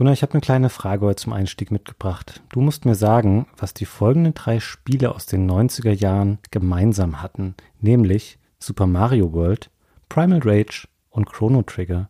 [0.00, 2.42] Gunnar, ich habe eine kleine Frage heute zum Einstieg mitgebracht.
[2.48, 7.54] Du musst mir sagen, was die folgenden drei Spiele aus den 90er Jahren gemeinsam hatten,
[7.82, 9.70] nämlich Super Mario World,
[10.08, 12.08] Primal Rage und Chrono Trigger.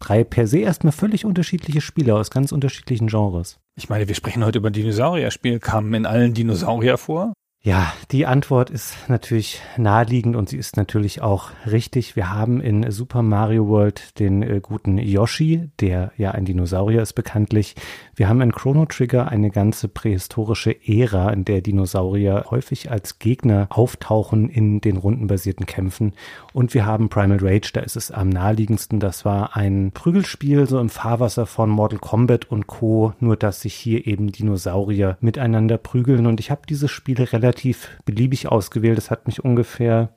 [0.00, 3.58] Drei per se erstmal völlig unterschiedliche Spiele aus ganz unterschiedlichen Genres.
[3.74, 5.60] Ich meine, wir sprechen heute über Dinosaurier-Spiel.
[5.60, 7.32] Kamen in allen Dinosaurier vor?
[7.66, 12.14] Ja, die Antwort ist natürlich naheliegend und sie ist natürlich auch richtig.
[12.14, 17.14] Wir haben in Super Mario World den äh, guten Yoshi, der ja ein Dinosaurier ist
[17.14, 17.74] bekanntlich.
[18.14, 23.66] Wir haben in Chrono Trigger eine ganze prähistorische Ära, in der Dinosaurier häufig als Gegner
[23.70, 26.12] auftauchen in den rundenbasierten Kämpfen.
[26.52, 29.00] Und wir haben Primal Rage, da ist es am naheliegendsten.
[29.00, 33.12] Das war ein Prügelspiel so im Fahrwasser von Mortal Kombat und Co.
[33.18, 36.26] Nur dass sich hier eben Dinosaurier miteinander prügeln.
[36.26, 38.98] Und ich habe diese Spiele relativ relativ beliebig ausgewählt.
[38.98, 40.10] Es hat mich ungefähr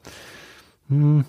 [0.89, 1.25] hm,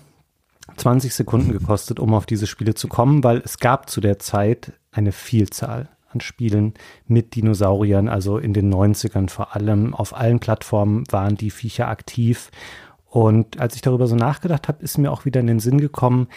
[0.75, 4.73] 20 Sekunden gekostet, um auf diese Spiele zu kommen, weil es gab zu der Zeit
[4.91, 6.73] eine Vielzahl an Spielen
[7.07, 9.93] mit Dinosauriern, also in den 90ern vor allem.
[9.93, 12.51] Auf allen Plattformen waren die Viecher aktiv.
[13.05, 16.27] Und als ich darüber so nachgedacht habe, ist mir auch wieder in den Sinn gekommen,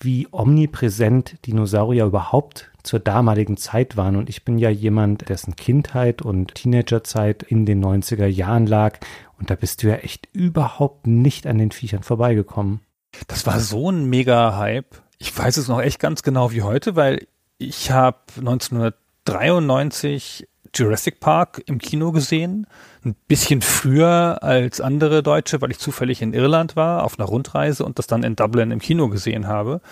[0.00, 4.16] wie omnipräsent Dinosaurier überhaupt zur damaligen Zeit waren.
[4.16, 8.98] Und ich bin ja jemand, dessen Kindheit und Teenagerzeit in den 90er Jahren lag.
[9.38, 12.80] Und da bist du ja echt überhaupt nicht an den Viechern vorbeigekommen.
[13.26, 15.02] Das war so ein Mega-Hype.
[15.18, 17.26] Ich weiß es noch echt ganz genau wie heute, weil
[17.58, 22.66] ich habe 1993 Jurassic Park im Kino gesehen.
[23.04, 27.84] Ein bisschen früher als andere Deutsche, weil ich zufällig in Irland war, auf einer Rundreise
[27.84, 29.82] und das dann in Dublin im Kino gesehen habe.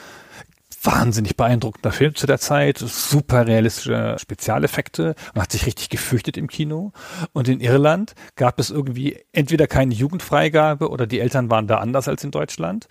[0.86, 5.16] Wahnsinnig beeindruckender Film zu der Zeit, super realistische Spezialeffekte.
[5.34, 6.92] Man hat sich richtig gefürchtet im Kino.
[7.32, 12.06] Und in Irland gab es irgendwie entweder keine Jugendfreigabe oder die Eltern waren da anders
[12.06, 12.86] als in Deutschland.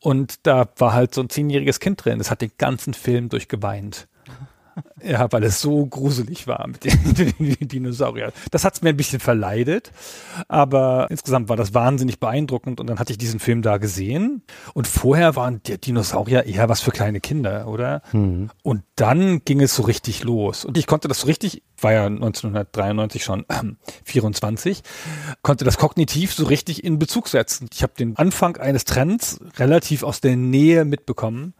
[0.00, 2.18] Und da war halt so ein zehnjähriges Kind drin.
[2.18, 4.06] Das hat den ganzen Film durchgeweint.
[5.02, 8.32] Ja, weil es so gruselig war mit den, Dinosauriern.
[8.50, 9.92] Das hat es mir ein bisschen verleidet,
[10.48, 14.42] aber insgesamt war das wahnsinnig beeindruckend und dann hatte ich diesen Film da gesehen
[14.74, 18.02] und vorher waren die Dinosaurier eher was für kleine Kinder, oder?
[18.12, 18.50] Mhm.
[18.62, 22.06] Und dann ging es so richtig los und ich konnte das so richtig, war ja
[22.06, 23.62] 1993 schon äh,
[24.04, 24.82] 24,
[25.42, 27.68] konnte das kognitiv so richtig in Bezug setzen.
[27.72, 31.54] Ich habe den Anfang eines Trends relativ aus der Nähe mitbekommen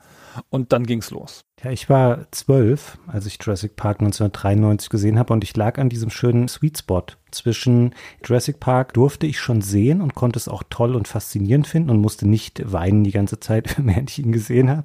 [0.49, 1.45] und dann ging's los.
[1.63, 5.91] Ja, ich war zwölf, als ich Jurassic Park 1993 gesehen habe und ich lag an
[5.91, 7.95] diesem schönen Sweet Spot zwischen
[8.25, 12.01] Jurassic Park durfte ich schon sehen und konnte es auch toll und faszinierend finden und
[12.01, 14.85] musste nicht weinen die ganze Zeit, während ich ihn gesehen habe.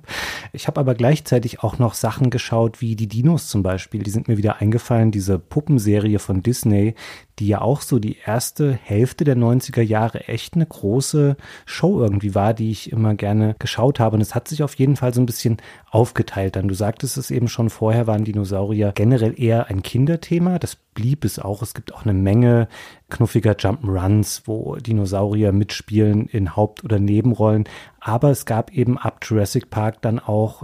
[0.54, 4.04] Ich habe aber gleichzeitig auch noch Sachen geschaut, wie die Dinos zum Beispiel.
[4.04, 6.96] Die sind mir wieder eingefallen, diese Puppenserie von Disney,
[7.40, 11.36] die ja auch so die erste Hälfte der 90er Jahre echt eine große
[11.66, 14.16] Show irgendwie war, die ich immer gerne geschaut habe.
[14.16, 15.58] Und es hat sich auf jeden Fall so ein bisschen
[15.96, 16.58] aufgeteilt.
[16.58, 20.60] Dann du sagtest es eben schon vorher, waren Dinosaurier generell eher ein Kinderthema.
[20.60, 21.62] Das blieb es auch.
[21.62, 22.68] Es gibt auch eine Menge
[23.10, 27.64] knuffiger Jump'n'Runs, wo Dinosaurier mitspielen in Haupt- oder Nebenrollen.
[28.02, 30.64] Aber es gab eben ab Jurassic Park dann auch,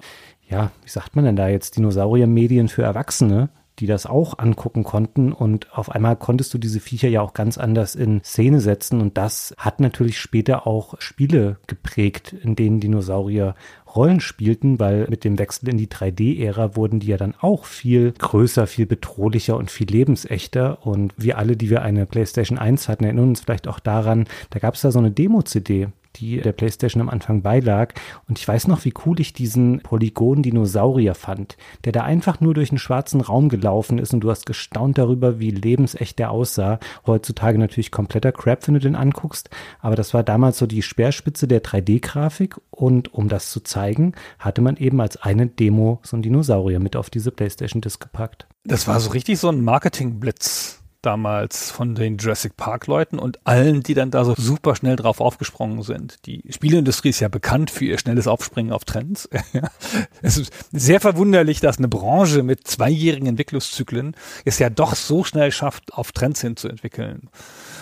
[0.49, 5.31] ja, wie sagt man denn da jetzt, Dinosaurier-Medien für Erwachsene, die das auch angucken konnten.
[5.31, 9.01] Und auf einmal konntest du diese Viecher ja auch ganz anders in Szene setzen.
[9.01, 13.55] Und das hat natürlich später auch Spiele geprägt, in denen Dinosaurier
[13.95, 18.13] Rollen spielten, weil mit dem Wechsel in die 3D-Ära wurden die ja dann auch viel
[18.17, 20.85] größer, viel bedrohlicher und viel lebensechter.
[20.85, 24.59] Und wir alle, die wir eine PlayStation 1 hatten, erinnern uns vielleicht auch daran, da
[24.59, 27.93] gab es da so eine Demo-CD die der PlayStation am Anfang beilag.
[28.27, 32.71] Und ich weiß noch, wie cool ich diesen Polygon-Dinosaurier fand, der da einfach nur durch
[32.71, 36.79] einen schwarzen Raum gelaufen ist und du hast gestaunt darüber, wie lebensecht der aussah.
[37.05, 39.49] Heutzutage natürlich kompletter Crap, wenn du den anguckst.
[39.79, 42.59] Aber das war damals so die Speerspitze der 3D-Grafik.
[42.69, 46.95] Und um das zu zeigen, hatte man eben als eine Demo so einen Dinosaurier mit
[46.95, 48.47] auf diese PlayStation-Disc gepackt.
[48.63, 53.83] Das war so richtig so ein Marketing-Blitz damals von den Jurassic Park Leuten und allen,
[53.83, 56.25] die dann da so super schnell drauf aufgesprungen sind.
[56.25, 59.29] Die Spieleindustrie ist ja bekannt für ihr schnelles Aufspringen auf Trends.
[60.21, 64.15] es ist sehr verwunderlich, dass eine Branche mit zweijährigen Entwicklungszyklen
[64.45, 67.29] es ja doch so schnell schafft, auf Trends hinzuentwickeln.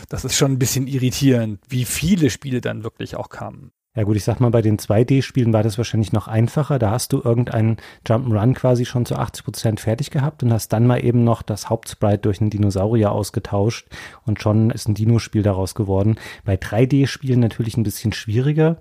[0.07, 3.72] Das ist schon ein bisschen irritierend, wie viele Spiele dann wirklich auch kamen.
[3.95, 6.77] Ja gut, ich sag mal, bei den 2D-Spielen war das wahrscheinlich noch einfacher.
[6.77, 7.77] Da hast du irgendeinen
[8.07, 11.71] Jump'n'Run quasi schon zu 80 Prozent fertig gehabt und hast dann mal eben noch das
[11.71, 13.88] Hauptsprite durch einen Dinosaurier ausgetauscht
[14.27, 16.18] und schon ist ein Dino-Spiel daraus geworden.
[16.45, 18.77] Bei 3D-Spielen natürlich ein bisschen schwieriger.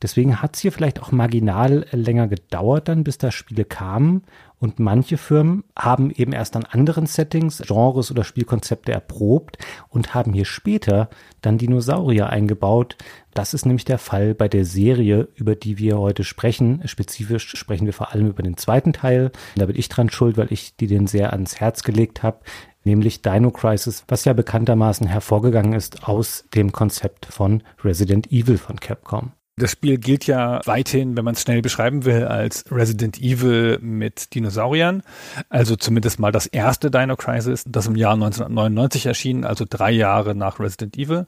[0.00, 4.22] Deswegen hat es hier vielleicht auch marginal länger gedauert dann, bis da Spiele kamen.
[4.62, 10.32] Und manche Firmen haben eben erst an anderen Settings, Genres oder Spielkonzepte erprobt und haben
[10.32, 11.10] hier später
[11.40, 12.96] dann Dinosaurier eingebaut.
[13.34, 16.80] Das ist nämlich der Fall bei der Serie, über die wir heute sprechen.
[16.84, 19.32] Spezifisch sprechen wir vor allem über den zweiten Teil.
[19.56, 22.38] Da bin ich dran schuld, weil ich die den sehr ans Herz gelegt habe
[22.84, 28.80] nämlich Dino Crisis, was ja bekanntermaßen hervorgegangen ist aus dem Konzept von Resident Evil von
[28.80, 29.30] Capcom.
[29.56, 34.34] Das Spiel gilt ja weithin, wenn man es schnell beschreiben will, als Resident Evil mit
[34.34, 35.02] Dinosauriern.
[35.50, 40.34] Also zumindest mal das erste Dino Crisis, das im Jahr 1999 erschien, also drei Jahre
[40.34, 41.26] nach Resident Evil.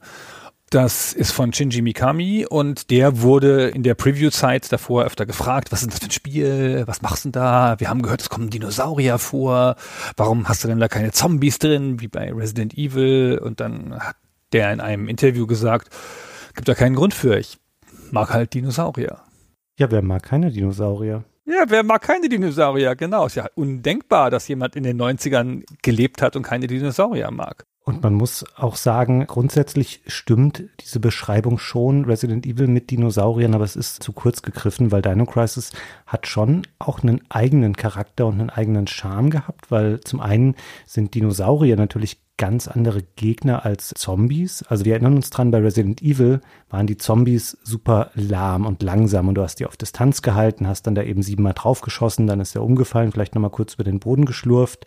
[0.71, 5.83] Das ist von Shinji Mikami und der wurde in der Preview-Zeit davor öfter gefragt, was
[5.83, 6.83] ist das für ein Spiel?
[6.87, 7.75] Was machst du denn da?
[7.77, 9.75] Wir haben gehört, es kommen Dinosaurier vor.
[10.17, 13.39] Warum hast du denn da keine Zombies drin, wie bei Resident Evil?
[13.41, 14.15] Und dann hat
[14.51, 15.89] der in einem Interview gesagt,
[16.55, 17.37] gibt da keinen Grund für.
[17.37, 17.59] Ich
[18.15, 19.19] mag halt Dinosaurier.
[19.77, 21.25] Ja, wer mag keine Dinosaurier?
[21.45, 22.95] Ja, wer mag keine Dinosaurier?
[22.95, 27.65] Genau, ist ja undenkbar, dass jemand in den 90ern gelebt hat und keine Dinosaurier mag.
[27.83, 33.63] Und man muss auch sagen, grundsätzlich stimmt diese Beschreibung schon Resident Evil mit Dinosauriern, aber
[33.65, 35.71] es ist zu kurz gegriffen, weil Dino Crisis
[36.07, 40.55] hat schon auch einen eigenen Charakter und einen eigenen Charme gehabt, weil zum einen
[40.87, 44.63] sind Dinosaurier natürlich ganz andere Gegner als Zombies.
[44.63, 49.29] Also wir erinnern uns dran, bei Resident Evil waren die Zombies super lahm und langsam
[49.29, 52.55] und du hast die auf Distanz gehalten, hast dann da eben siebenmal draufgeschossen, dann ist
[52.55, 54.85] er umgefallen, vielleicht nochmal kurz über den Boden geschlurft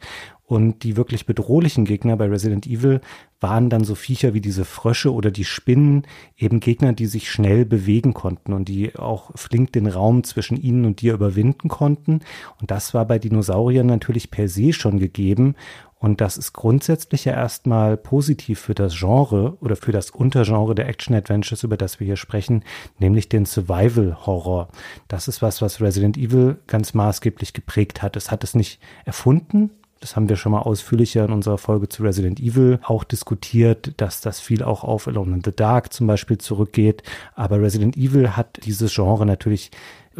[0.48, 3.02] und die wirklich bedrohlichen Gegner bei Resident Evil
[3.38, 6.06] waren dann so Viecher wie diese Frösche oder die Spinnen,
[6.38, 10.86] eben Gegner, die sich schnell bewegen konnten und die auch flink den Raum zwischen ihnen
[10.86, 12.20] und dir überwinden konnten.
[12.60, 15.54] Und das war bei Dinosauriern natürlich per se schon gegeben.
[15.98, 20.88] Und das ist grundsätzlich ja erstmal positiv für das Genre oder für das Untergenre der
[20.88, 22.64] Action-Adventures, über das wir hier sprechen,
[22.98, 24.68] nämlich den Survival-Horror.
[25.08, 28.16] Das ist was, was Resident Evil ganz maßgeblich geprägt hat.
[28.16, 32.04] Es hat es nicht erfunden, das haben wir schon mal ausführlicher in unserer Folge zu
[32.04, 36.38] Resident Evil auch diskutiert, dass das viel auch auf Alone in the Dark zum Beispiel
[36.38, 37.02] zurückgeht.
[37.34, 39.72] Aber Resident Evil hat dieses Genre natürlich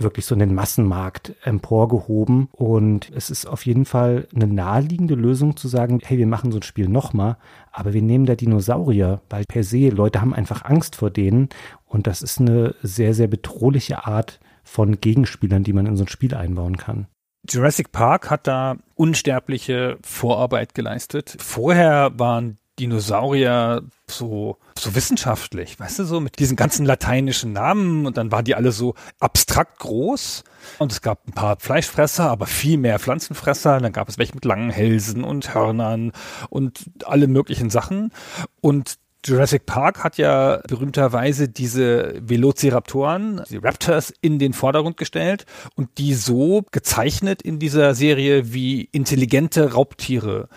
[0.02, 2.48] wirklich so in den Massenmarkt emporgehoben.
[2.52, 6.58] Und es ist auf jeden Fall eine naheliegende Lösung zu sagen, hey, wir machen so
[6.58, 7.36] ein Spiel nochmal,
[7.72, 11.48] aber wir nehmen da Dinosaurier, weil per se Leute haben einfach Angst vor denen.
[11.86, 16.08] Und das ist eine sehr, sehr bedrohliche Art von Gegenspielern, die man in so ein
[16.08, 17.06] Spiel einbauen kann.
[17.48, 21.36] Jurassic Park hat da unsterbliche Vorarbeit geleistet.
[21.38, 28.16] Vorher waren Dinosaurier so, so wissenschaftlich, weißt du, so mit diesen ganzen lateinischen Namen und
[28.16, 30.44] dann waren die alle so abstrakt groß
[30.78, 33.80] und es gab ein paar Fleischfresser, aber viel mehr Pflanzenfresser.
[33.80, 36.12] Dann gab es welche mit langen Hälsen und Hörnern
[36.50, 38.12] und alle möglichen Sachen
[38.60, 45.44] und Jurassic Park hat ja berühmterweise diese Velociraptoren, die Raptors, in den Vordergrund gestellt
[45.75, 50.48] und die so gezeichnet in dieser Serie wie intelligente Raubtiere.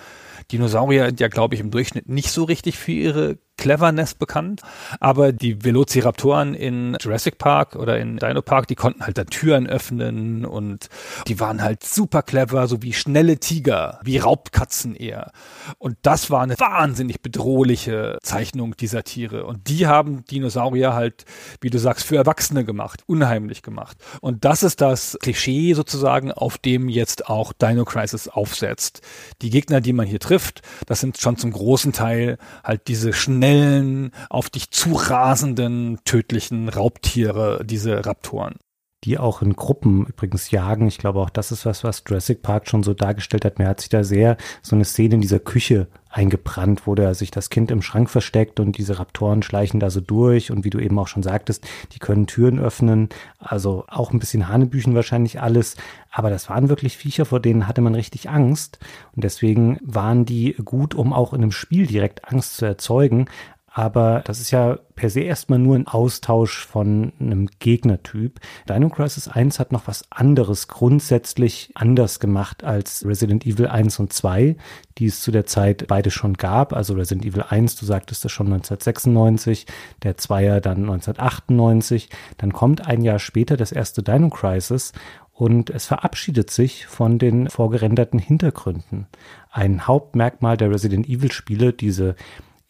[0.51, 4.61] Dinosaurier ja, glaube ich, im Durchschnitt nicht so richtig für ihre Cleverness bekannt,
[4.99, 9.67] aber die Velociraptoren in Jurassic Park oder in Dino Park, die konnten halt da Türen
[9.67, 10.89] öffnen und
[11.27, 15.31] die waren halt super clever, so wie schnelle Tiger, wie Raubkatzen eher.
[15.77, 19.45] Und das war eine wahnsinnig bedrohliche Zeichnung dieser Tiere.
[19.45, 21.25] Und die haben Dinosaurier halt,
[21.59, 23.97] wie du sagst, für Erwachsene gemacht, unheimlich gemacht.
[24.21, 29.01] Und das ist das Klischee sozusagen, auf dem jetzt auch Dino Crisis aufsetzt.
[29.43, 33.50] Die Gegner, die man hier trifft, das sind schon zum großen Teil halt diese schnellen
[33.51, 38.55] schnellen, auf dich zurasenden, tödlichen Raubtiere, diese Raptoren
[39.03, 40.87] die auch in Gruppen übrigens jagen.
[40.87, 43.57] Ich glaube, auch das ist was, was Jurassic Park schon so dargestellt hat.
[43.57, 47.31] Mir hat sich da sehr so eine Szene in dieser Küche eingebrannt, wo da sich
[47.31, 50.77] das Kind im Schrank versteckt und diese Raptoren schleichen da so durch und wie du
[50.77, 53.09] eben auch schon sagtest, die können Türen öffnen.
[53.39, 55.77] Also auch ein bisschen Hanebüchen wahrscheinlich alles.
[56.11, 58.79] Aber das waren wirklich Viecher, vor denen hatte man richtig Angst.
[59.15, 63.27] Und deswegen waren die gut, um auch in einem Spiel direkt Angst zu erzeugen.
[63.73, 68.41] Aber das ist ja per se erstmal nur ein Austausch von einem Gegnertyp.
[68.67, 74.11] Dino Crisis 1 hat noch was anderes grundsätzlich anders gemacht als Resident Evil 1 und
[74.11, 74.57] 2,
[74.97, 76.73] die es zu der Zeit beide schon gab.
[76.73, 79.65] Also Resident Evil 1, du sagtest das schon 1996,
[80.03, 82.09] der Zweier dann 1998.
[82.37, 84.91] Dann kommt ein Jahr später das erste Dino Crisis
[85.31, 89.07] und es verabschiedet sich von den vorgerenderten Hintergründen.
[89.49, 92.15] Ein Hauptmerkmal der Resident Evil Spiele, diese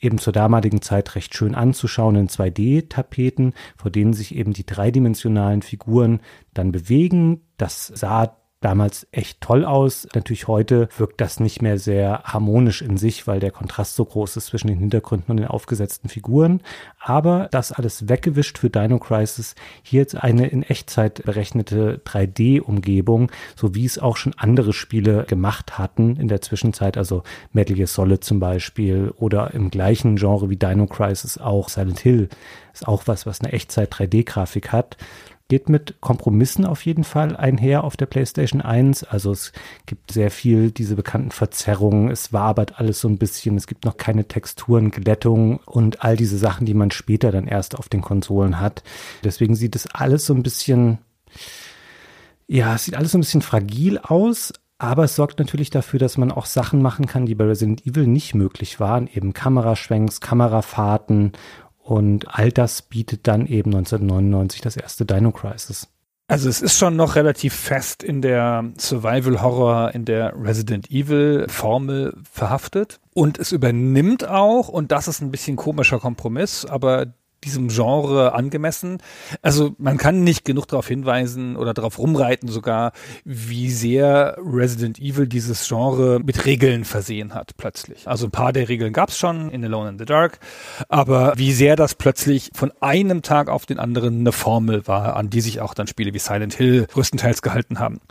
[0.01, 5.62] eben zur damaligen Zeit recht schön anzuschauen in 2D-Tapeten, vor denen sich eben die dreidimensionalen
[5.62, 6.22] Figuren
[6.53, 7.41] dann bewegen.
[7.58, 10.08] Das sah damals echt toll aus.
[10.13, 14.38] Natürlich heute wirkt das nicht mehr sehr harmonisch in sich, weil der Kontrast so groß
[14.38, 16.62] ist zwischen den Hintergründen und den aufgesetzten Figuren.
[17.00, 19.56] Aber das alles weggewischt für Dino Crisis.
[19.84, 25.77] Hier jetzt eine in Echtzeit berechnete 3D-Umgebung, so wie es auch schon andere Spiele gemacht
[25.77, 30.58] hatten in der Zwischenzeit, also Metal Gear Solid zum Beispiel oder im gleichen Genre wie
[30.58, 32.30] Dino Crisis auch Silent Hill
[32.74, 34.98] ist auch was, was eine Echtzeit 3D-Grafik hat
[35.51, 39.03] geht mit Kompromissen auf jeden Fall einher auf der PlayStation 1.
[39.03, 39.51] Also es
[39.86, 43.98] gibt sehr viel diese bekannten Verzerrungen, es wabert alles so ein bisschen, es gibt noch
[43.98, 48.62] keine Texturen, Glättung und all diese Sachen, die man später dann erst auf den Konsolen
[48.62, 48.81] hat.
[49.25, 51.00] Deswegen sieht es alles so ein bisschen,
[52.48, 56.17] ja, es sieht alles so ein bisschen fragil aus, aber es sorgt natürlich dafür, dass
[56.17, 61.34] man auch Sachen machen kann, die bei Resident Evil nicht möglich waren, eben Kameraschwenks, Kamerafahrten
[61.83, 65.88] und all das bietet dann eben 1999 das erste Dino Crisis.
[66.31, 71.45] Also es ist schon noch relativ fest in der Survival Horror, in der Resident Evil
[71.50, 73.01] Formel verhaftet.
[73.13, 77.07] Und es übernimmt auch, und das ist ein bisschen komischer Kompromiss, aber
[77.43, 79.00] diesem Genre angemessen.
[79.41, 82.91] Also man kann nicht genug darauf hinweisen oder darauf rumreiten sogar,
[83.25, 88.07] wie sehr Resident Evil dieses Genre mit Regeln versehen hat plötzlich.
[88.07, 90.39] Also ein paar der Regeln gab es schon in Alone in the Dark,
[90.89, 95.29] aber wie sehr das plötzlich von einem Tag auf den anderen eine Formel war, an
[95.29, 98.01] die sich auch dann Spiele wie Silent Hill größtenteils gehalten haben.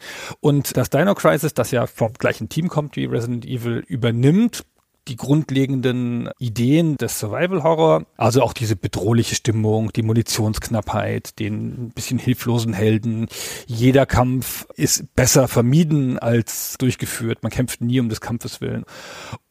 [0.41, 4.65] Und das Dino Crisis, das ja vom gleichen Team kommt wie Resident Evil, übernimmt
[5.09, 12.19] die grundlegenden Ideen des Survival Horror, also auch diese bedrohliche Stimmung, die Munitionsknappheit, den bisschen
[12.19, 13.27] hilflosen Helden.
[13.67, 17.43] Jeder Kampf ist besser vermieden als durchgeführt.
[17.43, 18.85] Man kämpft nie um des Kampfes willen.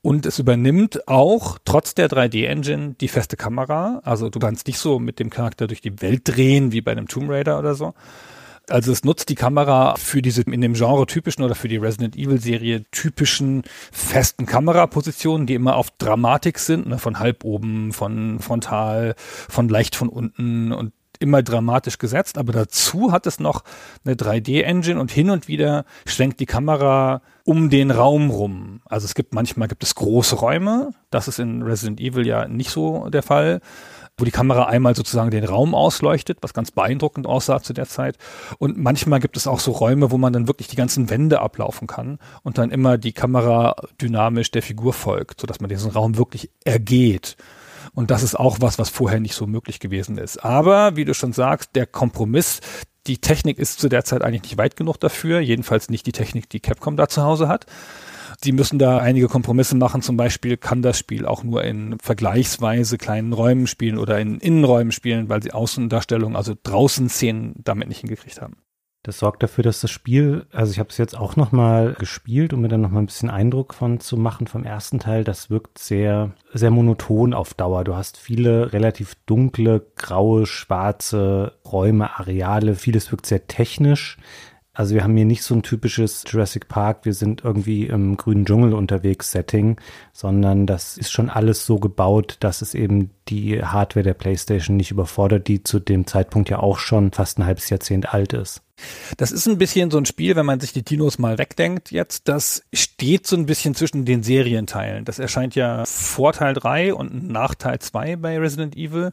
[0.01, 4.01] Und es übernimmt auch, trotz der 3D-Engine, die feste Kamera.
[4.03, 7.08] Also du kannst nicht so mit dem Charakter durch die Welt drehen, wie bei einem
[7.08, 7.94] Tomb Raider oder so,
[8.69, 12.15] also es nutzt die Kamera für diese in dem Genre typischen oder für die Resident
[12.15, 18.39] Evil Serie typischen festen Kamerapositionen, die immer auf Dramatik sind, ne, von halb oben, von
[18.39, 23.63] frontal, von leicht von unten und immer dramatisch gesetzt, aber dazu hat es noch
[24.05, 28.81] eine 3D-Engine und hin und wieder schwenkt die Kamera um den Raum rum.
[28.85, 32.69] Also es gibt manchmal gibt es große Räume, das ist in Resident Evil ja nicht
[32.69, 33.59] so der Fall
[34.19, 38.17] wo die Kamera einmal sozusagen den Raum ausleuchtet, was ganz beeindruckend aussah zu der Zeit.
[38.57, 41.88] Und manchmal gibt es auch so Räume, wo man dann wirklich die ganzen Wände ablaufen
[41.88, 46.49] kann und dann immer die Kamera dynamisch der Figur folgt, sodass man diesen Raum wirklich
[46.63, 47.38] ergeht.
[47.93, 50.38] Und das ist auch was, was vorher nicht so möglich gewesen ist.
[50.43, 52.61] Aber, wie du schon sagst, der Kompromiss,
[53.07, 56.49] die Technik ist zu der Zeit eigentlich nicht weit genug dafür, jedenfalls nicht die Technik,
[56.49, 57.65] die Capcom da zu Hause hat.
[58.41, 60.01] Sie müssen da einige Kompromisse machen.
[60.01, 64.93] Zum Beispiel kann das Spiel auch nur in vergleichsweise kleinen Räumen spielen oder in Innenräumen
[64.93, 68.58] spielen, weil sie Außendarstellungen, also draußen Szenen damit nicht hingekriegt haben.
[69.03, 72.62] Das sorgt dafür, dass das Spiel, also ich habe es jetzt auch nochmal gespielt, um
[72.62, 76.34] mir dann nochmal ein bisschen Eindruck von zu machen vom ersten Teil, das wirkt sehr,
[76.53, 77.86] sehr monoton auf Dauer.
[77.86, 84.17] Du hast viele relativ dunkle, graue, schwarze Räume, Areale, vieles wirkt sehr technisch.
[84.79, 88.45] Also wir haben hier nicht so ein typisches Jurassic Park, wir sind irgendwie im grünen
[88.45, 89.75] Dschungel unterwegs Setting,
[90.13, 94.91] sondern das ist schon alles so gebaut, dass es eben die Hardware der PlayStation nicht
[94.91, 98.62] überfordert, die zu dem Zeitpunkt ja auch schon fast ein halbes Jahrzehnt alt ist.
[99.17, 102.29] Das ist ein bisschen so ein Spiel, wenn man sich die Dinos mal wegdenkt jetzt,
[102.29, 105.03] das steht so ein bisschen zwischen den Serienteilen.
[105.03, 109.12] Das erscheint ja vor Teil 3 und nach Teil 2 bei Resident Evil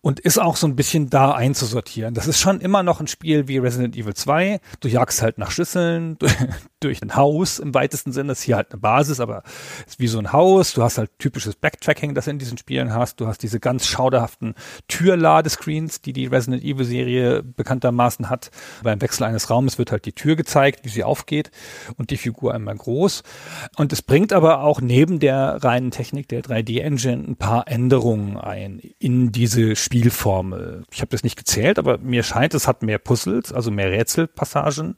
[0.00, 2.14] und ist auch so ein bisschen da einzusortieren.
[2.14, 4.60] Das ist schon immer noch ein Spiel wie Resident Evil 2.
[4.80, 6.18] Du jagst halt nach Schlüsseln
[6.80, 8.28] durch, ein Haus im weitesten Sinne.
[8.28, 9.42] Das ist hier halt eine Basis, aber
[9.86, 10.74] ist wie so ein Haus.
[10.74, 13.20] Du hast halt typisches Backtracking, das in diesen Spielen hast.
[13.20, 14.54] Du hast diese ganz schauderhaften
[14.88, 18.50] Türladescreens, die die Resident Evil Serie bekanntermaßen hat.
[18.82, 21.50] Beim Wechsel eines Raumes wird halt die Tür gezeigt, wie sie aufgeht
[21.96, 23.22] und die Figur einmal groß.
[23.76, 28.36] Und es bringt aber auch neben der reinen Technik der 3D Engine ein paar Änderungen
[28.36, 30.84] ein in diese Spielformel.
[30.92, 34.96] Ich habe das nicht gezählt, aber mir scheint, es hat mehr Puzzles, also mehr Rätselpassagen.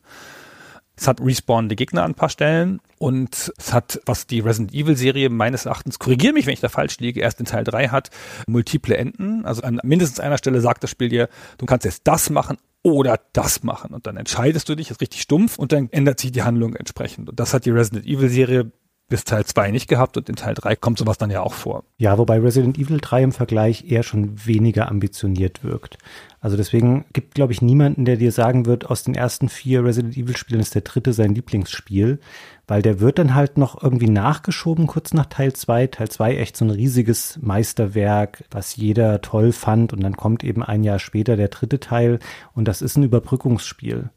[0.99, 4.97] Es hat respawnende Gegner an ein paar Stellen und es hat, was die Resident Evil
[4.97, 8.09] Serie meines Erachtens, korrigiere mich, wenn ich da falsch liege, erst in Teil 3 hat,
[8.47, 9.45] multiple Enden.
[9.45, 11.29] Also an mindestens einer Stelle sagt das Spiel dir,
[11.59, 15.21] du kannst jetzt das machen oder das machen und dann entscheidest du dich, ist richtig
[15.21, 17.29] stumpf und dann ändert sich die Handlung entsprechend.
[17.29, 18.73] Und das hat die Resident Evil Serie
[19.09, 21.85] bis Teil 2 nicht gehabt und in Teil 3 kommt sowas dann ja auch vor.
[21.97, 25.99] Ja, wobei Resident Evil 3 im Vergleich eher schon weniger ambitioniert wirkt.
[26.41, 30.17] Also deswegen gibt, glaube ich, niemanden, der dir sagen wird, aus den ersten vier Resident
[30.17, 32.21] Evil Spielen ist der dritte sein Lieblingsspiel,
[32.67, 35.87] weil der wird dann halt noch irgendwie nachgeschoben kurz nach Teil 2.
[35.89, 40.63] Teil 2 echt so ein riesiges Meisterwerk, was jeder toll fand und dann kommt eben
[40.63, 42.19] ein Jahr später der dritte Teil
[42.55, 44.11] und das ist ein Überbrückungsspiel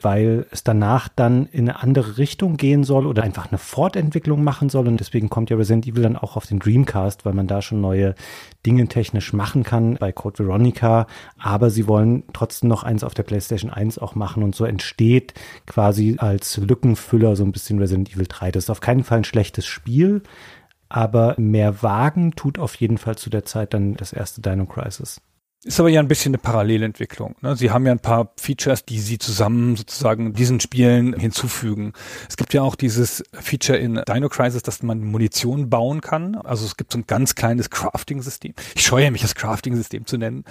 [0.00, 4.68] weil es danach dann in eine andere Richtung gehen soll oder einfach eine Fortentwicklung machen
[4.68, 4.86] soll.
[4.86, 7.80] Und deswegen kommt ja Resident Evil dann auch auf den Dreamcast, weil man da schon
[7.80, 8.14] neue
[8.64, 11.06] Dinge technisch machen kann bei Code Veronica.
[11.36, 14.42] Aber sie wollen trotzdem noch eins auf der PlayStation 1 auch machen.
[14.44, 15.34] Und so entsteht
[15.66, 18.52] quasi als Lückenfüller so ein bisschen Resident Evil 3.
[18.52, 20.22] Das ist auf keinen Fall ein schlechtes Spiel.
[20.88, 25.20] Aber mehr wagen tut auf jeden Fall zu der Zeit dann das erste Dino Crisis.
[25.64, 27.34] Ist aber ja ein bisschen eine Parallelentwicklung.
[27.40, 27.56] Ne?
[27.56, 31.94] Sie haben ja ein paar Features, die Sie zusammen sozusagen diesen Spielen hinzufügen.
[32.28, 36.36] Es gibt ja auch dieses Feature in Dino Crisis, dass man Munition bauen kann.
[36.36, 38.54] Also es gibt so ein ganz kleines Crafting-System.
[38.76, 40.44] Ich scheue mich, das Crafting-System zu nennen.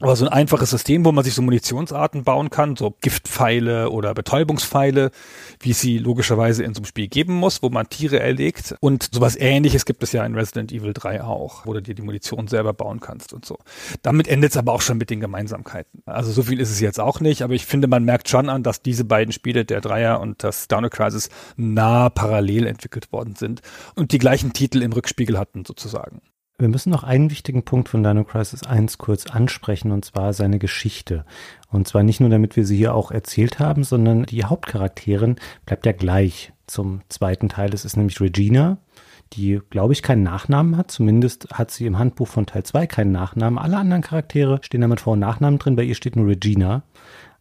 [0.00, 4.12] Aber so ein einfaches System, wo man sich so Munitionsarten bauen kann, so Giftpfeile oder
[4.12, 5.12] Betäubungspfeile,
[5.60, 8.74] wie es sie logischerweise in so einem Spiel geben muss, wo man Tiere erlegt.
[8.80, 12.02] Und sowas ähnliches gibt es ja in Resident Evil 3 auch, wo du dir die
[12.02, 13.56] Munition selber bauen kannst und so.
[14.02, 16.02] Damit endet jetzt aber auch schon mit den Gemeinsamkeiten.
[16.06, 18.62] Also so viel ist es jetzt auch nicht, aber ich finde, man merkt schon an,
[18.62, 23.60] dass diese beiden Spiele, der Dreier und das Downer Crisis, nah parallel entwickelt worden sind
[23.94, 26.22] und die gleichen Titel im Rückspiegel hatten sozusagen.
[26.60, 30.58] Wir müssen noch einen wichtigen Punkt von Dino Crisis 1 kurz ansprechen, und zwar seine
[30.58, 31.24] Geschichte.
[31.70, 35.36] Und zwar nicht nur, damit wir sie hier auch erzählt haben, sondern die Hauptcharakterin
[35.66, 37.72] bleibt ja gleich zum zweiten Teil.
[37.72, 38.78] Es ist nämlich Regina,
[39.32, 40.90] die, glaube ich, keinen Nachnamen hat.
[40.90, 43.58] Zumindest hat sie im Handbuch von Teil 2 keinen Nachnamen.
[43.58, 45.76] Alle anderen Charaktere stehen da mit Vor- und Nachnamen drin.
[45.76, 46.82] Bei ihr steht nur Regina.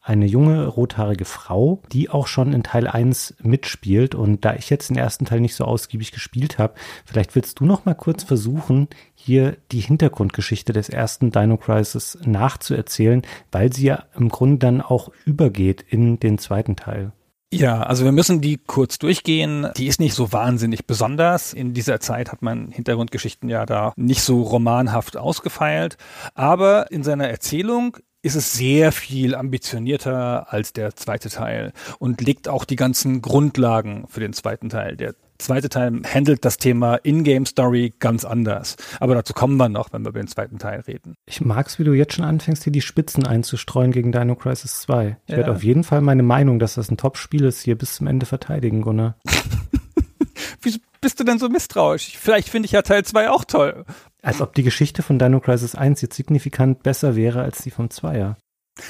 [0.02, 4.16] Eine junge, rothaarige Frau, die auch schon in Teil 1 mitspielt.
[4.16, 6.76] Und da ich jetzt den ersten Teil nicht so ausgiebig gespielt habe,
[7.06, 13.22] vielleicht willst du noch mal kurz versuchen, hier die Hintergrundgeschichte des ersten Dino Crisis nachzuerzählen,
[13.52, 17.12] weil sie ja im Grunde dann auch übergeht in den zweiten Teil.
[17.54, 19.68] Ja, also wir müssen die kurz durchgehen.
[19.78, 21.54] Die ist nicht so wahnsinnig besonders.
[21.54, 25.98] In dieser Zeit hat man Hintergrundgeschichten ja da nicht so romanhaft ausgefeilt.
[26.34, 32.50] Aber in seiner Erzählung ist es sehr viel ambitionierter als der zweite Teil und legt
[32.50, 34.98] auch die ganzen Grundlagen für den zweiten Teil.
[34.98, 38.76] Der zweite Teil handelt das Thema In-Game-Story ganz anders.
[39.00, 41.16] Aber dazu kommen wir noch, wenn wir über den zweiten Teil reden.
[41.26, 45.18] Ich mag's, wie du jetzt schon anfängst, hier die Spitzen einzustreuen gegen Dino Crisis 2.
[45.26, 45.38] Ich ja.
[45.38, 48.26] werde auf jeden Fall meine Meinung, dass das ein Top-Spiel ist, hier bis zum Ende
[48.26, 49.16] verteidigen, Gunnar.
[50.62, 52.18] Wieso bist du denn so misstrauisch?
[52.18, 53.86] Vielleicht finde ich ja Teil 2 auch toll.
[54.22, 57.88] Als ob die Geschichte von Dino Crisis 1 jetzt signifikant besser wäre als die vom
[57.88, 58.36] 2er.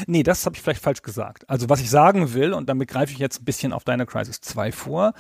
[0.06, 1.50] Nee, das habe ich vielleicht falsch gesagt.
[1.50, 4.42] Also was ich sagen will, und damit greife ich jetzt ein bisschen auf Dino Crisis
[4.42, 5.14] 2 vor.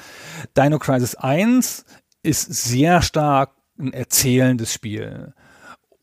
[0.56, 1.86] Dino Crisis 1
[2.23, 5.34] ist sehr stark ein erzählendes Spiel.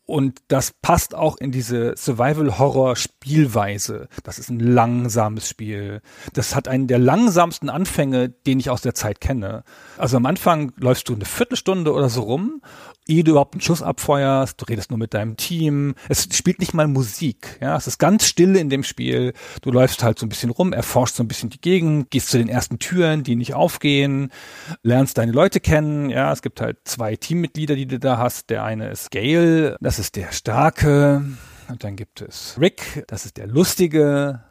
[0.05, 4.07] Und das passt auch in diese Survival-Horror-Spielweise.
[4.23, 6.01] Das ist ein langsames Spiel.
[6.33, 9.63] Das hat einen der langsamsten Anfänge, den ich aus der Zeit kenne.
[9.97, 12.61] Also am Anfang läufst du eine Viertelstunde oder so rum
[13.07, 15.95] ehe du überhaupt einen Schuss abfeuerst, du redest nur mit deinem Team.
[16.09, 17.57] Es spielt nicht mal Musik.
[17.61, 19.33] Ja, es ist ganz still in dem Spiel.
[19.61, 22.37] Du läufst halt so ein bisschen rum, erforschst so ein bisschen die Gegend, gehst zu
[22.37, 24.31] den ersten Türen, die nicht aufgehen,
[24.81, 26.09] lernst deine Leute kennen.
[26.09, 28.49] Ja, es gibt halt zwei Teammitglieder, die du da hast.
[28.49, 31.23] Der eine ist Gail, das ist der Starke.
[31.67, 34.43] Und dann gibt es Rick, das ist der Lustige.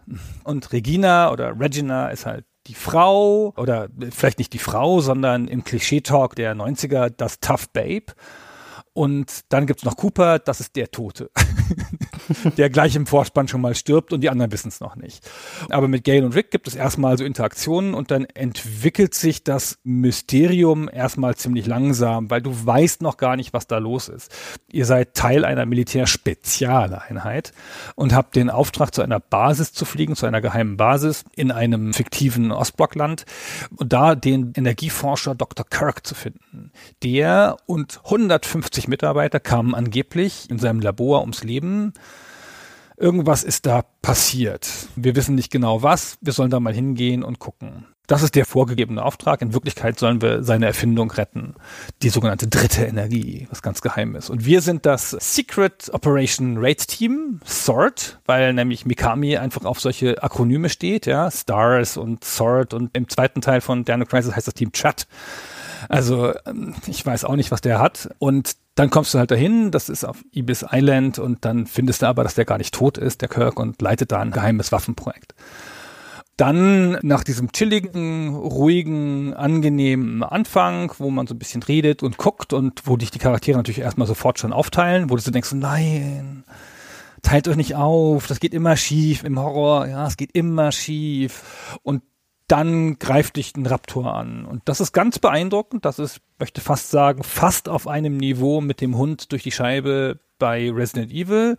[0.42, 5.64] Und Regina oder Regina ist halt die Frau oder vielleicht nicht die Frau, sondern im
[5.64, 8.06] Klischee-Talk der 90er das Tough Babe.
[8.94, 11.28] Und dann gibt's noch Cooper, das ist der Tote,
[12.56, 15.28] der gleich im Vorspann schon mal stirbt und die anderen wissen es noch nicht.
[15.68, 19.80] Aber mit Gail und Rick gibt es erstmal so Interaktionen und dann entwickelt sich das
[19.82, 24.30] Mysterium erstmal ziemlich langsam, weil du weißt noch gar nicht, was da los ist.
[24.70, 27.52] Ihr seid Teil einer Militärspezialeinheit
[27.96, 31.94] und habt den Auftrag, zu einer Basis zu fliegen, zu einer geheimen Basis in einem
[31.94, 33.24] fiktiven Ostblockland
[33.74, 35.66] und da den Energieforscher Dr.
[35.68, 36.70] Kirk zu finden.
[37.02, 41.94] Der und 150 50 Mitarbeiter kamen angeblich in seinem Labor ums Leben.
[42.96, 44.68] Irgendwas ist da passiert.
[44.94, 46.18] Wir wissen nicht genau was.
[46.20, 47.86] Wir sollen da mal hingehen und gucken.
[48.06, 49.40] Das ist der vorgegebene Auftrag.
[49.40, 51.54] In Wirklichkeit sollen wir seine Erfindung retten.
[52.02, 54.28] Die sogenannte dritte Energie, was ganz geheim ist.
[54.28, 60.22] Und wir sind das Secret Operation Raid Team, SWORD, weil nämlich Mikami einfach auf solche
[60.22, 61.30] Akronyme steht, ja.
[61.30, 65.06] Stars und SWORD und im zweiten Teil von Dino Crisis heißt das Team Chat.
[65.88, 68.08] Also ähm, ich weiß auch nicht, was der hat.
[68.18, 72.06] Und dann kommst du halt dahin, das ist auf Ibis Island und dann findest du
[72.06, 75.34] aber, dass der gar nicht tot ist, der Kirk, und leitet da ein geheimes Waffenprojekt.
[76.36, 82.52] dann nach diesem chilligen, ruhigen, angenehmen Anfang, wo man so ein bisschen redet und guckt
[82.52, 86.44] und wo dich die Charaktere natürlich erstmal sofort schon aufteilen, wo du so denkst, nein,
[87.22, 91.78] teilt euch nicht auf, das geht immer schief im Horror, ja, es geht immer schief.
[91.82, 92.02] Und
[92.48, 94.44] dann greift dich ein Raptor an.
[94.44, 95.84] Und das ist ganz beeindruckend.
[95.84, 100.20] Das ist, möchte fast sagen, fast auf einem Niveau mit dem Hund durch die Scheibe
[100.38, 101.56] bei Resident Evil.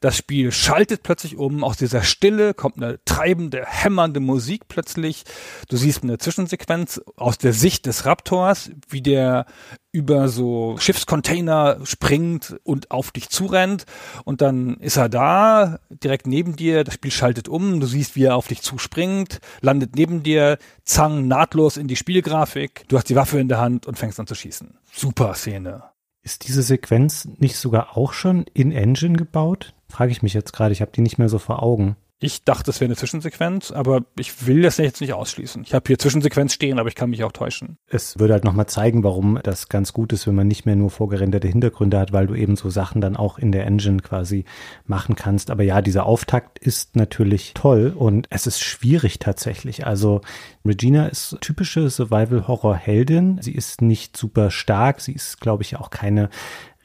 [0.00, 1.64] Das Spiel schaltet plötzlich um.
[1.64, 5.24] Aus dieser Stille kommt eine treibende, hämmernde Musik plötzlich.
[5.68, 9.46] Du siehst eine Zwischensequenz aus der Sicht des Raptors, wie der
[9.92, 13.86] über so Schiffscontainer springt und auf dich zurennt.
[14.24, 16.84] Und dann ist er da, direkt neben dir.
[16.84, 17.80] Das Spiel schaltet um.
[17.80, 22.84] Du siehst, wie er auf dich zuspringt, landet neben dir, zang nahtlos in die Spielgrafik.
[22.88, 24.78] Du hast die Waffe in der Hand und fängst an zu schießen.
[24.92, 25.82] Super Szene.
[26.22, 29.74] Ist diese Sequenz nicht sogar auch schon in Engine gebaut?
[29.88, 31.96] Frage ich mich jetzt gerade, ich habe die nicht mehr so vor Augen.
[32.22, 35.62] Ich dachte, es wäre eine Zwischensequenz, aber ich will das jetzt nicht ausschließen.
[35.62, 37.78] Ich habe hier Zwischensequenz stehen, aber ich kann mich auch täuschen.
[37.86, 40.90] Es würde halt nochmal zeigen, warum das ganz gut ist, wenn man nicht mehr nur
[40.90, 44.44] vorgerenderte Hintergründe hat, weil du eben so Sachen dann auch in der Engine quasi
[44.84, 45.50] machen kannst.
[45.50, 49.86] Aber ja, dieser Auftakt ist natürlich toll und es ist schwierig tatsächlich.
[49.86, 50.20] Also
[50.62, 53.38] Regina ist typische Survival-Horror-Heldin.
[53.40, 55.00] Sie ist nicht super stark.
[55.00, 56.28] Sie ist, glaube ich, auch keine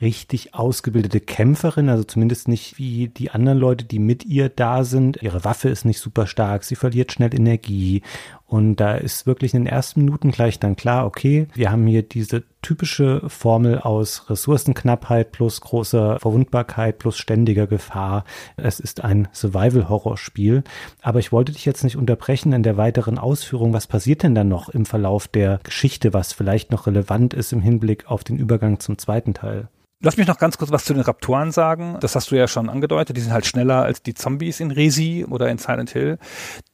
[0.06, 5.22] richtig ausgebildete Kämpferin, also zumindest nicht wie die anderen Leute, die mit ihr da sind.
[5.24, 8.04] Ihre Waffe ist nicht super stark, sie verliert schnell Energie
[8.48, 12.04] und da ist wirklich in den ersten Minuten gleich dann klar, okay, wir haben hier
[12.04, 18.24] diese typische Formel aus Ressourcenknappheit plus großer Verwundbarkeit plus ständiger Gefahr.
[18.56, 20.64] Es ist ein Survival-Horror-Spiel.
[21.02, 23.74] Aber ich wollte dich jetzt nicht unterbrechen in der weiteren Ausführung.
[23.74, 27.62] Was passiert denn dann noch im Verlauf der Geschichte, was vielleicht noch relevant ist im
[27.62, 29.70] Hinblick auf den Übergang zum zweiten Teil?
[30.06, 31.98] Lass mich noch ganz kurz was zu den Raptoren sagen.
[32.00, 33.18] Das hast du ja schon angedeutet.
[33.18, 36.20] Die sind halt schneller als die Zombies in Resi oder in Silent Hill.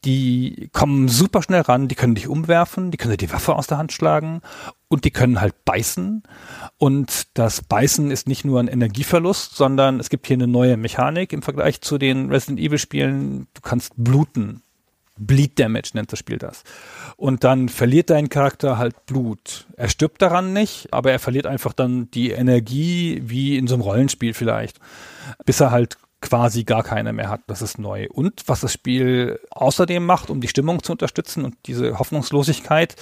[0.04, 1.88] Die kommen super schnell ran.
[1.88, 2.91] Die können dich umwerfen.
[2.91, 4.41] Die können dir die Waffe aus der Hand schlagen.
[4.89, 6.24] Und die können halt beißen.
[6.78, 11.32] Und das Beißen ist nicht nur ein Energieverlust, sondern es gibt hier eine neue Mechanik
[11.32, 13.48] im Vergleich zu den Resident Evil Spielen.
[13.54, 14.62] Du kannst bluten.
[15.25, 16.63] Bleed Damage nennt das Spiel das.
[17.15, 19.67] Und dann verliert dein Charakter halt Blut.
[19.77, 23.84] Er stirbt daran nicht, aber er verliert einfach dann die Energie, wie in so einem
[23.84, 24.79] Rollenspiel vielleicht,
[25.45, 27.41] bis er halt quasi gar keine mehr hat.
[27.47, 28.07] Das ist neu.
[28.10, 32.95] Und was das Spiel außerdem macht, um die Stimmung zu unterstützen und diese Hoffnungslosigkeit,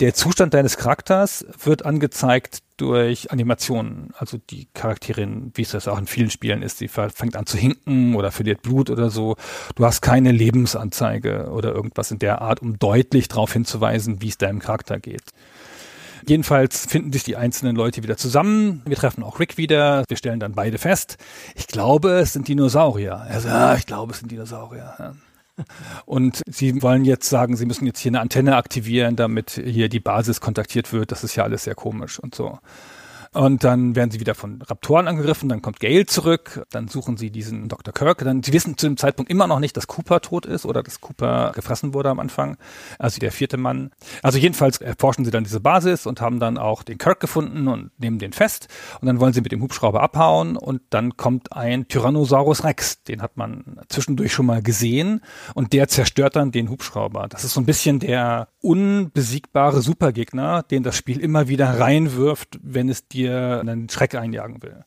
[0.00, 4.10] der Zustand deines Charakters wird angezeigt durch Animationen.
[4.16, 7.56] Also die Charakterin, wie es das auch in vielen Spielen ist, sie fängt an zu
[7.56, 9.36] hinken oder verliert Blut oder so.
[9.74, 14.38] Du hast keine Lebensanzeige oder irgendwas in der Art, um deutlich darauf hinzuweisen, wie es
[14.38, 15.32] deinem Charakter geht.
[16.26, 18.82] Jedenfalls finden sich die einzelnen Leute wieder zusammen.
[18.86, 20.04] Wir treffen auch Rick wieder.
[20.08, 21.16] Wir stellen dann beide fest.
[21.54, 23.26] Ich glaube, es sind Dinosaurier.
[23.28, 25.14] Er sagt, ah, ich glaube, es sind Dinosaurier.
[26.06, 30.00] Und sie wollen jetzt sagen, sie müssen jetzt hier eine Antenne aktivieren, damit hier die
[30.00, 31.12] Basis kontaktiert wird.
[31.12, 32.58] Das ist ja alles sehr komisch und so.
[33.34, 37.30] Und dann werden sie wieder von Raptoren angegriffen, dann kommt Gail zurück, dann suchen sie
[37.30, 37.94] diesen Dr.
[37.94, 40.82] Kirk, dann, sie wissen zu dem Zeitpunkt immer noch nicht, dass Cooper tot ist oder
[40.82, 42.58] dass Cooper gefressen wurde am Anfang,
[42.98, 43.90] also der vierte Mann.
[44.22, 47.90] Also jedenfalls erforschen sie dann diese Basis und haben dann auch den Kirk gefunden und
[47.98, 48.68] nehmen den fest
[49.00, 53.22] und dann wollen sie mit dem Hubschrauber abhauen und dann kommt ein Tyrannosaurus Rex, den
[53.22, 55.22] hat man zwischendurch schon mal gesehen
[55.54, 57.28] und der zerstört dann den Hubschrauber.
[57.28, 62.88] Das ist so ein bisschen der unbesiegbare Supergegner, den das Spiel immer wieder reinwirft, wenn
[62.88, 64.84] es dir einen Schreck einjagen will.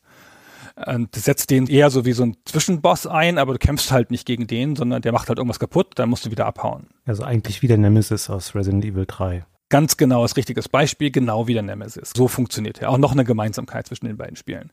[0.84, 4.10] Und du setzt den eher so wie so ein Zwischenboss ein, aber du kämpfst halt
[4.10, 6.88] nicht gegen den, sondern der macht halt irgendwas kaputt, dann musst du wieder abhauen.
[7.06, 9.46] Also eigentlich wie der Nemesis aus Resident Evil 3.
[9.68, 12.12] Ganz genaues, richtiges Beispiel, genau wie der Nemesis.
[12.16, 12.90] So funktioniert er.
[12.90, 14.70] Auch noch eine Gemeinsamkeit zwischen den beiden Spielen.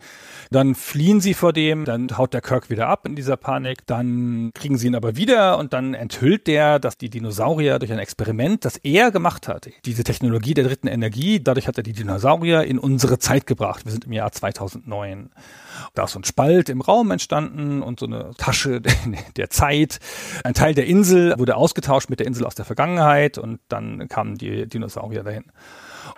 [0.52, 4.52] Dann fliehen sie vor dem, dann haut der Kirk wieder ab in dieser Panik, dann
[4.54, 8.66] kriegen sie ihn aber wieder und dann enthüllt der, dass die Dinosaurier durch ein Experiment,
[8.66, 12.78] das er gemacht hat, diese Technologie der dritten Energie, dadurch hat er die Dinosaurier in
[12.78, 13.86] unsere Zeit gebracht.
[13.86, 15.32] Wir sind im Jahr 2009.
[15.94, 18.82] Da ist so ein Spalt im Raum entstanden und so eine Tasche
[19.38, 20.00] der Zeit.
[20.44, 24.38] Ein Teil der Insel wurde ausgetauscht mit der Insel aus der Vergangenheit und dann kamen
[24.38, 25.46] die Dinosaurier dahin.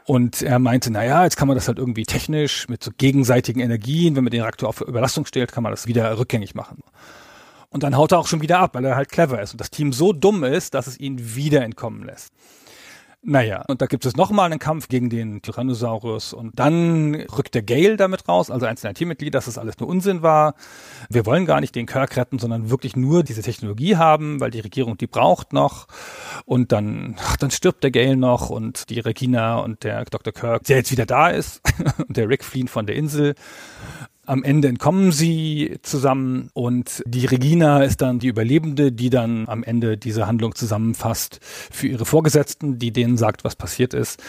[0.06, 4.16] Und er meinte, naja, jetzt kann man das halt irgendwie technisch mit so gegenseitigen Energien,
[4.16, 6.82] wenn man den Reaktor auf Überlastung stellt, kann man das wieder rückgängig machen.
[7.70, 9.70] Und dann haut er auch schon wieder ab, weil er halt clever ist und das
[9.70, 12.32] Team so dumm ist, dass es ihn wieder entkommen lässt.
[13.28, 17.64] Naja, und da gibt es nochmal einen Kampf gegen den Tyrannosaurus und dann rückt der
[17.64, 20.54] Gale damit raus, also einzelner Teammitglied, dass das alles nur Unsinn war.
[21.10, 24.60] Wir wollen gar nicht den Kirk retten, sondern wirklich nur diese Technologie haben, weil die
[24.60, 25.88] Regierung die braucht noch.
[26.46, 30.32] Und dann, ach, dann stirbt der Gale noch und die Regina und der Dr.
[30.32, 31.62] Kirk, der jetzt wieder da ist,
[32.08, 33.34] und der Rick fliehen von der Insel.
[34.26, 39.64] Am Ende entkommen sie zusammen und die Regina ist dann die Überlebende, die dann am
[39.64, 44.22] Ende diese Handlung zusammenfasst für ihre Vorgesetzten, die denen sagt, was passiert ist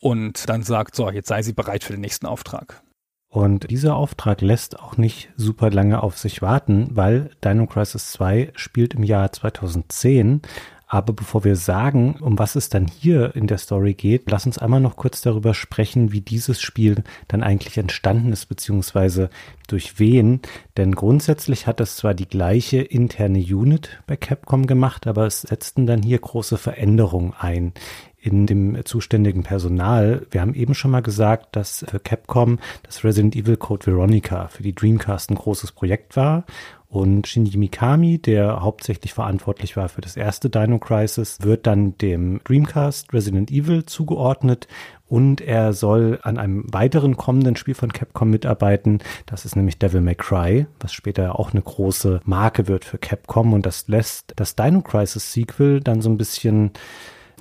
[0.00, 2.82] und dann sagt, so, jetzt sei sie bereit für den nächsten Auftrag.
[3.30, 8.52] Und dieser Auftrag lässt auch nicht super lange auf sich warten, weil Dino Crisis 2
[8.54, 10.40] spielt im Jahr 2010
[10.88, 14.56] aber bevor wir sagen, um was es dann hier in der Story geht, lass uns
[14.56, 19.28] einmal noch kurz darüber sprechen, wie dieses Spiel dann eigentlich entstanden ist, beziehungsweise
[19.66, 20.40] durch wen.
[20.78, 25.86] Denn grundsätzlich hat es zwar die gleiche interne Unit bei Capcom gemacht, aber es setzten
[25.86, 27.74] dann hier große Veränderungen ein
[28.20, 30.26] in dem zuständigen Personal.
[30.30, 34.62] Wir haben eben schon mal gesagt, dass für Capcom das Resident Evil Code Veronica für
[34.62, 36.44] die Dreamcast ein großes Projekt war
[36.88, 42.40] und Shinji Mikami, der hauptsächlich verantwortlich war für das erste Dino Crisis, wird dann dem
[42.44, 44.68] Dreamcast Resident Evil zugeordnet
[45.06, 49.00] und er soll an einem weiteren kommenden Spiel von Capcom mitarbeiten.
[49.26, 53.52] Das ist nämlich Devil May Cry, was später auch eine große Marke wird für Capcom
[53.52, 56.72] und das lässt das Dino Crisis Sequel dann so ein bisschen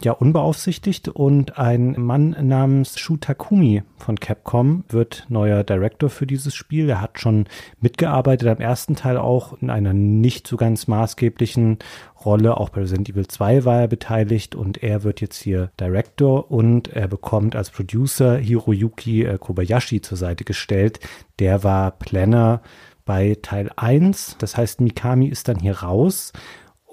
[0.03, 6.55] ja unbeaufsichtigt und ein Mann namens Shu Takumi von Capcom wird neuer Director für dieses
[6.55, 6.89] Spiel.
[6.89, 7.45] Er hat schon
[7.81, 11.79] mitgearbeitet am ersten Teil auch in einer nicht so ganz maßgeblichen
[12.23, 12.57] Rolle.
[12.57, 16.89] Auch bei Resident Evil 2 war er beteiligt und er wird jetzt hier Director und
[16.89, 20.99] er bekommt als Producer Hiroyuki äh, Kobayashi zur Seite gestellt.
[21.39, 22.61] Der war Planner
[23.05, 24.35] bei Teil 1.
[24.39, 26.33] Das heißt, Mikami ist dann hier raus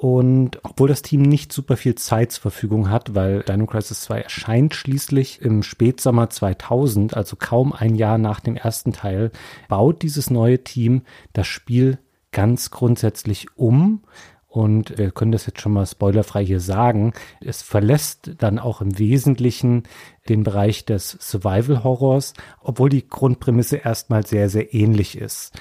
[0.04, 4.20] und obwohl das Team nicht super viel Zeit zur Verfügung hat, weil Dino Crisis 2
[4.20, 9.30] erscheint schließlich im Spätsommer 2000, also kaum ein Jahr nach dem ersten Teil,
[9.66, 11.96] baut dieses neue Team das Spiel
[12.32, 14.02] ganz grundsätzlich um.
[14.46, 17.14] Und wir können das jetzt schon mal spoilerfrei hier sagen.
[17.40, 19.84] Es verlässt dann auch im Wesentlichen
[20.28, 25.58] den Bereich des Survival Horrors, obwohl die Grundprämisse erstmal sehr, sehr ähnlich ist.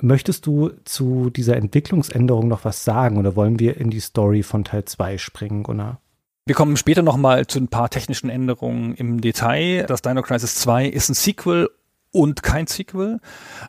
[0.00, 4.64] Möchtest du zu dieser Entwicklungsänderung noch was sagen oder wollen wir in die Story von
[4.64, 6.00] Teil 2 springen, Gunnar?
[6.46, 9.86] Wir kommen später nochmal zu ein paar technischen Änderungen im Detail.
[9.86, 11.70] Das Dino Crisis 2 ist ein Sequel
[12.12, 13.20] und kein Sequel.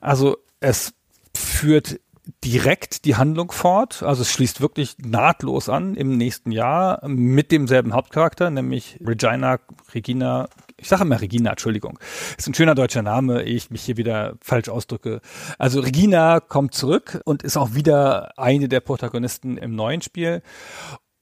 [0.01, 0.93] Also es
[1.33, 1.99] führt
[2.43, 4.03] direkt die Handlung fort.
[4.03, 9.59] Also es schließt wirklich nahtlos an im nächsten Jahr mit demselben Hauptcharakter, nämlich Regina,
[9.93, 11.99] Regina ich sage immer Regina, Entschuldigung.
[12.37, 15.21] Ist ein schöner deutscher Name, ehe ich mich hier wieder falsch ausdrücke.
[15.57, 20.41] Also Regina kommt zurück und ist auch wieder eine der Protagonisten im neuen Spiel.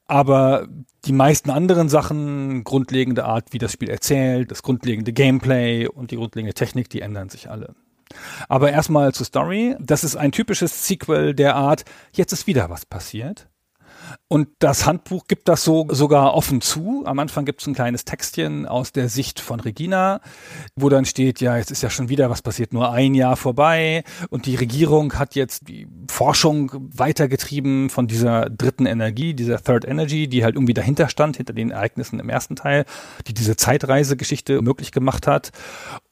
[0.05, 0.67] Aber
[1.05, 6.17] die meisten anderen Sachen, grundlegende Art, wie das Spiel erzählt, das grundlegende Gameplay und die
[6.17, 7.75] grundlegende Technik, die ändern sich alle.
[8.49, 9.75] Aber erstmal zur Story.
[9.79, 13.47] Das ist ein typisches Sequel der Art, jetzt ist wieder was passiert.
[14.27, 17.03] Und das Handbuch gibt das so sogar offen zu.
[17.05, 20.21] Am Anfang gibt es ein kleines Textchen aus der Sicht von Regina,
[20.75, 24.03] wo dann steht, ja, jetzt ist ja schon wieder was passiert, nur ein Jahr vorbei.
[24.29, 30.27] Und die Regierung hat jetzt die Forschung weitergetrieben von dieser dritten Energie, dieser Third Energy,
[30.27, 32.85] die halt irgendwie dahinter stand, hinter den Ereignissen im ersten Teil,
[33.27, 35.51] die diese Zeitreisegeschichte möglich gemacht hat.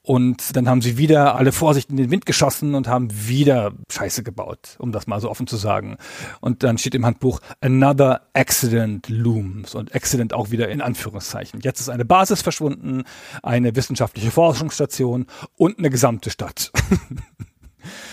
[0.04, 4.24] Und dann haben sie wieder alle Vorsicht in den Wind geschossen und haben wieder Scheiße
[4.24, 5.98] gebaut, um das mal so offen zu sagen.
[6.40, 11.60] Und dann steht im Handbuch Another Accident Looms und Accident auch wieder in Anführungszeichen.
[11.62, 13.04] Jetzt ist eine Basis verschwunden,
[13.44, 16.72] eine wissenschaftliche Forschungsstation und eine gesamte Stadt.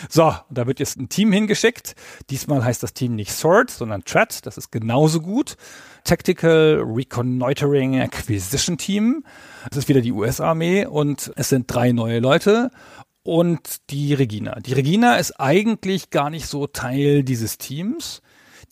[0.09, 1.95] So, da wird jetzt ein Team hingeschickt.
[2.31, 4.47] Diesmal heißt das Team nicht Sword, sondern Threat.
[4.47, 5.57] Das ist genauso gut.
[6.05, 9.25] Tactical Reconnoitering Acquisition Team.
[9.69, 12.71] Das ist wieder die US-Armee und es sind drei neue Leute
[13.23, 14.59] und die Regina.
[14.61, 18.23] Die Regina ist eigentlich gar nicht so Teil dieses Teams.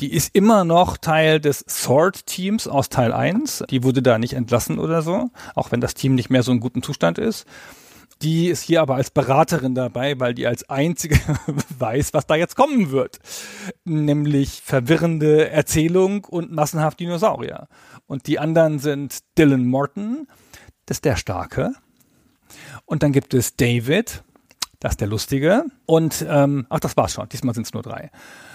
[0.00, 3.64] Die ist immer noch Teil des Sword-Teams aus Teil 1.
[3.70, 6.60] Die wurde da nicht entlassen oder so, auch wenn das Team nicht mehr so in
[6.60, 7.46] gutem Zustand ist.
[8.22, 11.18] Die ist hier aber als Beraterin dabei, weil die als einzige
[11.78, 13.18] weiß, was da jetzt kommen wird.
[13.84, 17.68] Nämlich verwirrende Erzählung und massenhaft Dinosaurier.
[18.06, 20.28] Und die anderen sind Dylan Morton,
[20.86, 21.72] das ist der Starke.
[22.84, 24.22] Und dann gibt es David,
[24.80, 25.64] das ist der Lustige.
[25.84, 27.28] Und ähm, ach, das war's schon.
[27.28, 28.10] Diesmal sind es nur drei.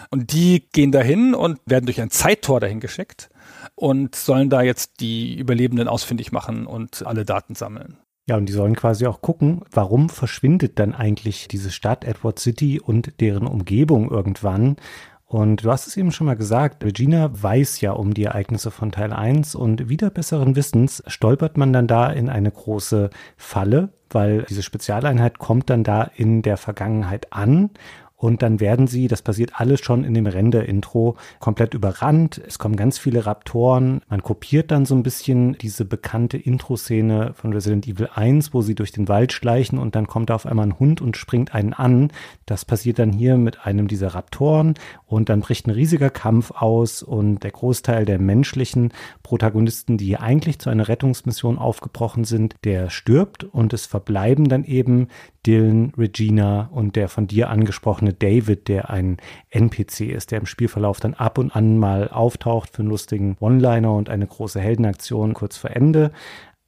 [0.09, 3.29] Und die gehen dahin und werden durch ein Zeittor dahin geschickt
[3.75, 7.97] und sollen da jetzt die Überlebenden ausfindig machen und alle Daten sammeln.
[8.31, 12.79] Ja, und die sollen quasi auch gucken, warum verschwindet dann eigentlich diese Stadt Edward City
[12.79, 14.77] und deren Umgebung irgendwann.
[15.25, 18.93] Und du hast es eben schon mal gesagt, Regina weiß ja um die Ereignisse von
[18.93, 24.43] Teil 1 und wieder besseren Wissens stolpert man dann da in eine große Falle, weil
[24.47, 27.71] diese Spezialeinheit kommt dann da in der Vergangenheit an
[28.21, 32.39] Und dann werden sie, das passiert alles schon in dem Render-Intro, komplett überrannt.
[32.45, 34.01] Es kommen ganz viele Raptoren.
[34.09, 38.75] Man kopiert dann so ein bisschen diese bekannte Intro-Szene von Resident Evil 1, wo sie
[38.75, 41.73] durch den Wald schleichen und dann kommt da auf einmal ein Hund und springt einen
[41.73, 42.11] an.
[42.45, 44.75] Das passiert dann hier mit einem dieser Raptoren
[45.07, 50.59] und dann bricht ein riesiger Kampf aus und der Großteil der menschlichen Protagonisten, die eigentlich
[50.59, 55.07] zu einer Rettungsmission aufgebrochen sind, der stirbt und es verbleiben dann eben
[55.45, 59.17] Dylan, Regina und der von dir angesprochene David, der ein
[59.49, 63.93] NPC ist, der im Spielverlauf dann ab und an mal auftaucht für einen lustigen One-Liner
[63.93, 66.11] und eine große Heldenaktion kurz vor Ende.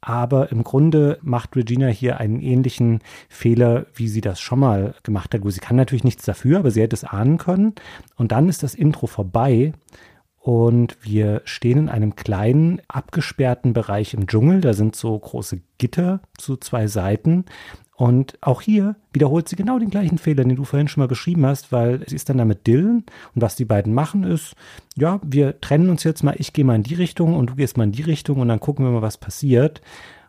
[0.01, 5.33] Aber im Grunde macht Regina hier einen ähnlichen Fehler, wie sie das schon mal gemacht
[5.33, 5.41] hat.
[5.45, 7.73] Sie kann natürlich nichts dafür, aber sie hätte es ahnen können.
[8.15, 9.71] Und dann ist das Intro vorbei
[10.43, 14.59] und wir stehen in einem kleinen, abgesperrten Bereich im Dschungel.
[14.59, 17.45] Da sind so große Gitter zu zwei Seiten.
[17.95, 21.45] Und auch hier wiederholt sie genau den gleichen Fehler, den du vorhin schon mal beschrieben
[21.45, 23.03] hast, weil sie ist dann da mit Dylan
[23.35, 24.55] und was die beiden machen ist,
[24.95, 27.77] ja, wir trennen uns jetzt mal, ich gehe mal in die Richtung und du gehst
[27.77, 29.81] mal in die Richtung und dann gucken wir mal, was passiert.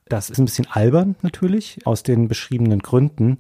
[0.07, 3.39] Das ist ein bisschen albern natürlich, aus den beschriebenen Gründen.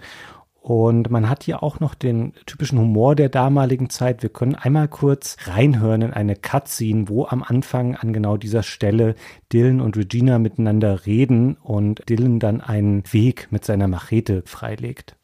[0.64, 4.22] Und man hat hier auch noch den typischen Humor der damaligen Zeit.
[4.22, 9.14] Wir können einmal kurz reinhören in eine Cutscene, wo am Anfang an genau dieser Stelle
[9.52, 15.16] Dylan und Regina miteinander reden und Dylan dann einen Weg mit seiner Machete freilegt.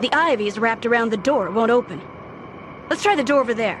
[0.00, 1.48] The ivy is wrapped around the door.
[1.48, 2.00] It won't open.
[2.88, 3.76] Let's try the door over there.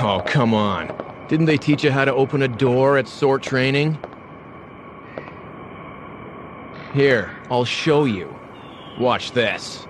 [0.00, 0.88] Oh, come on.
[1.28, 3.98] Didn't they teach you how to open a door at sword training?
[6.94, 8.34] Here, I'll show you.
[8.98, 9.86] Watch this.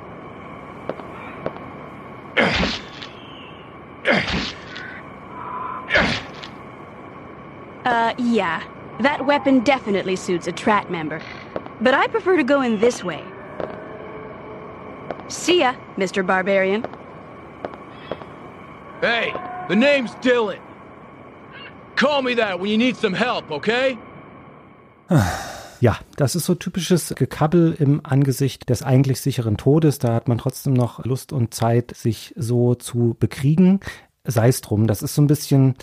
[7.85, 8.63] Uh, yeah.
[9.01, 11.21] That weapon definitely suits a Trat member.
[11.81, 13.25] But I prefer to go in this way.
[15.29, 16.27] See ya, Mr.
[16.27, 16.85] Barbarian.
[19.01, 19.33] Hey,
[19.69, 20.61] the name's Dylan.
[21.97, 23.99] Call me that when you need some help, okay?
[25.81, 29.99] Ja, das ist so typisches Gekabbel im Angesicht des eigentlich sicheren Todes.
[29.99, 33.81] Da hat man trotzdem noch Lust und Zeit, sich so zu bekriegen.
[34.25, 35.77] Sei es drum, das ist so ein bisschen,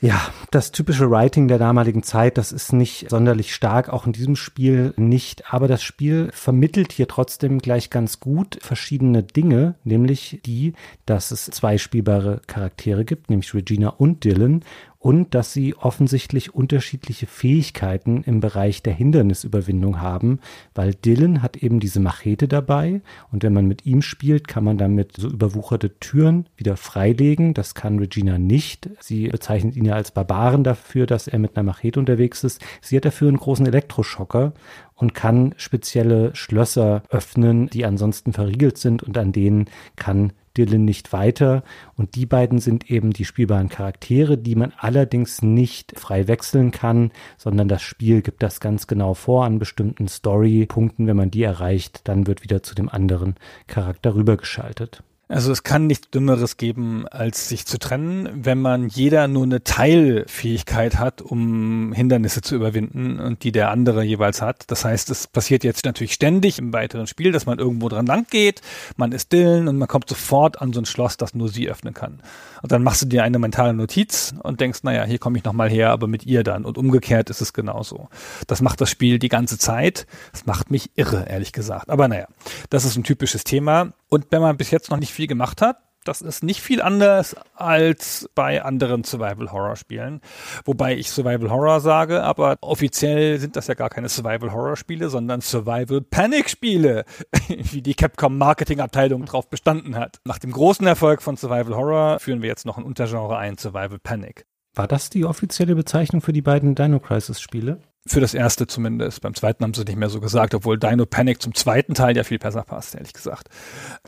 [0.00, 0.18] ja,
[0.50, 4.94] das typische Writing der damaligen Zeit, das ist nicht sonderlich stark, auch in diesem Spiel
[4.96, 5.52] nicht.
[5.52, 10.72] Aber das Spiel vermittelt hier trotzdem gleich ganz gut verschiedene Dinge, nämlich die,
[11.04, 14.64] dass es zwei spielbare Charaktere gibt, nämlich Regina und Dylan
[15.06, 20.40] und dass sie offensichtlich unterschiedliche Fähigkeiten im Bereich der Hindernisüberwindung haben,
[20.74, 24.78] weil Dylan hat eben diese Machete dabei und wenn man mit ihm spielt, kann man
[24.78, 27.54] damit so überwucherte Türen wieder freilegen.
[27.54, 28.90] Das kann Regina nicht.
[28.98, 32.60] Sie bezeichnet ihn ja als Barbaren dafür, dass er mit einer Machete unterwegs ist.
[32.80, 34.54] Sie hat dafür einen großen Elektroschocker
[34.96, 41.12] und kann spezielle Schlösser öffnen, die ansonsten verriegelt sind und an denen kann Dylan nicht
[41.12, 41.62] weiter.
[41.96, 47.12] Und die beiden sind eben die spielbaren Charaktere, die man allerdings nicht frei wechseln kann,
[47.36, 51.06] sondern das Spiel gibt das ganz genau vor an bestimmten Story-Punkten.
[51.06, 53.34] Wenn man die erreicht, dann wird wieder zu dem anderen
[53.66, 55.02] Charakter rübergeschaltet.
[55.28, 59.64] Also es kann nichts Dümmeres geben, als sich zu trennen, wenn man jeder nur eine
[59.64, 64.70] Teilfähigkeit hat, um Hindernisse zu überwinden und die der andere jeweils hat.
[64.70, 68.26] Das heißt, es passiert jetzt natürlich ständig im weiteren Spiel, dass man irgendwo dran lang
[68.30, 68.62] geht,
[68.96, 71.92] man ist Dillen und man kommt sofort an so ein Schloss, das nur sie öffnen
[71.92, 72.20] kann.
[72.62, 75.68] Und dann machst du dir eine mentale Notiz und denkst, naja, hier komme ich nochmal
[75.68, 76.64] her, aber mit ihr dann.
[76.64, 78.08] Und umgekehrt ist es genauso.
[78.46, 80.06] Das macht das Spiel die ganze Zeit.
[80.32, 81.90] Das macht mich irre, ehrlich gesagt.
[81.90, 82.28] Aber naja,
[82.70, 83.92] das ist ein typisches Thema.
[84.08, 87.34] Und wenn man bis jetzt noch nicht viel gemacht hat, das ist nicht viel anders
[87.54, 90.20] als bei anderen Survival Horror Spielen.
[90.64, 95.08] Wobei ich Survival Horror sage, aber offiziell sind das ja gar keine Survival Horror Spiele,
[95.08, 97.04] sondern Survival Panic Spiele,
[97.48, 100.20] wie die Capcom Marketing Abteilung drauf bestanden hat.
[100.24, 103.98] Nach dem großen Erfolg von Survival Horror führen wir jetzt noch ein Untergenre ein, Survival
[103.98, 104.46] Panic.
[104.74, 107.80] War das die offizielle Bezeichnung für die beiden Dino Crisis Spiele?
[108.06, 109.20] Für das erste zumindest.
[109.20, 112.22] Beim zweiten haben sie nicht mehr so gesagt, obwohl Dino Panic zum zweiten Teil ja
[112.22, 113.48] viel besser passt, ehrlich gesagt.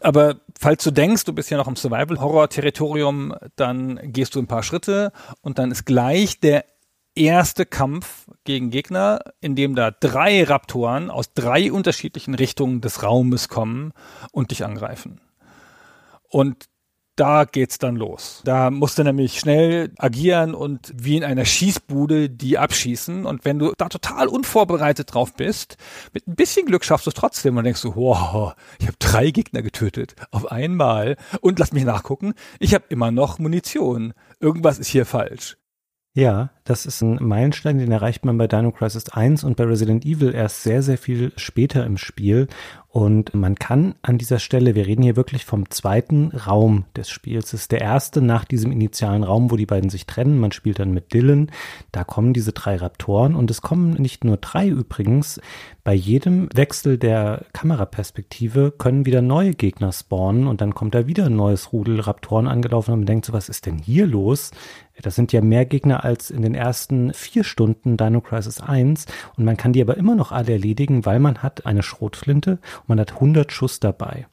[0.01, 4.63] Aber falls du denkst, du bist ja noch im Survival-Horror-Territorium, dann gehst du ein paar
[4.63, 6.65] Schritte und dann ist gleich der
[7.17, 13.49] erste Kampf gegen Gegner, in dem da drei Raptoren aus drei unterschiedlichen Richtungen des Raumes
[13.49, 13.93] kommen
[14.31, 15.21] und dich angreifen.
[16.31, 16.67] Und
[17.19, 18.41] da geht's dann los.
[18.45, 23.27] Da musst du nämlich schnell agieren und wie in einer Schießbude die abschießen.
[23.27, 25.77] Und wenn du da total unvorbereitet drauf bist,
[26.13, 29.31] mit ein bisschen Glück schaffst du es trotzdem und denkst du, wow, ich habe drei
[29.31, 31.17] Gegner getötet auf einmal.
[31.41, 34.15] Und lass mich nachgucken, ich habe immer noch Munition.
[34.41, 35.58] Irgendwas ist hier falsch.
[36.19, 40.05] Ja, das ist ein Meilenstein, den erreicht man bei Dino Crisis 1 und bei Resident
[40.05, 42.49] Evil erst sehr, sehr viel später im Spiel.
[42.89, 47.53] Und man kann an dieser Stelle, wir reden hier wirklich vom zweiten Raum des Spiels.
[47.53, 50.41] Das ist der erste nach diesem initialen Raum, wo die beiden sich trennen.
[50.41, 51.53] Man spielt dann mit Dylan.
[51.93, 55.41] Da kommen diese drei Raptoren und es kommen nicht nur drei übrigens.
[55.85, 61.27] Bei jedem Wechsel der Kameraperspektive können wieder neue Gegner spawnen und dann kommt da wieder
[61.27, 64.51] ein neues Rudel Raptoren angelaufen und man denkt so, was ist denn hier los?
[65.03, 69.45] Das sind ja mehr Gegner als in den ersten vier Stunden Dino Crisis 1 und
[69.45, 73.01] man kann die aber immer noch alle erledigen, weil man hat eine Schrotflinte und man
[73.01, 74.27] hat 100 Schuss dabei.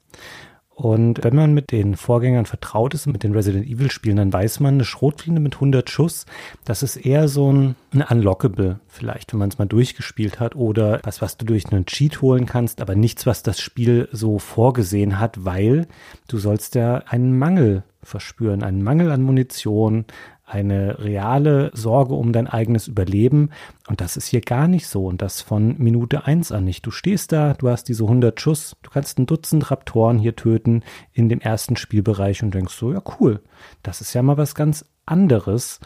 [0.76, 4.60] Und wenn man mit den Vorgängern vertraut ist, mit den Resident Evil Spielen, dann weiß
[4.60, 6.26] man, eine Schrotflinte mit 100 Schuss,
[6.66, 11.00] das ist eher so ein, ein Unlockable vielleicht, wenn man es mal durchgespielt hat oder
[11.04, 15.18] was, was du durch einen Cheat holen kannst, aber nichts, was das Spiel so vorgesehen
[15.18, 15.88] hat, weil
[16.28, 20.04] du sollst ja einen Mangel verspüren, einen Mangel an Munition,
[20.46, 23.50] eine reale Sorge um dein eigenes Überleben.
[23.88, 25.06] Und das ist hier gar nicht so.
[25.06, 26.86] Und das von Minute eins an nicht.
[26.86, 30.84] Du stehst da, du hast diese 100 Schuss, du kannst ein Dutzend Raptoren hier töten
[31.14, 33.42] in dem ersten Spielbereich und denkst so, ja cool,
[33.82, 35.80] das ist ja mal was ganz anderes.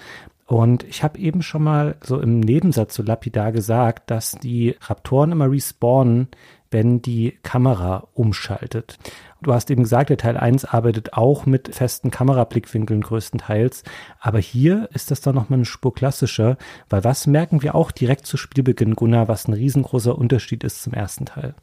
[0.46, 5.32] Und ich habe eben schon mal so im Nebensatz so lapidar gesagt, dass die Raptoren
[5.32, 6.28] immer respawnen,
[6.72, 8.98] wenn die Kamera umschaltet.
[9.42, 13.84] Du hast eben gesagt, der Teil 1 arbeitet auch mit festen Kamerablickwinkeln größtenteils.
[14.20, 16.58] Aber hier ist das doch nochmal eine Spur klassischer,
[16.90, 20.94] weil was merken wir auch direkt zu Spielbeginn, Gunnar, was ein riesengroßer Unterschied ist zum
[20.94, 21.56] ersten Teil?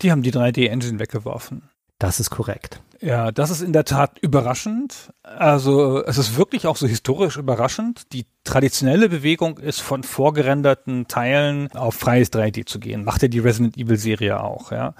[0.00, 1.70] Die haben die 3D-Engine weggeworfen.
[1.98, 2.80] Das ist korrekt.
[3.02, 5.12] Ja, das ist in der Tat überraschend.
[5.22, 8.12] Also es ist wirklich auch so historisch überraschend.
[8.14, 13.04] Die traditionelle Bewegung ist von vorgerenderten Teilen auf freies 3D zu gehen.
[13.04, 14.94] Macht ja die Resident Evil Serie auch, ja.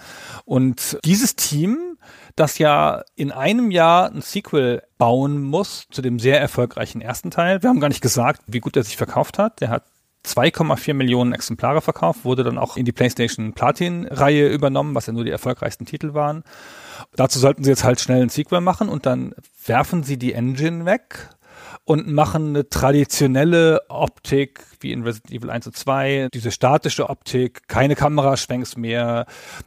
[0.44, 1.89] Und dieses Team,
[2.36, 7.62] das ja in einem Jahr ein Sequel bauen muss zu dem sehr erfolgreichen ersten Teil.
[7.62, 9.60] Wir haben gar nicht gesagt, wie gut er sich verkauft hat.
[9.60, 9.84] Der hat
[10.26, 15.24] 2,4 Millionen Exemplare verkauft, wurde dann auch in die PlayStation Platin-Reihe übernommen, was ja nur
[15.24, 16.44] die erfolgreichsten Titel waren.
[17.16, 20.84] Dazu sollten sie jetzt halt schnell ein Sequel machen und dann werfen sie die Engine
[20.84, 21.30] weg
[21.84, 27.68] und machen eine traditionelle Optik wie in Resident Evil 1 und 2, diese statische Optik,
[27.68, 29.26] keine Kameraschwenks mehr.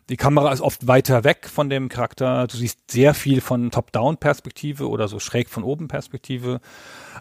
[0.10, 2.48] Die Kamera ist oft weiter weg von dem Charakter.
[2.48, 6.60] Du siehst sehr viel von Top-Down-Perspektive oder so schräg von oben Perspektive.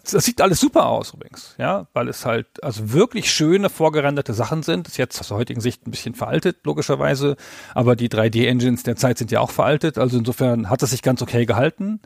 [0.09, 4.63] Das sieht alles super aus übrigens, ja, weil es halt also wirklich schöne vorgerenderte Sachen
[4.63, 4.87] sind.
[4.87, 7.37] Das ist jetzt aus der heutigen Sicht ein bisschen veraltet, logischerweise,
[7.73, 11.21] aber die 3D-Engines der Zeit sind ja auch veraltet, also insofern hat es sich ganz
[11.21, 12.01] okay gehalten.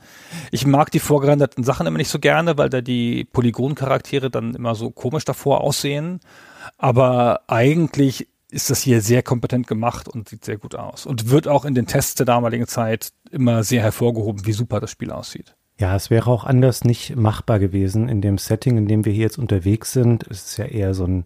[0.52, 4.76] Ich mag die vorgerenderten Sachen immer nicht so gerne, weil da die Polygoncharaktere dann immer
[4.76, 6.20] so komisch davor aussehen,
[6.78, 11.48] aber eigentlich ist das hier sehr kompetent gemacht und sieht sehr gut aus und wird
[11.48, 15.56] auch in den Tests der damaligen Zeit immer sehr hervorgehoben, wie super das Spiel aussieht.
[15.80, 19.24] Ja, es wäre auch anders nicht machbar gewesen in dem Setting, in dem wir hier
[19.24, 20.26] jetzt unterwegs sind.
[20.28, 21.26] Es ist ja eher so ein,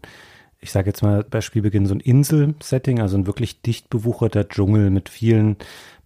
[0.60, 4.90] ich sage jetzt mal bei Spielbeginn so ein Insel-Setting, also ein wirklich dicht bewucherter Dschungel
[4.90, 5.58] mit vielen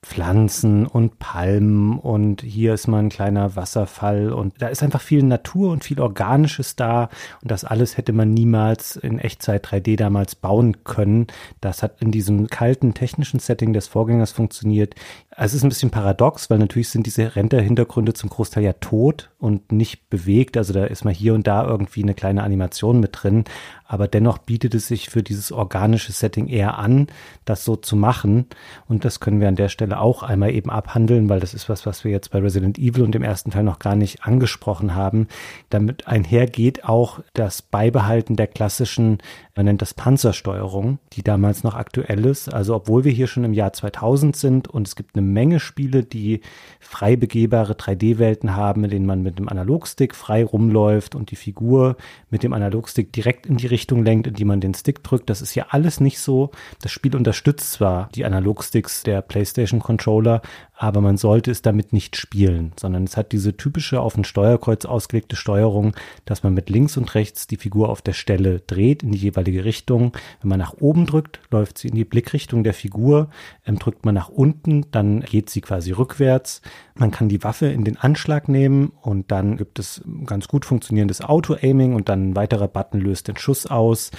[0.05, 5.23] Pflanzen und Palmen und hier ist mal ein kleiner Wasserfall und da ist einfach viel
[5.23, 7.09] Natur und viel Organisches da
[7.41, 11.25] und das alles hätte man niemals in Echtzeit 3D damals bauen können.
[11.59, 14.93] Das hat in diesem kalten technischen Setting des Vorgängers funktioniert.
[15.37, 19.69] Es ist ein bisschen paradox, weil natürlich sind diese Render-Hintergründe zum Großteil ja tot und
[19.69, 20.55] nicht bewegt.
[20.55, 23.43] Also da ist mal hier und da irgendwie eine kleine Animation mit drin.
[23.85, 27.07] Aber dennoch bietet es sich für dieses organische Setting eher an,
[27.43, 28.47] das so zu machen.
[28.87, 31.85] Und das können wir an der Stelle auch einmal eben abhandeln, weil das ist was,
[31.85, 35.27] was wir jetzt bei Resident Evil und dem ersten Teil noch gar nicht angesprochen haben.
[35.69, 39.17] Damit einhergeht auch das Beibehalten der klassischen,
[39.55, 42.53] man nennt das Panzersteuerung, die damals noch aktuell ist.
[42.53, 46.03] Also obwohl wir hier schon im Jahr 2000 sind und es gibt eine Menge Spiele,
[46.03, 46.41] die
[46.81, 51.95] frei begehbare 3D-Welten haben, in denen man mit dem Analogstick frei rumläuft und die Figur
[52.29, 55.29] mit dem Analogstick direkt in die Richtung lenkt, in die man den Stick drückt.
[55.29, 56.51] Das ist hier alles nicht so.
[56.81, 60.41] Das Spiel unterstützt zwar die Analogsticks der PlayStation Controller,
[60.77, 64.83] aber man sollte es damit nicht spielen, sondern es hat diese typische auf ein Steuerkreuz
[64.83, 65.95] ausgelegte Steuerung,
[66.25, 69.44] dass man mit links und rechts die Figur auf der Stelle dreht in die jeweilige
[69.59, 70.13] Richtung.
[70.41, 73.29] Wenn man nach oben drückt, läuft sie in die Blickrichtung der Figur.
[73.65, 76.61] Ähm, drückt man nach unten, dann geht sie quasi rückwärts.
[76.95, 81.21] Man kann die Waffe in den Anschlag nehmen und dann gibt es ganz gut funktionierendes
[81.21, 84.11] Auto-Aiming und dann ein weiterer Button löst den Schuss aus.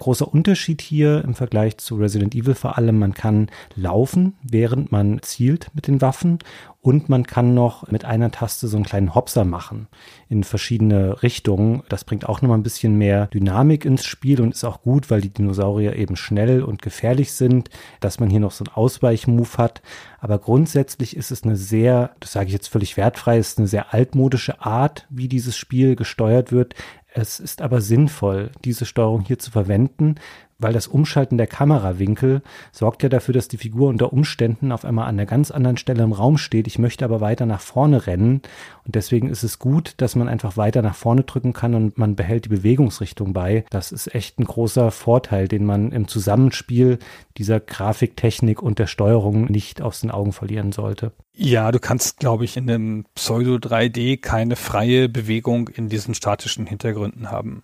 [0.00, 5.20] Großer Unterschied hier im Vergleich zu Resident Evil vor allem, man kann laufen, während man
[5.20, 6.38] zielt mit den Waffen
[6.82, 9.88] und man kann noch mit einer Taste so einen kleinen Hopser machen
[10.30, 11.82] in verschiedene Richtungen.
[11.90, 15.20] Das bringt auch nochmal ein bisschen mehr Dynamik ins Spiel und ist auch gut, weil
[15.20, 17.68] die Dinosaurier eben schnell und gefährlich sind,
[18.00, 19.82] dass man hier noch so einen Ausweichmove hat.
[20.20, 23.92] Aber grundsätzlich ist es eine sehr, das sage ich jetzt völlig wertfrei, ist eine sehr
[23.92, 26.74] altmodische Art, wie dieses Spiel gesteuert wird.
[27.12, 30.16] Es ist aber sinnvoll, diese Steuerung hier zu verwenden,
[30.60, 32.42] weil das Umschalten der Kamerawinkel
[32.72, 36.02] sorgt ja dafür, dass die Figur unter Umständen auf einmal an einer ganz anderen Stelle
[36.02, 36.66] im Raum steht.
[36.66, 38.42] Ich möchte aber weiter nach vorne rennen
[38.84, 42.16] und deswegen ist es gut, dass man einfach weiter nach vorne drücken kann und man
[42.16, 43.64] behält die Bewegungsrichtung bei.
[43.70, 46.98] Das ist echt ein großer Vorteil, den man im Zusammenspiel
[47.36, 51.12] dieser Grafiktechnik und der Steuerung nicht aus den Augen verlieren sollte.
[51.34, 56.66] Ja, du kannst, glaube ich, in einem Pseudo 3D keine freie Bewegung in diesen statischen
[56.66, 57.62] Hintergründen haben.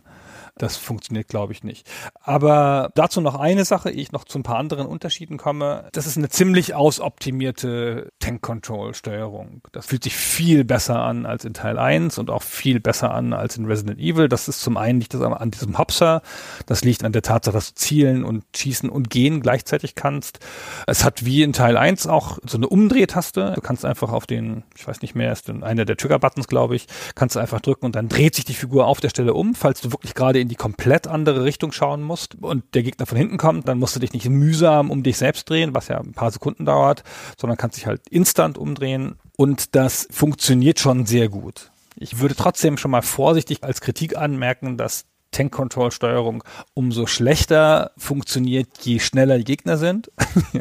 [0.59, 1.86] Das funktioniert, glaube ich, nicht.
[2.22, 5.88] Aber dazu noch eine Sache, ehe ich noch zu ein paar anderen Unterschieden komme.
[5.92, 9.61] Das ist eine ziemlich ausoptimierte Tank-Control-Steuerung.
[9.72, 13.34] Das fühlt sich viel besser an als in Teil 1 und auch viel besser an
[13.34, 14.30] als in Resident Evil.
[14.30, 16.22] Das ist zum einen nicht das an diesem Hopser.
[16.64, 20.40] Das liegt an der Tatsache, dass du zielen und schießen und gehen gleichzeitig kannst.
[20.86, 23.52] Es hat wie in Teil 1 auch so eine Umdrehtaste.
[23.54, 26.86] Du kannst einfach auf den, ich weiß nicht mehr, ist einer der Trigger-Buttons, glaube ich,
[27.14, 29.82] kannst du einfach drücken und dann dreht sich die Figur auf der Stelle um, falls
[29.82, 33.36] du wirklich gerade in die komplett andere Richtung schauen musst und der Gegner von hinten
[33.36, 36.30] kommt, dann musst du dich nicht mühsam um dich selbst drehen, was ja ein paar
[36.30, 37.03] Sekunden dauert,
[37.38, 41.70] sondern kannst dich halt instant umdrehen und das funktioniert schon sehr gut.
[41.97, 47.90] Ich würde trotzdem schon mal vorsichtig als Kritik anmerken, dass Tank Control Steuerung umso schlechter
[47.97, 50.11] funktioniert, je schneller die Gegner sind.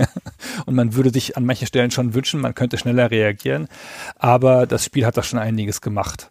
[0.65, 3.67] und man würde sich an manchen Stellen schon wünschen, man könnte schneller reagieren.
[4.17, 6.29] Aber das Spiel hat da schon einiges gemacht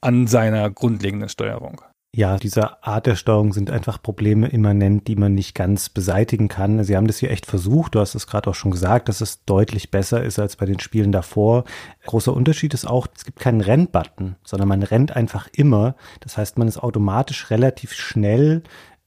[0.00, 1.80] an seiner grundlegenden Steuerung.
[2.14, 6.84] Ja, dieser Art der Steuerung sind einfach Probleme immanent, die man nicht ganz beseitigen kann.
[6.84, 7.94] Sie haben das hier echt versucht.
[7.94, 10.78] Du hast es gerade auch schon gesagt, dass es deutlich besser ist als bei den
[10.78, 11.64] Spielen davor.
[12.04, 15.94] Großer Unterschied ist auch, es gibt keinen Rennbutton, sondern man rennt einfach immer.
[16.20, 18.62] Das heißt, man ist automatisch relativ schnell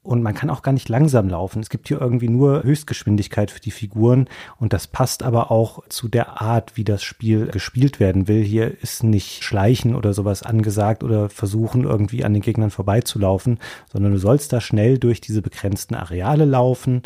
[0.05, 1.61] und man kann auch gar nicht langsam laufen.
[1.61, 4.27] Es gibt hier irgendwie nur Höchstgeschwindigkeit für die Figuren
[4.57, 8.43] und das passt aber auch zu der Art, wie das Spiel gespielt werden will.
[8.43, 13.59] Hier ist nicht Schleichen oder sowas angesagt oder versuchen irgendwie an den Gegnern vorbeizulaufen,
[13.91, 17.01] sondern du sollst da schnell durch diese begrenzten Areale laufen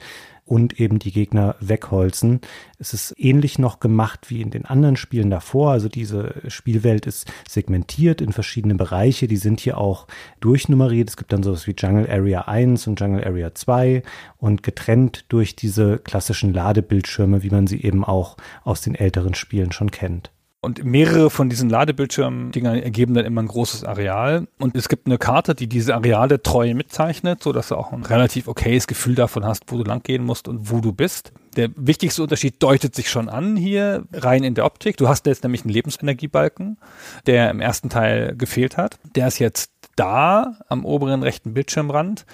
[0.49, 2.41] und eben die Gegner wegholzen.
[2.79, 5.71] Es ist ähnlich noch gemacht wie in den anderen Spielen davor.
[5.71, 9.27] Also diese Spielwelt ist segmentiert in verschiedene Bereiche.
[9.27, 10.07] Die sind hier auch
[10.39, 11.07] durchnummeriert.
[11.09, 14.01] Es gibt dann sowas wie Jungle Area 1 und Jungle Area 2
[14.37, 19.71] und getrennt durch diese klassischen Ladebildschirme, wie man sie eben auch aus den älteren Spielen
[19.71, 20.31] schon kennt.
[20.61, 24.47] Und mehrere von diesen Ladebildschirmen-Dingern ergeben dann immer ein großes Areal.
[24.59, 28.03] Und es gibt eine Karte, die diese Areale treu mitzeichnet, so dass du auch ein
[28.03, 31.31] relativ okayes Gefühl davon hast, wo du langgehen musst und wo du bist.
[31.55, 34.97] Der wichtigste Unterschied deutet sich schon an hier, rein in der Optik.
[34.97, 36.77] Du hast jetzt nämlich einen Lebensenergiebalken,
[37.25, 38.99] der im ersten Teil gefehlt hat.
[39.15, 42.25] Der ist jetzt da am oberen rechten Bildschirmrand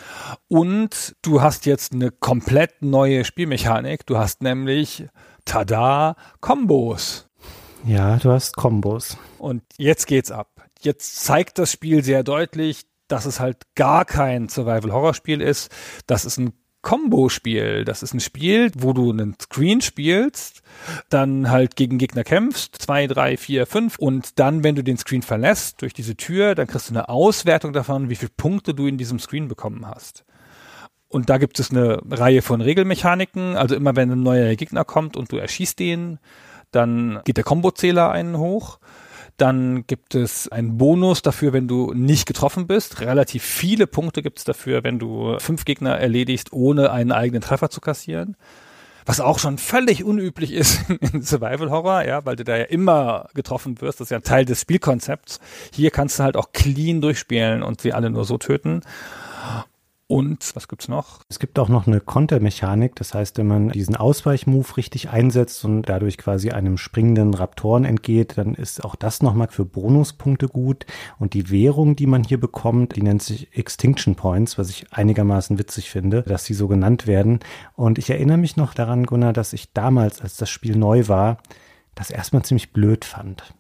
[0.47, 4.05] und du hast jetzt eine komplett neue Spielmechanik.
[4.05, 5.07] Du hast nämlich,
[5.45, 7.24] tada, Kombos.
[7.86, 9.17] Ja, du hast Kombos.
[9.38, 10.49] Und jetzt geht's ab.
[10.81, 15.71] Jetzt zeigt das Spiel sehr deutlich, dass es halt gar kein Survival-Horror-Spiel ist.
[16.07, 17.86] Das ist ein Combo-Spiel.
[17.86, 20.63] Das ist ein Spiel, wo du einen Screen spielst,
[21.09, 25.21] dann halt gegen Gegner kämpfst, zwei, drei, vier, fünf und dann, wenn du den Screen
[25.21, 28.97] verlässt durch diese Tür, dann kriegst du eine Auswertung davon, wie viele Punkte du in
[28.97, 30.25] diesem Screen bekommen hast.
[31.07, 33.55] Und da gibt es eine Reihe von Regelmechaniken.
[33.55, 36.19] Also immer wenn ein neuer Gegner kommt und du erschießt den,
[36.76, 38.80] dann geht der Kombozähler einen hoch.
[39.38, 43.01] Dann gibt es einen Bonus dafür, wenn du nicht getroffen bist.
[43.01, 47.69] Relativ viele Punkte gibt es dafür, wenn du fünf Gegner erledigst, ohne einen eigenen Treffer
[47.69, 48.38] zu kassieren.
[49.05, 53.28] Was auch schon völlig unüblich ist in Survival Horror, ja, weil du da ja immer
[53.36, 53.99] getroffen wirst.
[53.99, 55.39] Das ist ja ein Teil des Spielkonzepts.
[55.73, 58.82] Hier kannst du halt auch clean durchspielen und sie alle nur so töten.
[60.08, 61.22] Und was gibt's noch?
[61.30, 62.95] Es gibt auch noch eine Kontermechanik.
[62.95, 68.38] Das heißt, wenn man diesen Ausweichmove richtig einsetzt und dadurch quasi einem springenden Raptoren entgeht,
[68.38, 70.86] dann ist auch das nochmal für Bonuspunkte gut.
[71.18, 75.58] Und die Währung, die man hier bekommt, die nennt sich Extinction Points, was ich einigermaßen
[75.58, 77.39] witzig finde, dass sie so genannt werden.
[77.74, 81.39] Und ich erinnere mich noch daran, Gunnar, dass ich damals, als das Spiel neu war,
[81.95, 83.56] das erstmal ziemlich blöd fand.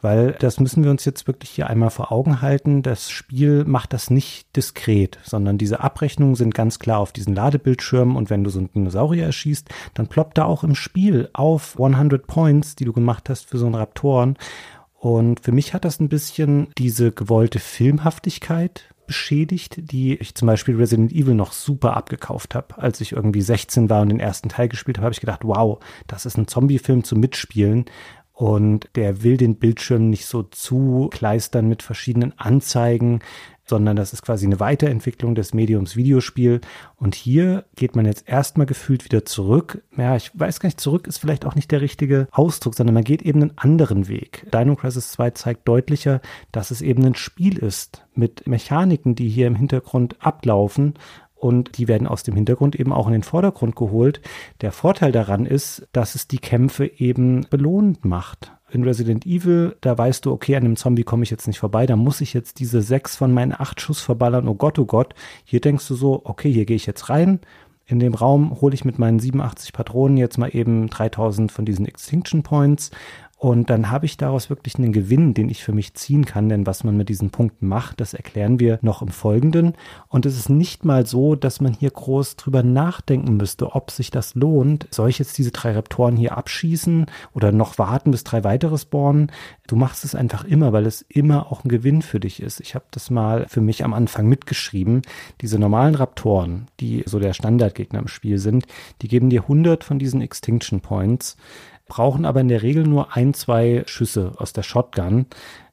[0.00, 2.82] Weil das müssen wir uns jetzt wirklich hier einmal vor Augen halten.
[2.82, 8.14] Das Spiel macht das nicht diskret, sondern diese Abrechnungen sind ganz klar auf diesen Ladebildschirmen
[8.14, 12.26] und wenn du so einen Dinosaurier erschießt, dann ploppt da auch im Spiel auf 100
[12.26, 14.36] Points, die du gemacht hast für so einen Raptoren.
[14.98, 20.76] Und für mich hat das ein bisschen diese gewollte Filmhaftigkeit beschädigt, die ich zum Beispiel
[20.76, 22.78] Resident Evil noch super abgekauft habe.
[22.78, 25.78] Als ich irgendwie 16 war und den ersten Teil gespielt habe, habe ich gedacht, wow,
[26.06, 27.86] das ist ein Zombie-Film zum Mitspielen
[28.36, 33.20] und der will den Bildschirm nicht so zukleistern mit verschiedenen Anzeigen.
[33.68, 36.60] sondern das ist quasi eine Weiterentwicklung des Mediums Videospiel.
[36.94, 39.82] Und hier geht man jetzt erstmal gefühlt wieder zurück.
[39.96, 43.02] Ja, ich weiß gar nicht, zurück ist vielleicht auch nicht der richtige Ausdruck, sondern man
[43.02, 44.46] geht eben einen anderen Weg.
[44.52, 46.20] Dino Crisis 2 zeigt deutlicher,
[46.52, 50.94] dass es eben ein Spiel ist mit Mechaniken, die hier im Hintergrund ablaufen
[51.36, 54.20] und die werden aus dem Hintergrund eben auch in den Vordergrund geholt.
[54.62, 59.96] Der Vorteil daran ist, dass es die Kämpfe eben belohnend macht in Resident Evil, da
[59.96, 62.58] weißt du, okay, an dem Zombie komme ich jetzt nicht vorbei, da muss ich jetzt
[62.58, 65.14] diese sechs von meinen acht Schuss verballern, oh Gott, oh Gott.
[65.44, 67.40] Hier denkst du so, okay, hier gehe ich jetzt rein.
[67.88, 71.86] In dem Raum hole ich mit meinen 87 Patronen jetzt mal eben 3000 von diesen
[71.86, 72.90] Extinction Points
[73.38, 76.66] und dann habe ich daraus wirklich einen Gewinn, den ich für mich ziehen kann, denn
[76.66, 79.74] was man mit diesen Punkten macht, das erklären wir noch im Folgenden.
[80.08, 84.10] Und es ist nicht mal so, dass man hier groß drüber nachdenken müsste, ob sich
[84.10, 84.88] das lohnt.
[84.90, 89.30] Soll ich jetzt diese drei Raptoren hier abschießen oder noch warten, bis drei weitere spawnen?
[89.66, 92.60] Du machst es einfach immer, weil es immer auch ein Gewinn für dich ist.
[92.60, 95.02] Ich habe das mal für mich am Anfang mitgeschrieben.
[95.42, 98.64] Diese normalen Raptoren, die so der Standardgegner im Spiel sind,
[99.02, 101.36] die geben dir 100 von diesen Extinction Points
[101.86, 105.26] brauchen aber in der Regel nur ein, zwei Schüsse aus der Shotgun.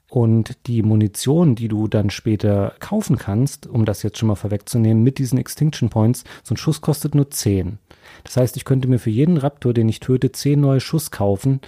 [0.07, 5.01] Und die Munition, die du dann später kaufen kannst, um das jetzt schon mal vorwegzunehmen,
[5.01, 7.79] mit diesen Extinction Points, so ein Schuss kostet nur 10.
[8.23, 11.61] Das heißt, ich könnte mir für jeden Raptor, den ich töte, 10 neue Schuss kaufen.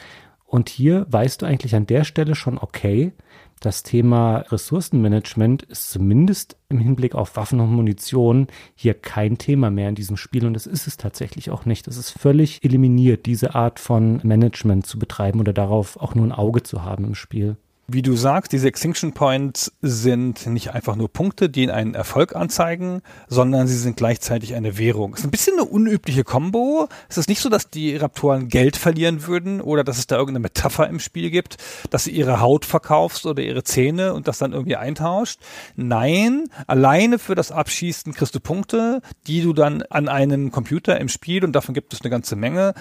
[0.46, 3.14] Und hier weißt du eigentlich an der Stelle schon, okay,
[3.60, 9.90] das Thema Ressourcenmanagement ist zumindest im Hinblick auf Waffen und Munition hier kein Thema mehr
[9.90, 11.88] in diesem Spiel und das ist es tatsächlich auch nicht.
[11.88, 16.32] Es ist völlig eliminiert, diese Art von Management zu betreiben oder darauf auch nur ein
[16.32, 17.58] Auge zu haben im Spiel.
[17.88, 23.04] Wie du sagst, diese Extinction Points sind nicht einfach nur Punkte, die einen Erfolg anzeigen,
[23.28, 25.14] sondern sie sind gleichzeitig eine Währung.
[25.14, 26.90] Es ist ein bisschen eine unübliche Combo.
[27.10, 30.42] Es ist nicht so, dass die Raptoren Geld verlieren würden oder dass es da irgendeine
[30.42, 31.58] Metapher im Spiel gibt,
[31.92, 35.40] dass sie ihre Haut verkaufst oder ihre Zähne und das dann irgendwie eintauscht.
[35.76, 41.08] Nein, alleine für das Abschießen kriegst du Punkte, die du dann an einem Computer im
[41.08, 42.74] Spiel, und davon gibt es eine ganze Menge,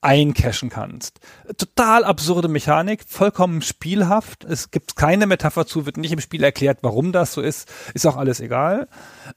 [0.00, 1.20] eincashen kannst.
[1.58, 4.44] Total absurde Mechanik, vollkommen spielhaft.
[4.44, 7.68] Es gibt keine Metapher zu, wird nicht im Spiel erklärt, warum das so ist.
[7.94, 8.88] Ist auch alles egal.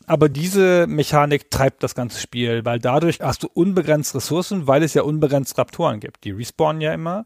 [0.06, 4.94] Aber diese Mechanik treibt das ganze Spiel, weil dadurch hast du unbegrenzt Ressourcen, weil es
[4.94, 6.24] ja unbegrenzt Raptoren gibt.
[6.24, 7.26] Die respawnen ja immer.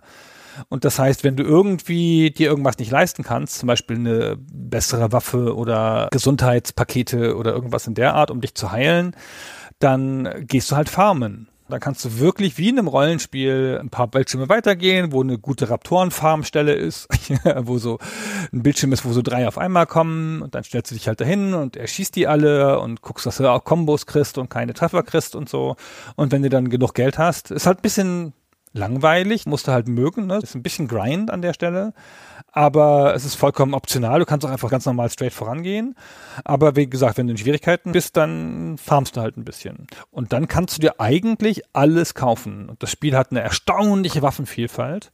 [0.69, 5.11] Und das heißt, wenn du irgendwie dir irgendwas nicht leisten kannst, zum Beispiel eine bessere
[5.11, 9.15] Waffe oder Gesundheitspakete oder irgendwas in der Art, um dich zu heilen,
[9.79, 11.49] dann gehst du halt farmen.
[11.74, 15.71] Dann kannst du wirklich wie in einem Rollenspiel ein paar Bildschirme weitergehen, wo eine gute
[15.71, 17.07] Raptorenfarmstelle ist,
[17.61, 17.97] wo so
[18.51, 21.19] ein Bildschirm ist, wo so drei auf einmal kommen und dann stellst du dich halt
[21.19, 25.01] dahin und erschießt die alle und guckst, dass du auch Kombos kriegst und keine Treffer
[25.01, 25.76] kriegst und so.
[26.15, 28.34] Und wenn du dann genug Geld hast, ist halt ein bisschen
[28.74, 30.41] langweilig, musst du halt mögen, ne?
[30.43, 31.93] Ist ein bisschen Grind an der Stelle
[32.54, 34.20] aber es ist vollkommen optional.
[34.20, 35.95] Du kannst auch einfach ganz normal straight vorangehen.
[36.45, 39.88] Aber wie gesagt, wenn du in Schwierigkeiten bist, dann farmst du halt ein bisschen.
[40.12, 42.70] Und dann kannst du dir eigentlich alles kaufen.
[42.70, 45.12] Und das Spiel hat eine erstaunliche Waffenvielfalt.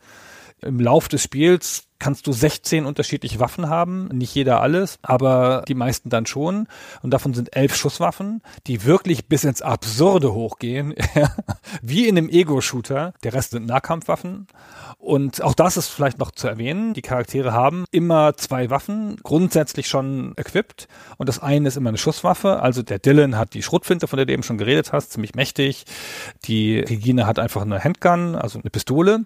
[0.61, 5.75] Im Lauf des Spiels kannst du 16 unterschiedliche Waffen haben, nicht jeder alles, aber die
[5.75, 6.67] meisten dann schon.
[7.01, 10.95] Und davon sind elf Schusswaffen, die wirklich bis ins Absurde hochgehen,
[11.81, 13.13] wie in einem Ego-Shooter.
[13.23, 14.47] Der Rest sind Nahkampfwaffen.
[14.97, 16.93] Und auch das ist vielleicht noch zu erwähnen.
[16.93, 20.87] Die Charaktere haben immer zwei Waffen, grundsätzlich schon equipped.
[21.17, 22.61] Und das eine ist immer eine Schusswaffe.
[22.61, 25.85] Also der Dylan hat die Schrotflinte, von der du eben schon geredet hast, ziemlich mächtig.
[26.45, 29.25] Die Regine hat einfach eine Handgun, also eine Pistole.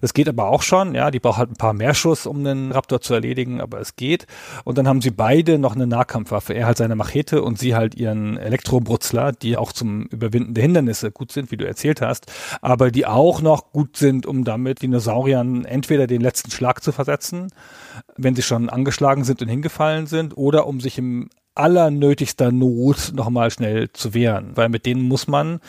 [0.00, 2.38] Das geht aber auch schon, ja, die braucht halt ein paar mehr Schuss Schuss, um
[2.38, 4.26] einen Raptor zu erledigen, aber es geht.
[4.64, 6.54] Und dann haben sie beide noch eine Nahkampfwaffe.
[6.54, 11.10] Er halt seine Machete und sie halt ihren Elektrobrutzler, die auch zum Überwinden der Hindernisse
[11.10, 12.32] gut sind, wie du erzählt hast,
[12.62, 17.48] aber die auch noch gut sind, um damit Dinosauriern entweder den letzten Schlag zu versetzen,
[18.16, 23.50] wenn sie schon angeschlagen sind und hingefallen sind, oder um sich im allernötigster Not nochmal
[23.50, 24.52] schnell zu wehren.
[24.54, 25.60] Weil mit denen muss man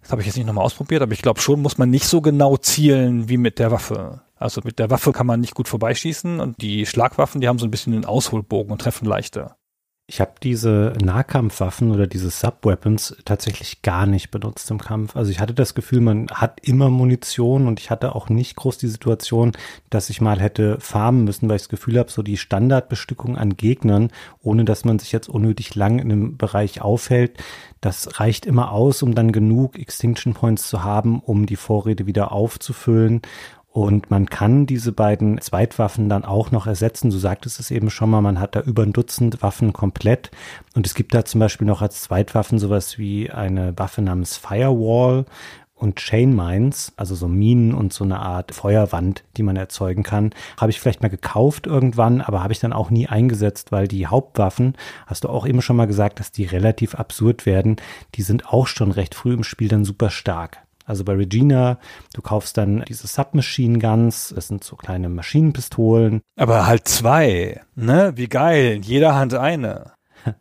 [0.00, 2.20] das habe ich jetzt nicht nochmal ausprobiert, aber ich glaube schon, muss man nicht so
[2.20, 4.20] genau zielen wie mit der Waffe.
[4.42, 7.66] Also mit der Waffe kann man nicht gut vorbeischießen und die Schlagwaffen, die haben so
[7.66, 9.56] ein bisschen einen Ausholbogen und treffen leichter.
[10.08, 15.16] Ich habe diese Nahkampfwaffen oder diese Subweapons tatsächlich gar nicht benutzt im Kampf.
[15.16, 18.78] Also ich hatte das Gefühl, man hat immer Munition und ich hatte auch nicht groß
[18.78, 19.52] die Situation,
[19.90, 23.56] dass ich mal hätte farmen müssen, weil ich das Gefühl habe, so die Standardbestückung an
[23.56, 24.10] Gegnern,
[24.42, 27.38] ohne dass man sich jetzt unnötig lang in einem Bereich aufhält,
[27.80, 32.32] das reicht immer aus, um dann genug Extinction Points zu haben, um die Vorräte wieder
[32.32, 33.22] aufzufüllen
[33.72, 37.10] und man kann diese beiden Zweitwaffen dann auch noch ersetzen.
[37.10, 40.30] Du sagtest es eben schon mal, man hat da über ein Dutzend Waffen komplett.
[40.74, 45.24] Und es gibt da zum Beispiel noch als Zweitwaffen sowas wie eine Waffe namens Firewall.
[45.74, 50.30] und Chain Mines, also so Minen und so eine Art Feuerwand, die man erzeugen kann,
[50.56, 54.06] habe ich vielleicht mal gekauft irgendwann, aber habe ich dann auch nie eingesetzt, weil die
[54.06, 54.76] Hauptwaffen,
[55.08, 57.76] hast du auch eben schon mal gesagt, dass die relativ absurd werden,
[58.14, 60.58] die sind auch schon recht früh im Spiel dann super stark.
[60.92, 61.78] Also bei Regina,
[62.12, 66.20] du kaufst dann diese Submachine Guns, das sind so kleine Maschinenpistolen.
[66.36, 68.12] Aber halt zwei, ne?
[68.16, 69.92] Wie geil, in jeder Hand eine.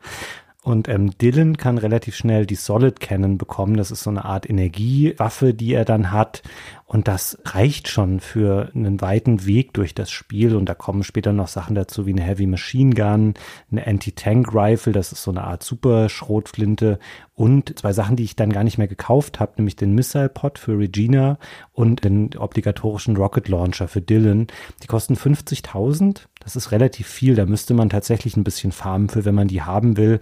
[0.61, 3.77] Und ähm, Dylan kann relativ schnell die Solid Cannon bekommen.
[3.77, 6.43] Das ist so eine Art Energiewaffe, die er dann hat.
[6.91, 10.57] Und das reicht schon für einen weiten Weg durch das Spiel.
[10.57, 13.35] Und da kommen später noch Sachen dazu wie eine Heavy Machine Gun,
[13.71, 16.99] eine Anti-Tank Rifle, das ist so eine Art Super-Schrotflinte
[17.33, 20.59] und zwei Sachen, die ich dann gar nicht mehr gekauft habe, nämlich den Missile Pod
[20.59, 21.37] für Regina
[21.71, 24.47] und den obligatorischen Rocket Launcher für Dylan.
[24.83, 26.23] Die kosten 50.000.
[26.41, 27.35] Das ist relativ viel.
[27.35, 30.19] Da müsste man tatsächlich ein bisschen farmen für, wenn man die haben will.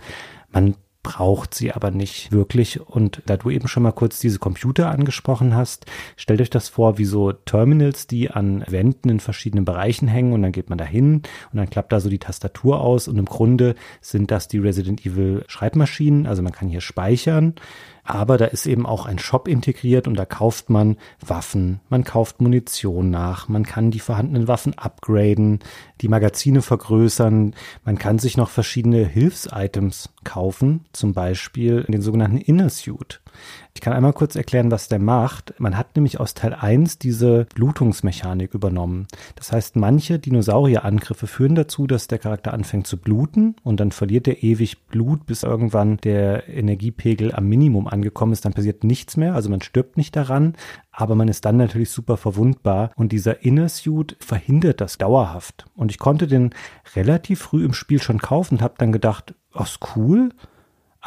[0.52, 0.76] Man
[1.10, 2.80] braucht sie aber nicht wirklich.
[2.80, 7.00] Und da du eben schon mal kurz diese Computer angesprochen hast, stellt euch das vor
[7.00, 10.86] wie so Terminals, die an Wänden in verschiedenen Bereichen hängen und dann geht man da
[10.86, 14.60] hin und dann klappt da so die Tastatur aus und im Grunde sind das die
[14.60, 16.28] Resident Evil Schreibmaschinen.
[16.28, 17.56] Also man kann hier speichern.
[18.04, 22.42] Aber da ist eben auch ein Shop integriert und da kauft man Waffen, man kauft
[22.42, 25.60] Munition nach, man kann die vorhandenen Waffen upgraden,
[26.02, 32.70] die Magazine vergrößern, man kann sich noch verschiedene Hilfsitems kaufen, zum Beispiel den sogenannten Inner
[32.70, 33.22] Suit.
[33.80, 35.54] Ich kann einmal kurz erklären, was der macht.
[35.58, 39.08] Man hat nämlich aus Teil 1 diese Blutungsmechanik übernommen.
[39.36, 44.28] Das heißt, manche Dinosaurierangriffe führen dazu, dass der Charakter anfängt zu bluten und dann verliert
[44.28, 48.44] er ewig Blut, bis irgendwann der Energiepegel am Minimum angekommen ist.
[48.44, 50.56] Dann passiert nichts mehr, also man stirbt nicht daran,
[50.92, 55.68] aber man ist dann natürlich super verwundbar und dieser Inner Suit verhindert das dauerhaft.
[55.78, 56.50] Und ich konnte den
[56.98, 60.32] relativ früh im Spiel schon kaufen und habe dann gedacht, ach, cool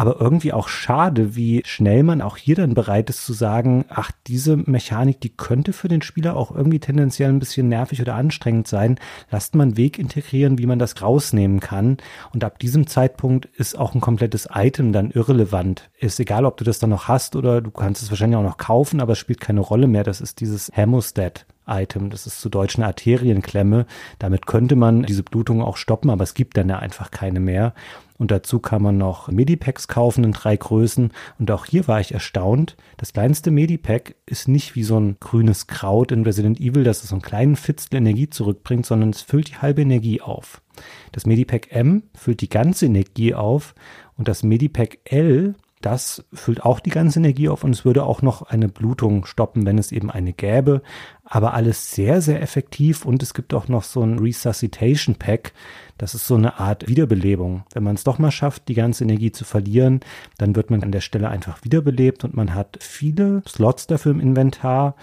[0.02, 4.10] aber irgendwie auch schade, wie schnell man auch hier dann bereit ist zu sagen, ach,
[4.26, 8.66] diese Mechanik, die könnte für den Spieler auch irgendwie tendenziell ein bisschen nervig oder anstrengend
[8.66, 8.98] sein.
[9.30, 11.98] Lasst man einen Weg integrieren, wie man das rausnehmen kann.
[12.34, 15.88] Und ab diesem Zeitpunkt ist auch ein komplettes Item dann irrelevant.
[16.00, 18.58] Ist egal, ob du das dann noch hast oder du kannst es wahrscheinlich auch noch
[18.58, 20.02] kaufen, aber es spielt keine Rolle mehr.
[20.02, 21.46] Das ist dieses Hemostat.
[21.72, 23.86] Item, das ist zu deutsch eine Arterienklemme.
[24.18, 27.74] Damit könnte man diese Blutung auch stoppen, aber es gibt dann ja einfach keine mehr.
[28.18, 31.10] Und dazu kann man noch Medipacks kaufen in drei Größen.
[31.40, 32.76] Und auch hier war ich erstaunt.
[32.96, 37.08] Das kleinste Medipack ist nicht wie so ein grünes Kraut in Resident Evil, dass es
[37.08, 40.62] so einen kleinen Fitzel Energie zurückbringt, sondern es füllt die halbe Energie auf.
[41.10, 43.74] Das Medipack M füllt die ganze Energie auf
[44.16, 48.22] und das Medipack L das füllt auch die ganze Energie auf und es würde auch
[48.22, 50.82] noch eine Blutung stoppen, wenn es eben eine gäbe.
[51.24, 55.52] Aber alles sehr, sehr effektiv und es gibt auch noch so ein Resuscitation Pack.
[55.98, 57.64] Das ist so eine Art Wiederbelebung.
[57.74, 60.00] Wenn man es doch mal schafft, die ganze Energie zu verlieren,
[60.38, 64.20] dann wird man an der Stelle einfach wiederbelebt und man hat viele Slots dafür im
[64.20, 64.96] Inventar.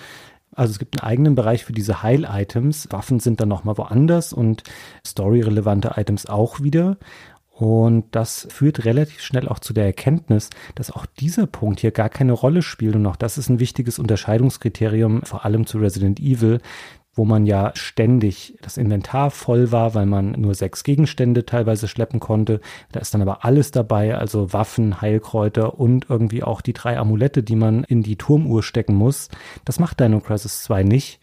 [0.56, 2.90] Also es gibt einen eigenen Bereich für diese Heil-Items.
[2.92, 4.64] Waffen sind dann nochmal woanders und
[5.06, 6.98] storyrelevante Items auch wieder.
[7.60, 12.08] Und das führt relativ schnell auch zu der Erkenntnis, dass auch dieser Punkt hier gar
[12.08, 12.96] keine Rolle spielt.
[12.96, 16.62] Und auch das ist ein wichtiges Unterscheidungskriterium, vor allem zu Resident Evil,
[17.16, 22.22] wo man ja ständig das Inventar voll war, weil man nur sechs Gegenstände teilweise schleppen
[22.22, 22.62] konnte.
[22.94, 27.44] Da ist dann aber alles dabei, also Waffen, Heilkräuter und irgendwie auch die drei Amulette,
[27.44, 29.28] die man in die Turmuhr stecken muss.
[29.66, 31.20] Das macht Dino Crisis 2 nicht.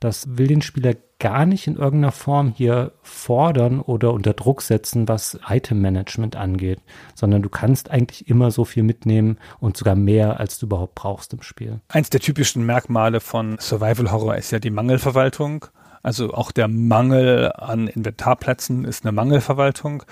[0.00, 5.08] Das will den Spieler gar nicht in irgendeiner Form hier fordern oder unter Druck setzen,
[5.08, 6.80] was Item-Management angeht,
[7.14, 11.32] sondern du kannst eigentlich immer so viel mitnehmen und sogar mehr, als du überhaupt brauchst
[11.32, 11.80] im Spiel.
[11.88, 15.66] Eins der typischen Merkmale von Survival Horror ist ja die Mangelverwaltung.
[16.04, 20.04] Also auch der Mangel an Inventarplätzen ist eine Mangelverwaltung.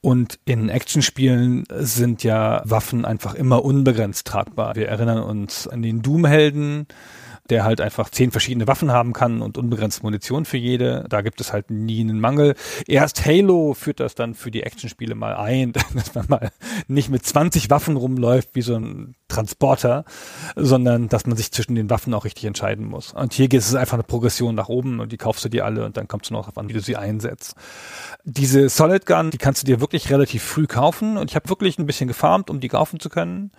[0.00, 4.76] Und in Actionspielen sind ja Waffen einfach immer unbegrenzt tragbar.
[4.76, 6.86] Wir erinnern uns an den Doom-Helden,
[7.50, 11.06] der halt einfach zehn verschiedene Waffen haben kann und unbegrenzt Munition für jede.
[11.08, 12.54] Da gibt es halt nie einen Mangel.
[12.86, 16.50] Erst Halo führt das dann für die Actionspiele mal ein, dass man mal
[16.88, 20.04] nicht mit 20 Waffen rumläuft wie so ein Transporter,
[20.54, 23.12] sondern dass man sich zwischen den Waffen auch richtig entscheiden muss.
[23.12, 25.84] Und hier geht es einfach eine Progression nach oben und die kaufst du dir alle
[25.84, 27.54] und dann kommst du noch darauf an, wie du sie einsetzt.
[28.24, 31.78] Diese Solid Gun, die kannst du dir wirklich relativ früh kaufen und ich habe wirklich
[31.78, 33.50] ein bisschen gefarmt, um die kaufen zu können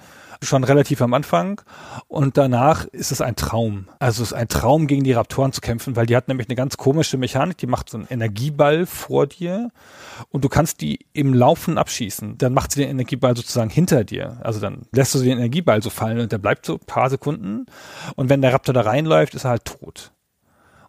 [0.42, 1.62] schon relativ am Anfang.
[2.08, 3.88] Und danach ist es ein Traum.
[4.00, 6.56] Also es ist ein Traum, gegen die Raptoren zu kämpfen, weil die hat nämlich eine
[6.56, 7.58] ganz komische Mechanik.
[7.58, 9.72] Die macht so einen Energieball vor dir
[10.30, 12.38] und du kannst die im Laufen abschießen.
[12.38, 14.38] Dann macht sie den Energieball sozusagen hinter dir.
[14.42, 17.66] Also dann lässt du den Energieball so fallen und der bleibt so ein paar Sekunden.
[18.16, 20.12] Und wenn der Raptor da reinläuft, ist er halt tot.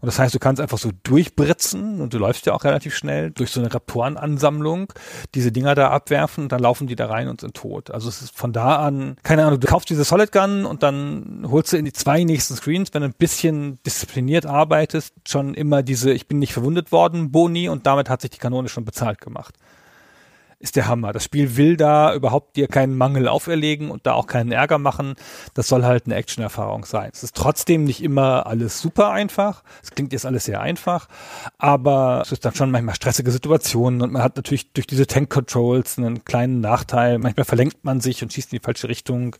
[0.00, 3.30] Und das heißt, du kannst einfach so durchbritzen und du läufst ja auch relativ schnell
[3.30, 4.92] durch so eine Raptorenansammlung,
[5.34, 7.90] diese Dinger da abwerfen und dann laufen die da rein und sind tot.
[7.90, 11.46] Also es ist von da an, keine Ahnung, du kaufst diese Solid Gun und dann
[11.50, 15.82] holst du in die zwei nächsten Screens, wenn du ein bisschen diszipliniert arbeitest, schon immer
[15.82, 19.20] diese Ich bin nicht verwundet worden, Boni und damit hat sich die Kanone schon bezahlt
[19.20, 19.54] gemacht
[20.60, 21.12] ist der Hammer.
[21.12, 25.14] Das Spiel will da überhaupt dir keinen Mangel auferlegen und da auch keinen Ärger machen.
[25.54, 27.10] Das soll halt eine Action-Erfahrung sein.
[27.12, 29.62] Es ist trotzdem nicht immer alles super einfach.
[29.82, 31.08] Es klingt jetzt alles sehr einfach,
[31.58, 35.98] aber es ist dann schon manchmal stressige Situationen und man hat natürlich durch diese Tank-Controls
[35.98, 37.18] einen kleinen Nachteil.
[37.18, 39.36] Manchmal verlenkt man sich und schießt in die falsche Richtung.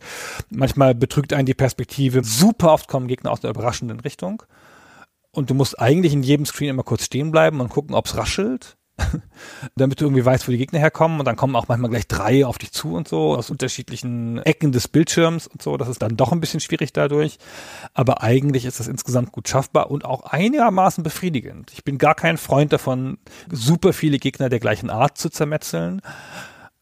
[0.49, 2.23] Manchmal betrügt einen die Perspektive.
[2.23, 4.43] Super oft kommen Gegner aus einer überraschenden Richtung.
[5.31, 8.17] Und du musst eigentlich in jedem Screen immer kurz stehen bleiben und gucken, ob es
[8.17, 8.78] raschelt
[9.75, 12.45] damit du irgendwie weißt, wo die Gegner herkommen und dann kommen auch manchmal gleich drei
[12.45, 15.77] auf dich zu und so aus unterschiedlichen Ecken des Bildschirms und so.
[15.77, 17.37] Das ist dann doch ein bisschen schwierig dadurch.
[17.93, 21.71] Aber eigentlich ist das insgesamt gut schaffbar und auch einigermaßen befriedigend.
[21.73, 23.17] Ich bin gar kein Freund davon,
[23.51, 26.01] super viele Gegner der gleichen Art zu zermetzeln.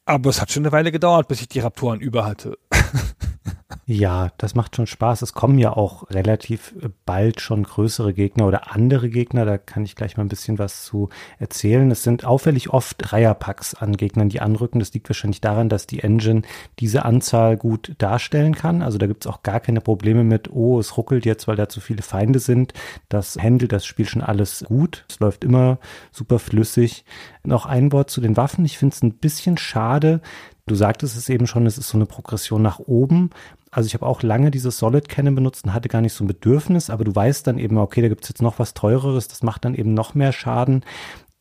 [0.06, 2.58] Aber es hat schon eine Weile gedauert, bis ich die Raptoren über hatte.
[3.86, 5.22] Ja, das macht schon Spaß.
[5.22, 6.74] Es kommen ja auch relativ
[7.06, 9.44] bald schon größere Gegner oder andere Gegner.
[9.44, 11.92] Da kann ich gleich mal ein bisschen was zu erzählen.
[11.92, 14.80] Es sind auffällig oft Dreierpacks an Gegnern, die anrücken.
[14.80, 16.44] Das liegt wahrscheinlich daran, dass die Engine
[16.80, 18.82] diese Anzahl gut darstellen kann.
[18.82, 21.68] Also da gibt es auch gar keine Probleme mit, oh, es ruckelt jetzt, weil da
[21.68, 22.74] zu viele Feinde sind.
[23.10, 25.04] Das handelt das Spiel schon alles gut.
[25.10, 25.78] Es läuft immer
[26.14, 27.04] super flüssig.
[27.44, 28.64] Noch ein Wort zu den Waffen.
[28.64, 30.22] Ich finde es ein bisschen schade,
[30.68, 33.30] Du sagtest es eben schon, es ist so eine Progression nach oben.
[33.78, 36.28] Also ich habe auch lange dieses Solid Cannon benutzt und hatte gar nicht so ein
[36.28, 39.66] Bedürfnis, aber du weißt dann eben, okay, da gibt's jetzt noch was teureres, das macht
[39.66, 40.84] dann eben noch mehr Schaden.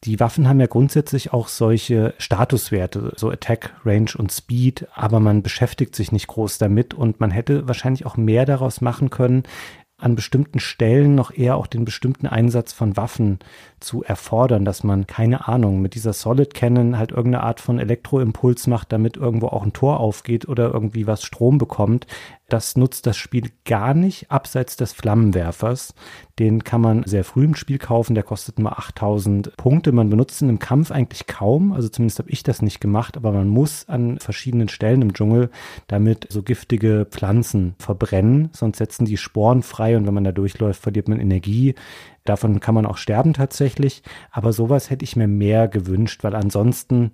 [0.05, 5.43] Die Waffen haben ja grundsätzlich auch solche Statuswerte, so Attack, Range und Speed, aber man
[5.43, 9.45] beschäftigt sich nicht groß damit und man hätte wahrscheinlich auch mehr daraus machen können,
[9.99, 13.39] an bestimmten Stellen noch eher auch den bestimmten Einsatz von Waffen
[13.81, 18.67] zu erfordern, dass man, keine Ahnung, mit dieser Solid Cannon halt irgendeine Art von Elektroimpuls
[18.67, 22.07] macht, damit irgendwo auch ein Tor aufgeht oder irgendwie was Strom bekommt.
[22.49, 25.95] Das nutzt das Spiel gar nicht, abseits des Flammenwerfers.
[26.39, 29.91] Den kann man sehr früh im Spiel kaufen, der kostet nur 8000 Punkte.
[29.91, 33.33] Man benutzt ihn im Kampf eigentlich kaum, also zumindest habe ich das nicht gemacht, aber
[33.33, 35.51] man muss an verschiedenen Stellen im Dschungel
[35.89, 40.81] damit so giftige Pflanzen verbrennen, sonst setzen die Sporen frei und wenn man da durchläuft,
[40.81, 41.75] verliert man Energie.
[42.25, 47.11] Davon kann man auch sterben tatsächlich, aber sowas hätte ich mir mehr gewünscht, weil ansonsten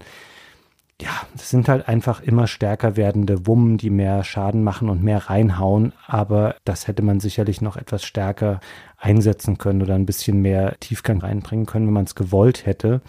[1.03, 5.31] ja, es sind halt einfach immer stärker werdende Wummen, die mehr Schaden machen und mehr
[5.31, 5.93] reinhauen.
[6.07, 8.61] Aber das hätte man sicherlich noch etwas stärker
[8.99, 13.01] einsetzen können oder ein bisschen mehr Tiefgang reinbringen können, wenn man es gewollt hätte.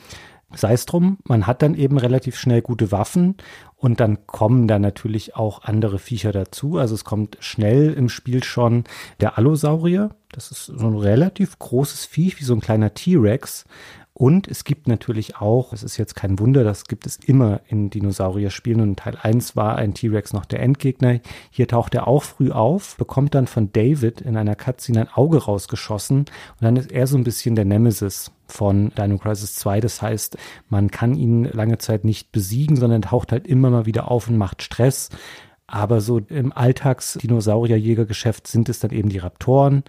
[0.56, 3.38] Sei es drum, man hat dann eben relativ schnell gute Waffen
[3.76, 6.78] und dann kommen da natürlich auch andere Viecher dazu.
[6.78, 8.86] Also es kommt schnell im Spiel schon
[9.20, 10.12] der Allosaurier.
[10.32, 13.66] Das ist so ein relativ großes Viech, wie so ein kleiner T-Rex.
[14.16, 17.90] Und es gibt natürlich auch, es ist jetzt kein Wunder, das gibt es immer in
[17.90, 21.20] Dinosaurier-Spielen und Teil 1 war ein T-Rex noch der Endgegner.
[21.50, 25.44] Hier taucht er auch früh auf, bekommt dann von David in einer Cutscene ein Auge
[25.44, 26.30] rausgeschossen und
[26.62, 29.82] dann ist er so ein bisschen der Nemesis von Dino Crisis 2.
[29.82, 30.38] Das heißt,
[30.70, 34.38] man kann ihn lange Zeit nicht besiegen, sondern taucht halt immer mal wieder auf und
[34.38, 35.10] macht Stress.
[35.66, 39.84] Aber so im Alltags-Dinosaurier-Jägergeschäft sind es dann eben die Raptoren,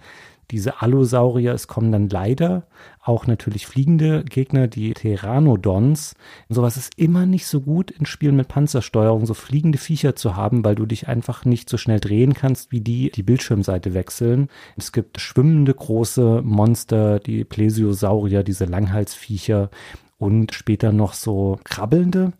[0.51, 2.67] diese Allosaurier, es kommen dann leider
[3.01, 6.13] auch natürlich fliegende Gegner, die Pteranodons.
[6.49, 10.35] Und sowas ist immer nicht so gut in Spielen mit Panzersteuerung, so fliegende Viecher zu
[10.35, 14.49] haben, weil du dich einfach nicht so schnell drehen kannst, wie die die Bildschirmseite wechseln.
[14.77, 19.69] Es gibt schwimmende große Monster, die Plesiosaurier, diese Langhalsviecher
[20.17, 22.33] und später noch so krabbelnde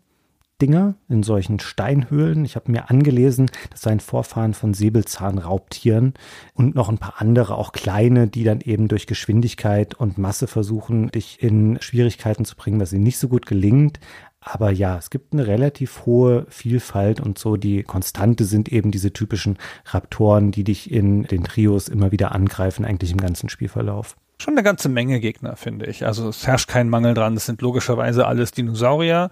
[0.60, 2.44] Dinger in solchen Steinhöhlen.
[2.44, 6.14] Ich habe mir angelesen, das seien Vorfahren von Säbelzahnraubtieren
[6.54, 11.10] und noch ein paar andere, auch kleine, die dann eben durch Geschwindigkeit und Masse versuchen,
[11.10, 14.00] dich in Schwierigkeiten zu bringen, was ihnen nicht so gut gelingt.
[14.40, 19.12] Aber ja, es gibt eine relativ hohe Vielfalt und so die Konstante sind eben diese
[19.12, 24.16] typischen Raptoren, die dich in den Trios immer wieder angreifen, eigentlich im ganzen Spielverlauf.
[24.38, 26.04] Schon eine ganze Menge Gegner, finde ich.
[26.04, 27.34] Also es herrscht kein Mangel dran.
[27.34, 29.30] Das sind logischerweise alles Dinosaurier,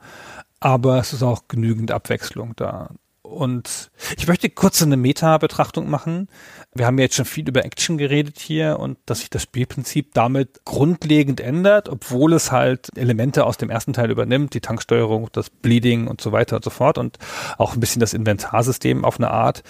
[0.65, 2.89] aber es ist auch genügend Abwechslung da.
[3.21, 6.29] Und ich möchte kurz eine Meta-Betrachtung machen.
[6.75, 10.15] Wir haben ja jetzt schon viel über Action geredet hier und dass sich das Spielprinzip
[10.15, 15.51] damit grundlegend ändert, obwohl es halt Elemente aus dem ersten Teil übernimmt, die Tanksteuerung, das
[15.51, 17.19] Bleeding und so weiter und so fort und
[17.59, 19.65] auch ein bisschen das Inventarsystem auf eine Art.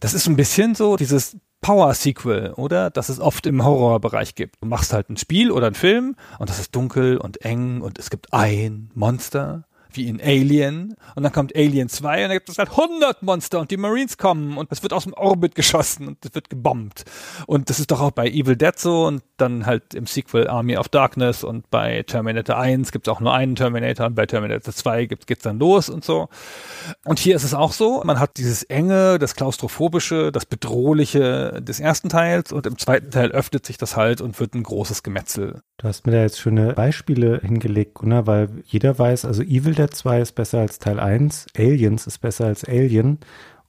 [0.00, 2.90] Das ist ein bisschen so dieses Power-Sequel, oder?
[2.90, 4.56] Das es oft im Horrorbereich gibt.
[4.60, 8.00] Du machst halt ein Spiel oder einen Film und das ist dunkel und eng und
[8.00, 9.64] es gibt ein Monster
[9.96, 10.96] wie in Alien.
[11.14, 14.18] Und dann kommt Alien 2 und da gibt es halt 100 Monster und die Marines
[14.18, 17.04] kommen und es wird aus dem Orbit geschossen und es wird gebombt.
[17.46, 20.76] Und das ist doch auch bei Evil Dead so und dann halt im Sequel Army
[20.76, 24.72] of Darkness und bei Terminator 1 gibt es auch nur einen Terminator und bei Terminator
[24.72, 26.28] 2 geht, geht's dann los und so.
[27.04, 31.80] Und hier ist es auch so, man hat dieses enge, das klaustrophobische, das bedrohliche des
[31.80, 35.60] ersten Teils und im zweiten Teil öffnet sich das halt und wird ein großes Gemetzel.
[35.78, 39.92] Du hast mir da jetzt schöne Beispiele hingelegt, Gunnar, weil jeder weiß, also Evil Dead
[39.92, 43.18] 2 ist besser als Teil 1, Aliens ist besser als Alien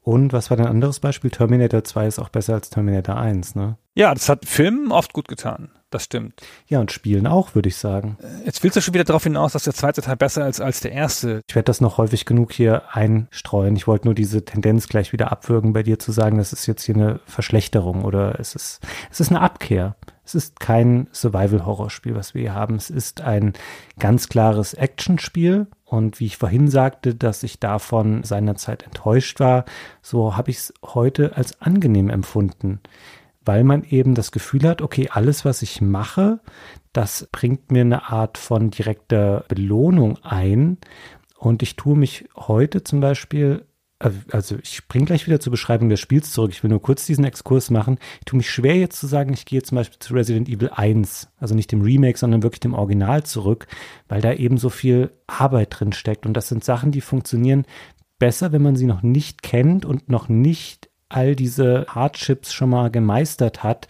[0.08, 1.32] und was war dein anderes Beispiel?
[1.32, 3.78] Terminator 2 ist auch besser als Terminator 1, ne?
[3.98, 5.70] Ja, das hat Filmen oft gut getan.
[5.90, 6.40] Das stimmt.
[6.68, 8.16] Ja, und Spielen auch, würde ich sagen.
[8.46, 10.92] Jetzt willst du schon wieder darauf hinaus, dass der zweite Teil besser ist als der
[10.92, 11.42] erste.
[11.50, 13.76] Ich werde das noch häufig genug hier einstreuen.
[13.76, 16.84] Ich wollte nur diese Tendenz gleich wieder abwürgen, bei dir zu sagen, das ist jetzt
[16.84, 19.96] hier eine Verschlechterung oder es ist, es ist eine Abkehr.
[20.24, 22.76] Es ist kein Survival-Horror-Spiel, was wir hier haben.
[22.76, 23.54] Es ist ein
[23.98, 25.66] ganz klares Action-Spiel.
[25.86, 29.64] Und wie ich vorhin sagte, dass ich davon seinerzeit enttäuscht war,
[30.02, 32.82] so habe ich es heute als angenehm empfunden,
[33.48, 36.40] weil man eben das Gefühl hat, okay, alles, was ich mache,
[36.94, 40.78] das bringt mir eine Art von direkter Belohnung ein.
[41.38, 43.66] Und ich tue mich heute zum Beispiel
[44.00, 46.52] äh, also ich springe gleich wieder zur Beschreibung des Spiels zurück.
[46.52, 47.98] Ich will nur kurz diesen Exkurs machen.
[48.20, 51.30] Ich tue mich schwer jetzt zu sagen, ich gehe zum Beispiel zu Resident Evil 1,
[51.40, 53.68] also nicht dem Remake, sondern wirklich dem Original zurück,
[54.08, 56.26] weil da eben so viel Arbeit drin steckt.
[56.26, 57.66] Und das sind Sachen, die funktionieren
[58.20, 62.90] besser, wenn man sie noch nicht kennt und noch nicht all diese Hardships schon mal
[62.90, 63.88] gemeistert hat,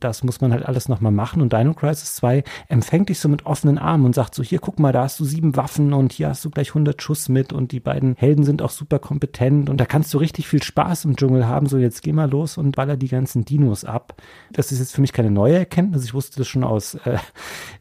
[0.00, 1.42] das muss man halt alles nochmal machen.
[1.42, 4.78] Und Dino Crisis 2 empfängt dich so mit offenen Armen und sagt so, hier guck
[4.80, 7.72] mal, da hast du sieben Waffen und hier hast du gleich 100 Schuss mit und
[7.72, 11.16] die beiden Helden sind auch super kompetent und da kannst du richtig viel Spaß im
[11.16, 11.66] Dschungel haben.
[11.66, 14.14] So, jetzt geh mal los und baller die ganzen Dinos ab.
[14.52, 16.04] Das ist jetzt für mich keine neue Erkenntnis.
[16.04, 17.18] Ich wusste das schon aus äh,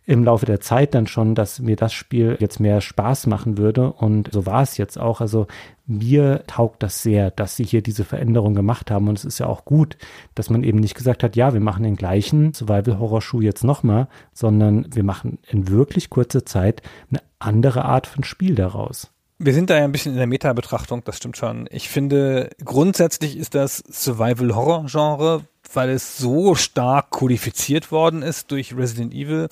[0.06, 3.94] im Laufe der Zeit dann schon, dass mir das Spiel jetzt mehr Spaß machen würde
[3.94, 5.22] und so war es jetzt auch.
[5.22, 5.48] Also
[5.90, 9.08] mir taugt das sehr, dass sie hier diese Veränderung gemacht haben.
[9.08, 9.98] Und es ist ja auch gut,
[10.36, 14.86] dass man eben nicht gesagt hat, ja, wir machen den gleichen Survival-Horror-Schuh jetzt nochmal, sondern
[14.94, 19.12] wir machen in wirklich kurzer Zeit eine andere Art von Spiel daraus.
[19.42, 21.68] Wir sind da ja ein bisschen in der Meta-Betrachtung, das stimmt schon.
[21.72, 29.14] Ich finde, grundsätzlich ist das Survival-Horror-Genre, weil es so stark kodifiziert worden ist durch Resident
[29.14, 29.48] Evil,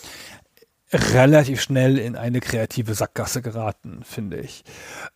[0.94, 4.64] relativ schnell in eine kreative Sackgasse geraten, finde ich.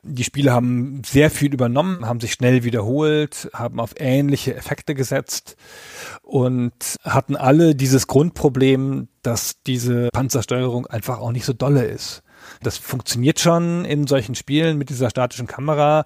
[0.03, 5.55] Die Spiele haben sehr viel übernommen, haben sich schnell wiederholt, haben auf ähnliche Effekte gesetzt
[6.23, 12.23] und hatten alle dieses Grundproblem, dass diese Panzersteuerung einfach auch nicht so dolle ist.
[12.61, 16.05] Das funktioniert schon in solchen Spielen mit dieser statischen Kamera,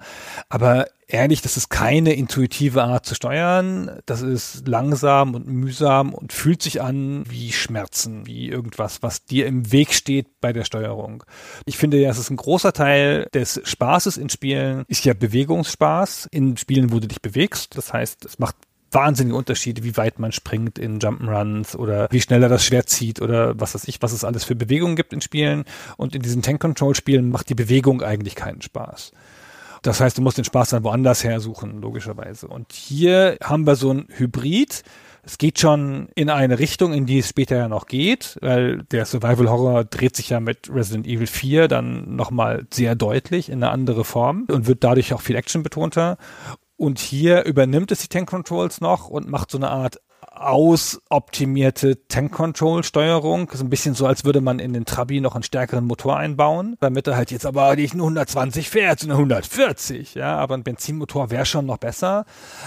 [0.49, 3.99] aber ehrlich, das ist keine intuitive Art zu steuern.
[4.05, 9.45] Das ist langsam und mühsam und fühlt sich an wie Schmerzen, wie irgendwas, was dir
[9.45, 11.23] im Weg steht bei der Steuerung.
[11.65, 16.27] Ich finde ja, es ist ein großer Teil des Spaßes in Spielen, ist ja Bewegungsspaß
[16.31, 17.77] in Spielen, wo du dich bewegst.
[17.77, 18.55] Das heißt, es macht
[18.95, 23.21] wahnsinnige Unterschiede, wie weit man springt in Jump'n'Runs oder wie schnell er das Schwert zieht
[23.21, 25.65] oder was weiß ich, was es alles für Bewegungen gibt in Spielen.
[25.97, 29.11] Und in diesen Tank-Control-Spielen macht die Bewegung eigentlich keinen Spaß.
[29.85, 32.47] Das heißt, du musst den Spaß dann woanders her suchen, logischerweise.
[32.47, 34.81] Und hier haben wir so ein Hybrid.
[35.21, 39.05] Es geht schon in eine Richtung, in die es später ja noch geht, weil der
[39.05, 43.71] Survival Horror dreht sich ja mit Resident Evil 4 dann nochmal sehr deutlich in eine
[43.71, 46.17] andere Form und wird dadurch auch viel Action betonter.
[46.77, 50.01] Und hier übernimmt es die Tank Controls noch und macht so eine Art
[50.35, 53.49] ausoptimierte Tank-Control-Steuerung.
[53.53, 56.75] So ein bisschen so, als würde man in den Trabi noch einen stärkeren Motor einbauen,
[56.79, 60.15] damit er halt jetzt aber nicht nur 120 fährt, sondern 140.
[60.15, 62.25] Ja, aber ein Benzinmotor wäre schon noch besser.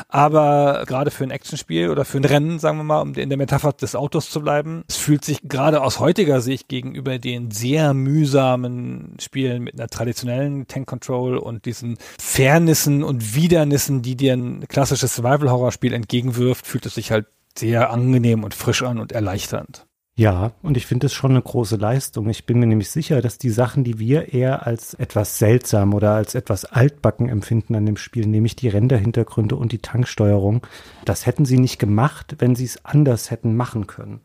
[0.08, 3.38] Aber gerade für ein Actionspiel oder für ein Rennen, sagen wir mal, um in der
[3.38, 7.94] Metapher des Autos zu bleiben, es fühlt sich gerade aus heutiger Sicht gegenüber den sehr
[7.94, 15.14] mühsamen Spielen mit einer traditionellen Tank-Control und diesen Fairnissen und Widernissen, die dir ein klassisches
[15.14, 17.26] Survival-Horror-Spiel entgegenwirft, fühlt es sich halt
[17.58, 19.86] sehr angenehm und frisch an und erleichternd.
[20.18, 22.28] Ja, und ich finde es schon eine große Leistung.
[22.28, 26.10] Ich bin mir nämlich sicher, dass die Sachen, die wir eher als etwas seltsam oder
[26.10, 30.66] als etwas altbacken empfinden an dem Spiel, nämlich die Renderhintergründe und die Tanksteuerung,
[31.04, 34.20] das hätten sie nicht gemacht, wenn sie es anders hätten machen können.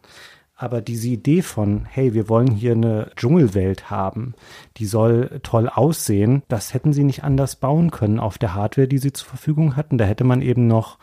[0.56, 4.34] Aber diese Idee von, hey, wir wollen hier eine Dschungelwelt haben,
[4.78, 8.98] die soll toll aussehen, das hätten sie nicht anders bauen können auf der Hardware, die
[8.98, 10.00] sie zur Verfügung hatten.
[10.00, 10.98] Da hätte man eben noch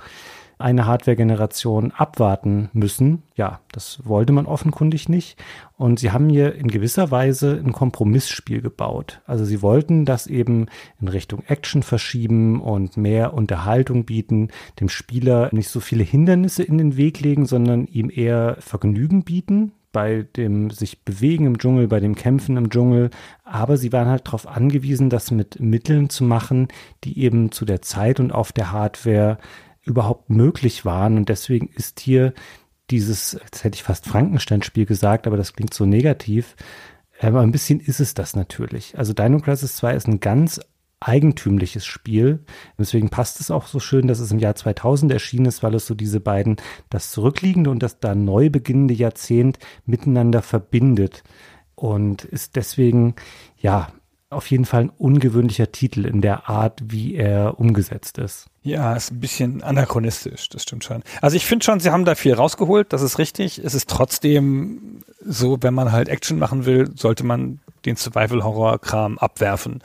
[0.61, 3.23] eine Hardware-Generation abwarten müssen.
[3.35, 5.37] Ja, das wollte man offenkundig nicht.
[5.77, 9.21] Und sie haben hier in gewisser Weise ein Kompromissspiel gebaut.
[9.27, 10.67] Also sie wollten das eben
[11.01, 14.49] in Richtung Action verschieben und mehr Unterhaltung bieten,
[14.79, 19.73] dem Spieler nicht so viele Hindernisse in den Weg legen, sondern ihm eher Vergnügen bieten
[19.93, 23.11] bei dem sich bewegen im Dschungel, bei dem Kämpfen im Dschungel.
[23.45, 26.69] Aber sie waren halt darauf angewiesen, das mit Mitteln zu machen,
[27.05, 29.39] die eben zu der Zeit und auf der Hardware
[29.85, 31.17] überhaupt möglich waren.
[31.17, 32.33] Und deswegen ist hier
[32.91, 36.57] dieses, jetzt hätte ich fast Frankenstein-Spiel gesagt, aber das klingt so negativ.
[37.21, 38.97] Aber ein bisschen ist es das natürlich.
[38.99, 40.61] Also Dino Crisis 2 ist ein ganz
[41.01, 42.45] eigentümliches Spiel.
[42.79, 45.87] Deswegen passt es auch so schön, dass es im Jahr 2000 erschienen ist, weil es
[45.87, 46.57] so diese beiden,
[46.91, 51.23] das zurückliegende und das da neu beginnende Jahrzehnt miteinander verbindet.
[51.75, 53.15] Und ist deswegen,
[53.57, 53.89] ja,
[54.31, 58.47] auf jeden Fall ein ungewöhnlicher Titel in der Art, wie er umgesetzt ist.
[58.63, 61.03] Ja, ist ein bisschen anachronistisch, das stimmt schon.
[61.21, 63.59] Also ich finde schon, sie haben da viel rausgeholt, das ist richtig.
[63.59, 69.83] Es ist trotzdem so, wenn man halt Action machen will, sollte man den Survival-Horror-Kram abwerfen.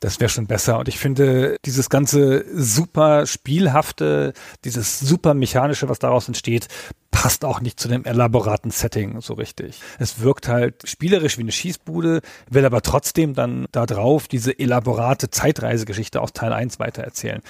[0.00, 0.78] Das wäre schon besser.
[0.78, 4.32] Und ich finde, dieses ganze super spielhafte,
[4.64, 6.68] dieses super mechanische, was daraus entsteht,
[7.10, 9.80] passt auch nicht zu dem elaboraten Setting so richtig.
[9.98, 12.20] Es wirkt halt spielerisch wie eine Schießbude,
[12.50, 17.42] will aber trotzdem dann da drauf diese elaborate Zeitreisegeschichte aus Teil 1 weitererzählen.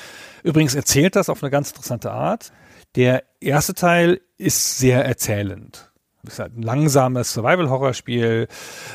[0.42, 2.52] Übrigens erzählt das auf eine ganz interessante Art.
[2.96, 5.90] Der erste Teil ist sehr erzählend.
[6.24, 8.48] Ist halt ein langsames Survival-Horror-Spiel.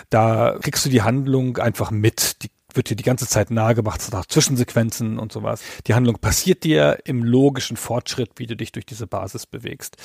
[0.09, 2.43] Da kriegst du die Handlung einfach mit.
[2.43, 5.61] Die wird dir die ganze Zeit nahegebracht, es hat Zwischensequenzen und sowas.
[5.87, 9.97] Die Handlung passiert dir im logischen Fortschritt, wie du dich durch diese Basis bewegst.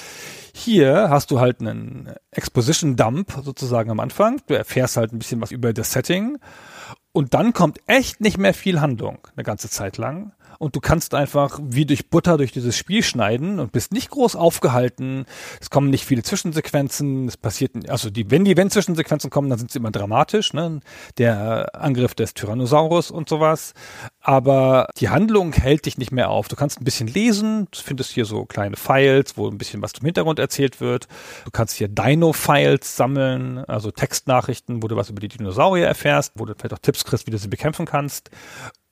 [0.55, 4.41] Hier hast du halt einen Exposition Dump sozusagen am Anfang.
[4.47, 6.39] Du erfährst halt ein bisschen was über das Setting.
[7.13, 10.33] Und dann kommt echt nicht mehr viel Handlung, eine ganze Zeit lang
[10.63, 14.37] und du kannst einfach wie durch Butter durch dieses Spiel schneiden und bist nicht groß
[14.37, 15.25] aufgehalten.
[15.61, 17.27] Es kommen nicht viele Zwischensequenzen.
[17.27, 20.53] Es passiert, also die, wenn die wenn Zwischensequenzen kommen, dann sind sie immer dramatisch.
[20.53, 20.79] Ne?
[21.19, 23.75] Der Angriff des Tyrannosaurus und sowas.
[24.21, 26.47] Aber die Handlung hält dich nicht mehr auf.
[26.47, 27.67] Du kannst ein bisschen lesen.
[27.73, 31.09] Du findest hier so kleine Files, wo ein bisschen was zum Hintergrund erzählt wird.
[31.45, 36.45] Du kannst hier Dino-Files sammeln, also Textnachrichten, wo du was über die Dinosaurier erfährst, wo
[36.45, 38.31] du vielleicht auch Tipps kriegst, wie du sie bekämpfen kannst.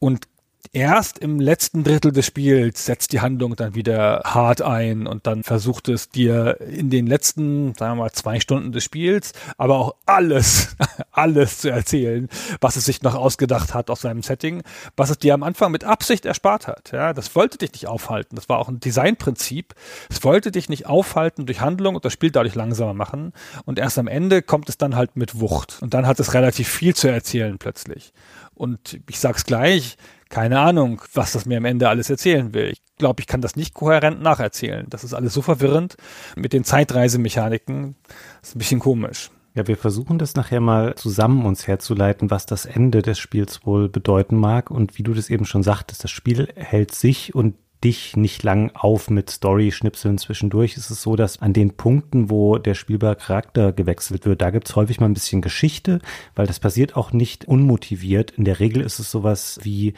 [0.01, 0.27] Und
[0.72, 5.42] erst im letzten Drittel des Spiels setzt die Handlung dann wieder hart ein und dann
[5.42, 9.94] versucht es dir in den letzten, sagen wir mal, zwei Stunden des Spiels, aber auch
[10.06, 10.76] alles,
[11.12, 12.28] alles zu erzählen,
[12.61, 14.62] was es sich noch ausgedacht hat aus seinem Setting,
[14.96, 16.92] was es dir am Anfang mit Absicht erspart hat.
[16.92, 18.36] Ja, das wollte dich nicht aufhalten.
[18.36, 19.74] Das war auch ein Designprinzip.
[20.08, 23.32] Es wollte dich nicht aufhalten durch Handlung und das Spiel dadurch langsamer machen.
[23.64, 25.78] Und erst am Ende kommt es dann halt mit Wucht.
[25.80, 28.12] Und dann hat es relativ viel zu erzählen plötzlich.
[28.54, 29.96] Und ich sag's gleich,
[30.31, 32.70] keine Ahnung, was das mir am Ende alles erzählen will.
[32.70, 34.87] Ich glaube, ich kann das nicht kohärent nacherzählen.
[34.89, 35.97] Das ist alles so verwirrend
[36.37, 37.97] mit den Zeitreisemechaniken.
[38.41, 39.31] Das ist ein bisschen komisch.
[39.55, 43.89] Ja, wir versuchen das nachher mal zusammen uns herzuleiten, was das Ende des Spiels wohl
[43.89, 44.70] bedeuten mag.
[44.70, 48.70] Und wie du das eben schon sagtest, das Spiel hält sich und dich nicht lang
[48.74, 50.76] auf mit Story-Schnipseln zwischendurch.
[50.76, 54.76] Es ist so, dass an den Punkten, wo der spielbare Charakter gewechselt wird, da gibt's
[54.76, 56.01] häufig mal ein bisschen Geschichte,
[56.35, 58.33] weil das passiert auch nicht unmotiviert.
[58.33, 59.95] In der Regel ist es sowas wie,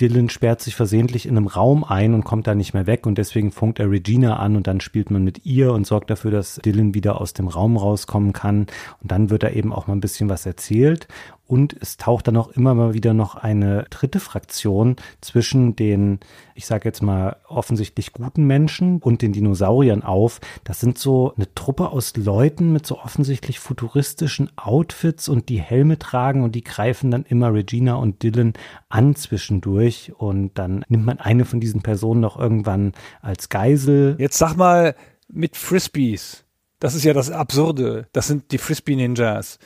[0.00, 3.18] Dylan sperrt sich versehentlich in einem Raum ein und kommt da nicht mehr weg und
[3.18, 6.54] deswegen funkt er Regina an und dann spielt man mit ihr und sorgt dafür, dass
[6.56, 8.60] Dylan wieder aus dem Raum rauskommen kann
[9.02, 11.06] und dann wird da eben auch mal ein bisschen was erzählt
[11.50, 16.20] und es taucht dann auch immer mal wieder noch eine dritte Fraktion zwischen den,
[16.54, 20.40] ich sage jetzt mal, offensichtlich guten Menschen und den Dinosauriern auf.
[20.62, 25.98] Das sind so eine Truppe aus Leuten mit so offensichtlich futuristischen Outfits und die Helme
[25.98, 28.52] tragen und die greifen dann immer Regina und Dylan
[28.88, 32.92] an zwischendurch und dann nimmt man eine von diesen Personen noch irgendwann
[33.22, 34.14] als Geisel.
[34.20, 34.94] Jetzt sag mal
[35.26, 36.44] mit Frisbees.
[36.78, 38.06] Das ist ja das Absurde.
[38.12, 39.58] Das sind die Frisbee-Ninjas.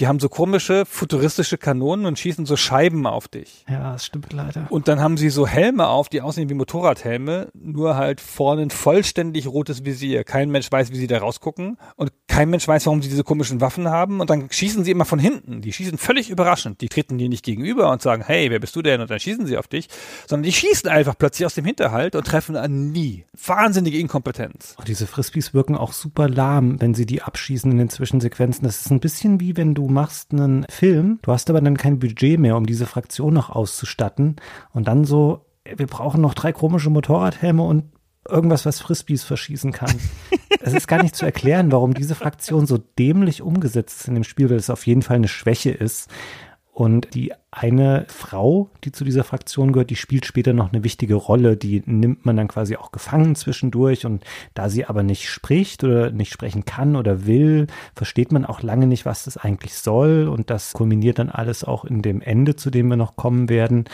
[0.00, 3.66] Die haben so komische futuristische Kanonen und schießen so Scheiben auf dich.
[3.68, 4.66] Ja, das stimmt leider.
[4.70, 8.70] Und dann haben sie so Helme auf, die aussehen wie Motorradhelme, nur halt vorne ein
[8.70, 10.24] vollständig rotes Visier.
[10.24, 13.60] Kein Mensch weiß, wie sie da rausgucken und kein Mensch weiß, warum sie diese komischen
[13.60, 15.60] Waffen haben und dann schießen sie immer von hinten.
[15.60, 16.80] Die schießen völlig überraschend.
[16.80, 19.02] Die treten dir nicht gegenüber und sagen, hey, wer bist du denn?
[19.02, 19.88] Und dann schießen sie auf dich,
[20.26, 23.26] sondern die schießen einfach plötzlich aus dem Hinterhalt und treffen an nie.
[23.44, 24.76] Wahnsinnige Inkompetenz.
[24.78, 28.64] Oh, diese Frisbees wirken auch super lahm, wenn sie die abschießen in den Zwischensequenzen.
[28.64, 31.98] Das ist ein bisschen wie wenn du machst einen Film, du hast aber dann kein
[31.98, 34.36] Budget mehr, um diese Fraktion noch auszustatten
[34.72, 37.84] und dann so, wir brauchen noch drei komische Motorradhelme und
[38.28, 39.94] irgendwas, was Frisbees verschießen kann.
[40.60, 44.24] es ist gar nicht zu erklären, warum diese Fraktion so dämlich umgesetzt ist in dem
[44.24, 46.10] Spiel, weil es auf jeden Fall eine Schwäche ist.
[46.72, 51.16] Und die eine Frau, die zu dieser Fraktion gehört, die spielt später noch eine wichtige
[51.16, 51.56] Rolle.
[51.56, 54.06] Die nimmt man dann quasi auch gefangen zwischendurch.
[54.06, 58.62] Und da sie aber nicht spricht oder nicht sprechen kann oder will, versteht man auch
[58.62, 60.28] lange nicht, was das eigentlich soll.
[60.28, 63.84] Und das kulminiert dann alles auch in dem Ende, zu dem wir noch kommen werden.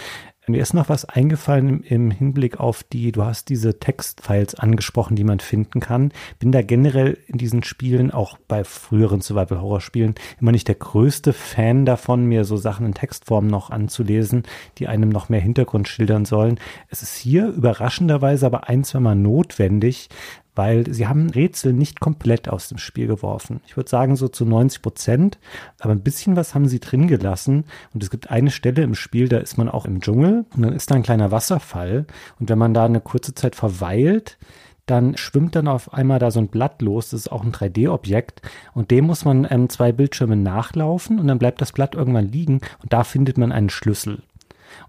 [0.49, 5.24] Mir ist noch was eingefallen im Hinblick auf die, du hast diese Textfiles angesprochen, die
[5.24, 6.12] man finden kann.
[6.38, 11.84] Bin da generell in diesen Spielen, auch bei früheren Survival-Horror-Spielen, immer nicht der größte Fan
[11.84, 14.44] davon, mir so Sachen in Textform noch anzulesen,
[14.78, 16.61] die einem noch mehr Hintergrund schildern sollen.
[16.90, 20.09] Es ist hier überraschenderweise aber ein, zwei Mal notwendig,
[20.57, 23.60] weil sie haben Rätsel nicht komplett aus dem Spiel geworfen.
[23.66, 25.39] Ich würde sagen so zu 90 Prozent,
[25.78, 27.64] aber ein bisschen was haben sie drin gelassen.
[27.94, 30.72] Und es gibt eine Stelle im Spiel, da ist man auch im Dschungel und dann
[30.72, 32.06] ist da ein kleiner Wasserfall.
[32.40, 34.39] Und wenn man da eine kurze Zeit verweilt,
[34.86, 38.40] dann schwimmt dann auf einmal da so ein Blatt los, das ist auch ein 3D-Objekt
[38.72, 42.60] und dem muss man ähm, zwei Bildschirme nachlaufen und dann bleibt das Blatt irgendwann liegen
[42.82, 44.22] und da findet man einen Schlüssel.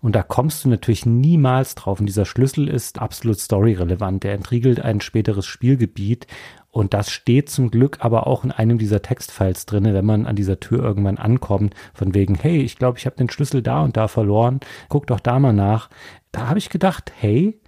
[0.01, 1.99] Und da kommst du natürlich niemals drauf.
[1.99, 4.23] Und dieser Schlüssel ist absolut storyrelevant.
[4.23, 6.27] Der entriegelt ein späteres Spielgebiet.
[6.69, 10.35] Und das steht zum Glück aber auch in einem dieser Textfiles drinne, wenn man an
[10.35, 13.97] dieser Tür irgendwann ankommt, von wegen, hey, ich glaube, ich habe den Schlüssel da und
[13.97, 14.59] da verloren.
[14.89, 15.89] Guck doch da mal nach.
[16.31, 17.59] Da habe ich gedacht, hey,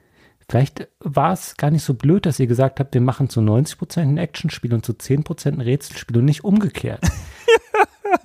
[0.50, 3.78] Vielleicht war es gar nicht so blöd, dass ihr gesagt habt, wir machen zu 90
[3.78, 7.02] Prozent ein Actionspiel und zu 10 Prozent ein Rätselspiel und nicht umgekehrt.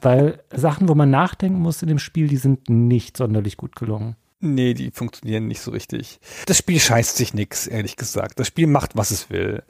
[0.01, 4.17] Weil Sachen, wo man nachdenken muss in dem Spiel, die sind nicht sonderlich gut gelungen.
[4.41, 6.21] Nee, die funktionieren nicht so richtig.
[6.47, 8.39] Das Spiel scheißt sich nix, ehrlich gesagt.
[8.39, 9.63] Das Spiel macht, was es will.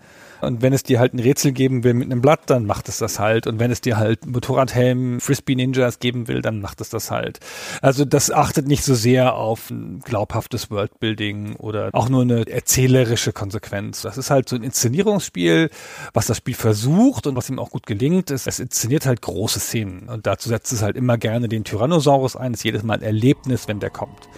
[0.44, 2.98] Und wenn es dir halt ein Rätsel geben will mit einem Blatt, dann macht es
[2.98, 3.46] das halt.
[3.46, 7.40] Und wenn es dir halt Motorradhelm, Frisbee Ninjas geben will, dann macht es das halt.
[7.82, 13.32] Also das achtet nicht so sehr auf ein glaubhaftes Worldbuilding oder auch nur eine erzählerische
[13.32, 14.02] Konsequenz.
[14.02, 15.70] Das ist halt so ein Inszenierungsspiel,
[16.12, 19.60] was das Spiel versucht und was ihm auch gut gelingt, ist, es inszeniert halt große
[19.60, 20.08] Szenen.
[20.08, 22.52] Und dazu setzt es halt immer gerne den Tyrannosaurus ein.
[22.52, 24.28] Das ist jedes Mal ein Erlebnis, wenn der kommt.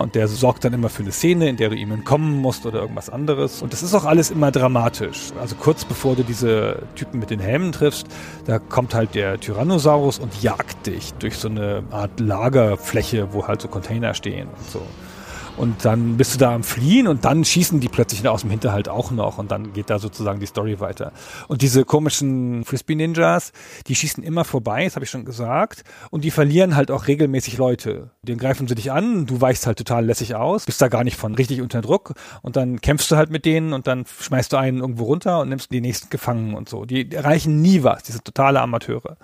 [0.00, 2.80] Und der sorgt dann immer für eine Szene, in der du ihm entkommen musst oder
[2.80, 3.62] irgendwas anderes.
[3.62, 5.28] Und das ist auch alles immer dramatisch.
[5.40, 8.06] Also kurz bevor du diese Typen mit den Helmen triffst,
[8.46, 13.60] da kommt halt der Tyrannosaurus und jagt dich durch so eine Art Lagerfläche, wo halt
[13.60, 14.82] so Container stehen und so.
[15.60, 18.88] Und dann bist du da am Fliehen und dann schießen die plötzlich aus dem Hinterhalt
[18.88, 21.12] auch noch und dann geht da sozusagen die Story weiter.
[21.48, 23.52] Und diese komischen Frisbee-Ninjas,
[23.86, 27.58] die schießen immer vorbei, das habe ich schon gesagt, und die verlieren halt auch regelmäßig
[27.58, 28.08] Leute.
[28.22, 31.18] Den greifen sie dich an, du weichst halt total lässig aus, bist da gar nicht
[31.18, 34.56] von richtig unter Druck und dann kämpfst du halt mit denen und dann schmeißt du
[34.56, 36.86] einen irgendwo runter und nimmst die nächsten gefangen und so.
[36.86, 39.18] Die erreichen nie was, diese totale Amateure.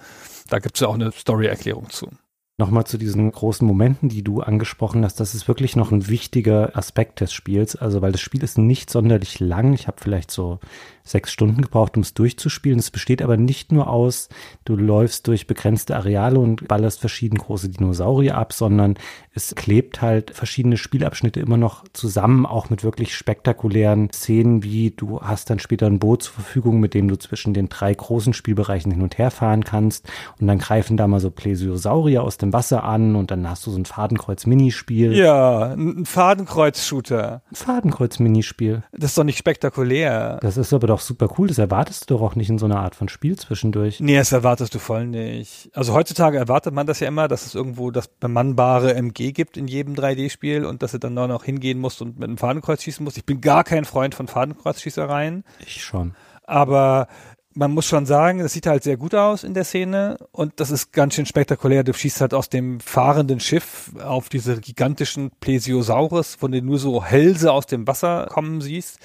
[0.51, 2.11] Da gibt es ja auch eine Story-Erklärung zu.
[2.59, 6.75] Nochmal zu diesen großen Momenten, die du angesprochen hast, das ist wirklich noch ein wichtiger
[6.75, 7.77] Aspekt des Spiels.
[7.77, 9.75] Also, weil das Spiel ist nicht sonderlich lang.
[9.75, 10.59] Ich habe vielleicht so
[11.07, 12.79] sechs Stunden gebraucht, um es durchzuspielen.
[12.79, 14.29] Es besteht aber nicht nur aus,
[14.65, 18.95] du läufst durch begrenzte Areale und ballerst verschiedene große Dinosaurier ab, sondern
[19.33, 25.21] es klebt halt verschiedene Spielabschnitte immer noch zusammen, auch mit wirklich spektakulären Szenen, wie du
[25.21, 28.91] hast dann später ein Boot zur Verfügung, mit dem du zwischen den drei großen Spielbereichen
[28.91, 30.09] hin und her fahren kannst.
[30.41, 33.71] Und dann greifen da mal so Plesiosaurier aus dem Wasser an und dann hast du
[33.71, 35.13] so ein Fadenkreuz-Minispiel.
[35.13, 37.43] Ja, ein Fadenkreuz-Shooter.
[37.51, 38.83] Ein Fadenkreuz-Minispiel.
[38.93, 40.39] Das ist doch nicht spektakulär.
[40.41, 41.49] Das ist aber doch super cool.
[41.49, 44.01] Das erwartest du doch auch nicht in so einer Art von Spiel zwischendurch.
[44.01, 45.71] Nee, das erwartest du voll nicht.
[45.75, 49.69] Also heutzutage erwartet man das ja immer, dass es irgendwo das bemannbare MG gibt in
[49.69, 53.19] jedem 3D-Spiel und dass du dann noch hingehen musst und mit einem Fadenkreuz schießen musst.
[53.19, 55.45] Ich bin gar kein Freund von Fadenkreuzschießereien.
[55.61, 56.15] Ich schon.
[56.45, 57.09] Aber
[57.57, 60.71] man muss schon sagen, das sieht halt sehr gut aus in der Szene und das
[60.71, 61.85] ist ganz schön spektakulär.
[61.85, 67.03] Du schießt halt aus dem fahrenden Schiff auf diese gigantischen Plesiosaurus, von denen nur so
[67.03, 68.99] Hälse aus dem Wasser kommen siehst.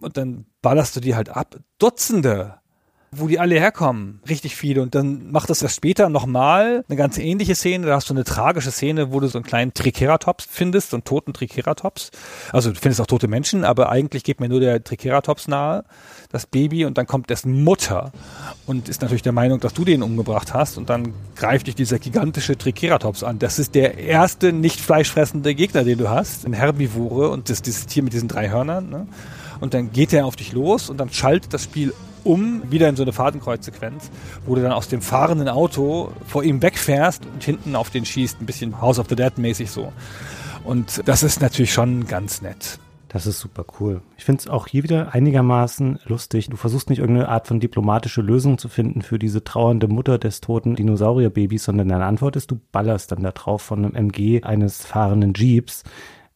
[0.00, 1.56] Und dann ballerst du die halt ab.
[1.78, 2.60] Dutzende
[3.18, 4.20] wo die alle herkommen.
[4.28, 4.82] Richtig viele.
[4.82, 7.86] Und dann macht das ja später nochmal eine ganz ähnliche Szene.
[7.86, 11.04] Da hast du eine tragische Szene, wo du so einen kleinen Triceratops findest, so einen
[11.04, 12.10] toten Triceratops.
[12.52, 15.84] Also du findest auch tote Menschen, aber eigentlich geht mir nur der Triceratops nahe,
[16.30, 18.12] das Baby, und dann kommt dessen Mutter
[18.66, 20.76] und ist natürlich der Meinung, dass du den umgebracht hast.
[20.76, 23.38] Und dann greift dich dieser gigantische Triceratops an.
[23.38, 26.44] Das ist der erste nicht fleischfressende Gegner, den du hast.
[26.44, 28.90] Ein Herbivore und das, dieses Tier mit diesen drei Hörnern.
[28.90, 29.06] Ne?
[29.60, 31.92] Und dann geht er auf dich los und dann schaltet das Spiel
[32.24, 34.10] um, wieder in so eine Fadenkreuzsequenz,
[34.44, 38.40] wo du dann aus dem fahrenden Auto vor ihm wegfährst und hinten auf den schießt,
[38.40, 39.92] ein bisschen House of the Dead mäßig so.
[40.64, 42.80] Und das ist natürlich schon ganz nett.
[43.08, 44.02] Das ist super cool.
[44.18, 46.48] Ich finde es auch hier wieder einigermaßen lustig.
[46.50, 50.40] Du versuchst nicht irgendeine Art von diplomatische Lösung zu finden für diese trauernde Mutter des
[50.40, 54.84] toten Dinosaurierbabys, sondern deine Antwort ist, du ballerst dann da drauf von einem MG eines
[54.84, 55.84] fahrenden Jeeps.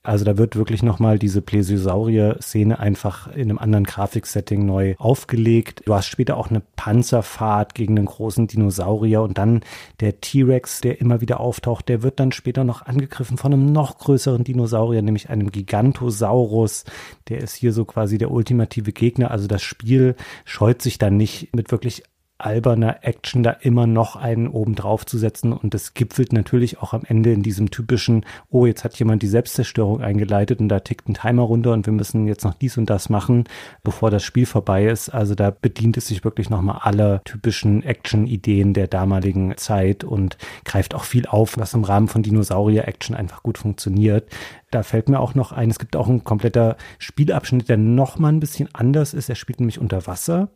[0.03, 5.83] Also da wird wirklich nochmal diese Plesiosaurier-Szene einfach in einem anderen Grafiksetting neu aufgelegt.
[5.85, 9.61] Du hast später auch eine Panzerfahrt gegen einen großen Dinosaurier und dann
[10.01, 13.99] der T-Rex, der immer wieder auftaucht, der wird dann später noch angegriffen von einem noch
[13.99, 16.85] größeren Dinosaurier, nämlich einem Gigantosaurus.
[17.29, 19.31] Der ist hier so quasi der ultimative Gegner.
[19.31, 20.17] Also das Spiel
[20.47, 22.05] scheut sich dann nicht mit wirklich
[22.45, 26.93] alberner Action da immer noch einen oben drauf zu setzen und das gipfelt natürlich auch
[26.93, 31.09] am Ende in diesem typischen, oh, jetzt hat jemand die Selbstzerstörung eingeleitet und da tickt
[31.09, 33.45] ein Timer runter und wir müssen jetzt noch dies und das machen,
[33.83, 35.09] bevor das Spiel vorbei ist.
[35.11, 40.95] Also da bedient es sich wirklich nochmal aller typischen Action-Ideen der damaligen Zeit und greift
[40.95, 44.29] auch viel auf, was im Rahmen von Dinosaurier-Action einfach gut funktioniert.
[44.71, 48.29] Da fällt mir auch noch ein, es gibt auch ein kompletter Spielabschnitt, der noch mal
[48.29, 49.29] ein bisschen anders ist.
[49.29, 50.49] Er spielt nämlich unter Wasser.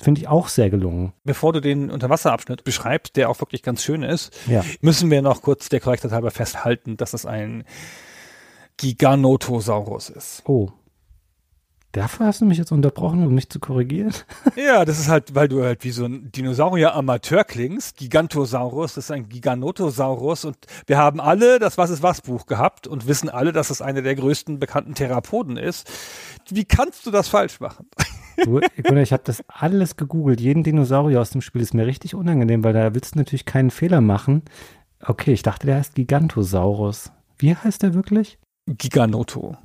[0.00, 1.12] Finde ich auch sehr gelungen.
[1.24, 4.62] Bevor du den Unterwasserabschnitt beschreibst, der auch wirklich ganz schön ist, Ja.
[4.82, 7.64] müssen wir noch kurz der Korrektheit halber festhalten, dass es ein
[8.76, 10.42] Giganotosaurus ist.
[10.46, 10.68] Oh.
[11.94, 14.12] Dafür hast du mich jetzt unterbrochen, um mich zu korrigieren?
[14.56, 17.98] Ja, das ist halt, weil du halt wie so ein Dinosaurier-Amateur klingst.
[17.98, 20.56] Gigantosaurus das ist ein Giganotosaurus und
[20.86, 24.02] wir haben alle das Was ist was Buch gehabt und wissen alle, dass es eine
[24.02, 25.88] der größten bekannten Therapoden ist.
[26.50, 27.86] Wie kannst du das falsch machen?
[28.44, 30.40] Du, ich habe das alles gegoogelt.
[30.40, 33.70] Jeden Dinosaurier aus dem Spiel ist mir richtig unangenehm, weil da willst du natürlich keinen
[33.70, 34.42] Fehler machen.
[35.00, 37.12] Okay, ich dachte, der heißt Gigantosaurus.
[37.38, 38.40] Wie heißt der wirklich?
[38.66, 39.56] Giganoto.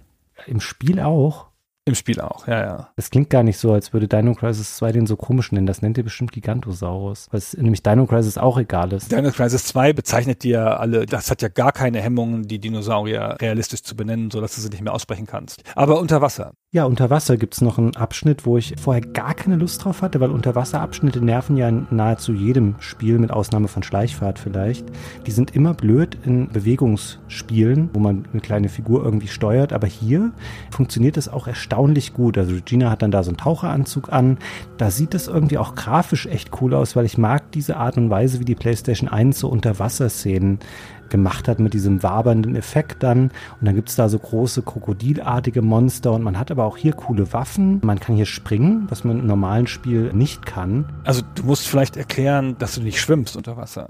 [0.45, 1.48] Im Spiel auch.
[1.89, 2.89] Im Spiel auch, ja, ja.
[2.95, 5.65] Das klingt gar nicht so, als würde Dino Crisis 2 den so komisch nennen.
[5.65, 7.27] Das nennt ihr bestimmt Gigantosaurus.
[7.31, 9.11] Es nämlich Dino Crisis auch egal ist.
[9.11, 13.37] Dino Crisis 2 bezeichnet die ja alle, das hat ja gar keine Hemmungen, die Dinosaurier
[13.41, 15.63] realistisch zu benennen, sodass du sie nicht mehr aussprechen kannst.
[15.73, 16.53] Aber unter Wasser.
[16.71, 20.19] Ja, unter Wasser gibt's noch einen Abschnitt, wo ich vorher gar keine Lust drauf hatte,
[20.19, 24.85] weil Unterwasserabschnitte nerven ja in nahezu jedem Spiel, mit Ausnahme von Schleichfahrt vielleicht.
[25.25, 30.31] Die sind immer blöd in Bewegungsspielen, wo man eine kleine Figur irgendwie steuert, aber hier
[30.69, 32.37] funktioniert es auch erstaunlich gut.
[32.37, 34.37] Also Regina hat dann da so einen Taucheranzug an.
[34.77, 38.11] Da sieht es irgendwie auch grafisch echt cool aus, weil ich mag diese Art und
[38.11, 40.59] Weise, wie die PlayStation 1 so Unterwasserszenen
[41.09, 43.31] gemacht hat mit diesem wabernden Effekt dann.
[43.59, 47.33] Und dann gibt's da so große krokodilartige Monster und man hat aber auch hier coole
[47.33, 47.79] Waffen.
[47.83, 50.85] Man kann hier springen, was man im normalen Spiel nicht kann.
[51.03, 53.89] Also du musst vielleicht erklären, dass du nicht schwimmst unter Wasser.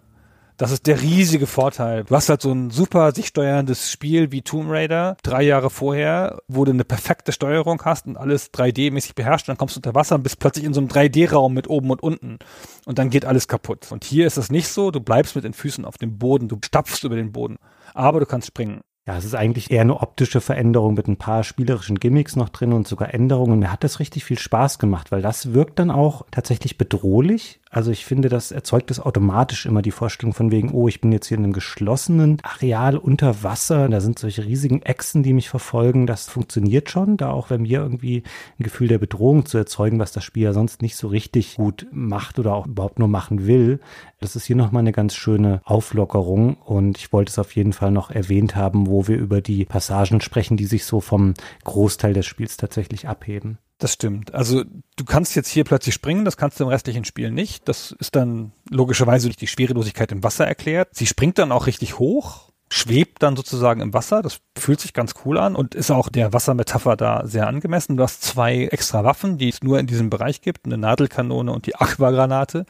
[0.60, 2.04] Das ist der riesige Vorteil.
[2.04, 6.42] Du hast halt so ein super sich steuerndes Spiel wie Tomb Raider drei Jahre vorher,
[6.50, 9.48] wo du eine perfekte Steuerung hast und alles 3D-mäßig beherrscht.
[9.48, 12.04] Dann kommst du unter Wasser und bist plötzlich in so einem 3D-Raum mit oben und
[12.04, 12.40] unten.
[12.86, 13.90] Und dann geht alles kaputt.
[13.90, 14.92] Und hier ist es nicht so.
[14.92, 16.50] Du bleibst mit den Füßen auf dem Boden.
[16.50, 17.56] Du stapfst über den Boden.
[17.94, 18.82] Aber du kannst springen.
[19.10, 22.74] Ja, es ist eigentlich eher eine optische Veränderung mit ein paar spielerischen Gimmicks noch drin
[22.74, 23.58] und sogar Änderungen.
[23.58, 27.60] Mir hat das richtig viel Spaß gemacht, weil das wirkt dann auch tatsächlich bedrohlich.
[27.72, 31.12] Also ich finde, das erzeugt es automatisch immer die Vorstellung von wegen, oh, ich bin
[31.12, 33.88] jetzt hier in einem geschlossenen Areal unter Wasser.
[33.90, 36.08] Da sind solche riesigen Echsen, die mich verfolgen.
[36.08, 38.24] Das funktioniert schon, da auch bei mir irgendwie
[38.60, 41.86] ein Gefühl der Bedrohung zu erzeugen, was das Spiel ja sonst nicht so richtig gut
[41.92, 43.80] macht oder auch überhaupt nur machen will.
[44.20, 47.92] Das ist hier nochmal eine ganz schöne Auflockerung und ich wollte es auf jeden Fall
[47.92, 51.36] noch erwähnt haben, wo wir über die Passagen sprechen, die sich so vom
[51.66, 53.60] Großteil des Spiels tatsächlich abheben.
[53.80, 54.34] Das stimmt.
[54.34, 54.66] Also
[54.98, 57.68] du kannst jetzt hier plötzlich springen, das kannst du im restlichen Spiel nicht.
[57.70, 60.90] Das ist dann logischerweise durch die Schwerelosigkeit im Wasser erklärt.
[60.92, 64.22] Sie springt dann auch richtig hoch, schwebt dann sozusagen im Wasser.
[64.22, 67.96] Das fühlt sich ganz cool an und ist auch der Wassermetapher da sehr angemessen.
[67.96, 71.66] Du hast zwei extra Waffen, die es nur in diesem Bereich gibt, eine Nadelkanone und
[71.66, 72.66] die Aquagranate.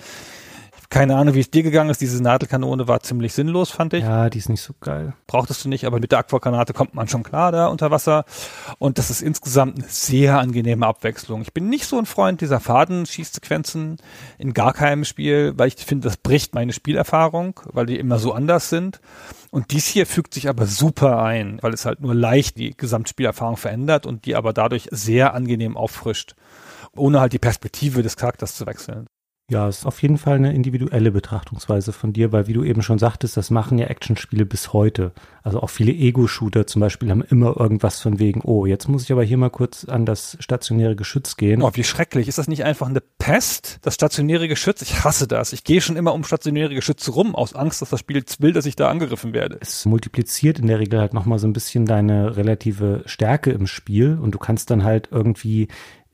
[0.90, 2.02] Keine Ahnung, wie es dir gegangen ist.
[2.02, 4.04] Diese Nadelkanone war ziemlich sinnlos, fand ich.
[4.04, 5.14] Ja, die ist nicht so geil.
[5.28, 8.26] brauchtest du nicht, aber mit der Aquagranate kommt man schon klar da unter Wasser.
[8.80, 11.44] Und das ist insgesamt eine sehr angenehme Abwechslung.
[11.44, 13.98] Ich bin nicht so ein Freund dieser Fadenschießsequenzen
[14.40, 18.34] in gar keinem Spiel, weil ich finde, das bricht meine Spielerfahrung, weil die immer so
[18.34, 19.00] anders sind.
[19.52, 23.58] Und dies hier fügt sich aber super ein, weil es halt nur leicht die Gesamtspielerfahrung
[23.58, 26.34] verändert und die aber dadurch sehr angenehm auffrischt,
[26.96, 29.08] ohne halt die Perspektive des Charakters zu wechseln.
[29.50, 33.00] Ja, ist auf jeden Fall eine individuelle Betrachtungsweise von dir, weil wie du eben schon
[33.00, 35.12] sagtest, das machen ja Actionspiele bis heute.
[35.42, 39.12] Also auch viele Ego-Shooter zum Beispiel haben immer irgendwas von wegen, oh, jetzt muss ich
[39.12, 41.64] aber hier mal kurz an das stationäre Geschütz gehen.
[41.64, 42.28] Oh, wie schrecklich.
[42.28, 43.80] Ist das nicht einfach eine Pest?
[43.82, 44.84] Das stationäre Geschütz?
[44.84, 45.52] Ich hasse das.
[45.52, 48.68] Ich gehe schon immer um stationäre Geschütze rum, aus Angst, dass das Spiel will, dass
[48.68, 49.58] ich da angegriffen werde.
[49.62, 54.20] Es multipliziert in der Regel halt nochmal so ein bisschen deine relative Stärke im Spiel
[54.22, 55.70] und du kannst dann halt irgendwie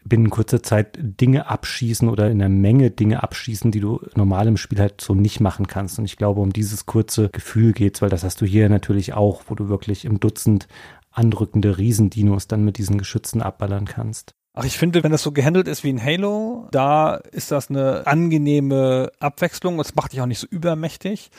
[0.07, 4.57] binnen kurzer Zeit Dinge abschießen oder in der Menge Dinge abschießen, die du normal im
[4.57, 5.99] Spiel halt so nicht machen kannst.
[5.99, 9.43] Und ich glaube, um dieses kurze Gefühl geht's, weil das hast du hier natürlich auch,
[9.47, 10.67] wo du wirklich im Dutzend
[11.11, 14.35] andrückende Riesendinos dann mit diesen Geschützen abballern kannst.
[14.57, 18.07] Ach, ich finde, wenn das so gehandelt ist wie in Halo, da ist das eine
[18.07, 19.79] angenehme Abwechslung.
[19.81, 21.29] Es macht dich auch nicht so übermächtig.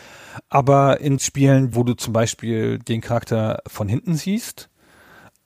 [0.50, 4.68] Aber in Spielen, wo du zum Beispiel den Charakter von hinten siehst,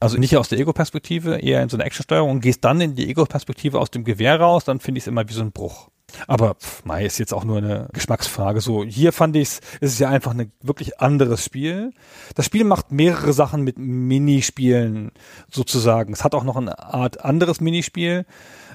[0.01, 3.09] also nicht aus der Ego-Perspektive, eher in so einer Actionsteuerung und gehst dann in die
[3.09, 5.89] Ego-Perspektive aus dem Gewehr raus, dann finde ich es immer wie so ein Bruch.
[6.27, 8.61] Aber pff, Mai ist jetzt auch nur eine Geschmacksfrage.
[8.61, 11.93] So, hier fand ich es, es ist ja einfach ein wirklich anderes Spiel.
[12.35, 15.13] Das Spiel macht mehrere Sachen mit Minispielen
[15.51, 16.13] sozusagen.
[16.13, 18.27] Es hat auch noch eine Art anderes Minispiel,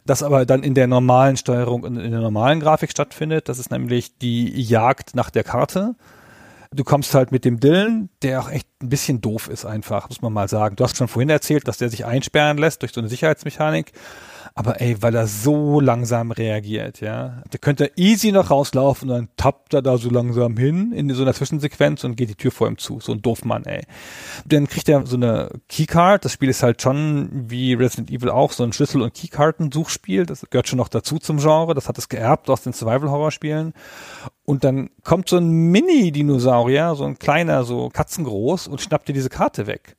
[0.06, 3.50] das aber dann in der normalen Steuerung und in der normalen Grafik stattfindet.
[3.50, 5.96] Das ist nämlich die Jagd nach der Karte.
[6.76, 10.22] Du kommst halt mit dem Dylan, der auch echt ein bisschen doof ist einfach, muss
[10.22, 10.76] man mal sagen.
[10.76, 13.94] Du hast schon vorhin erzählt, dass der sich einsperren lässt durch so eine Sicherheitsmechanik.
[14.58, 17.44] Aber ey, weil er so langsam reagiert, ja.
[17.52, 21.24] Der könnte easy noch rauslaufen und dann tappt er da so langsam hin in so
[21.24, 23.02] einer Zwischensequenz und geht die Tür vor ihm zu.
[23.02, 23.84] So ein Doofmann, ey.
[24.46, 26.24] Dann kriegt er so eine Keycard.
[26.24, 30.26] Das Spiel ist halt schon wie Resident Evil auch so ein Schlüssel- und Keykarten-Suchspiel.
[30.26, 31.74] Das gehört schon noch dazu zum Genre.
[31.74, 33.74] Das hat es geerbt aus den Survival-Horror-Spielen.
[34.46, 39.30] Und dann kommt so ein Mini-Dinosaurier, so ein kleiner, so katzengroß und schnappt dir diese
[39.30, 39.98] Karte weg.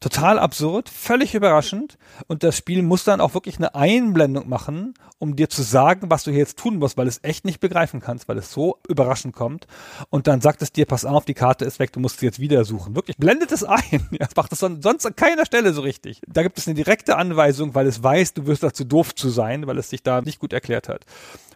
[0.00, 1.98] Total absurd, völlig überraschend.
[2.28, 6.22] Und das Spiel muss dann auch wirklich eine Einblendung machen, um dir zu sagen, was
[6.22, 9.34] du hier jetzt tun musst, weil es echt nicht begreifen kannst, weil es so überraschend
[9.34, 9.66] kommt.
[10.10, 12.38] Und dann sagt es dir, pass auf, die Karte ist weg, du musst sie jetzt
[12.38, 12.94] wieder suchen.
[12.94, 14.08] Wirklich, blendet es ein.
[14.18, 16.20] Das macht es sonst an keiner Stelle so richtig.
[16.26, 19.66] Da gibt es eine direkte Anweisung, weil es weiß, du wirst dazu doof zu sein,
[19.66, 21.04] weil es sich da nicht gut erklärt hat.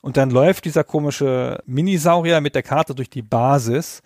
[0.00, 4.02] Und dann läuft dieser komische Minisaurier mit der Karte durch die Basis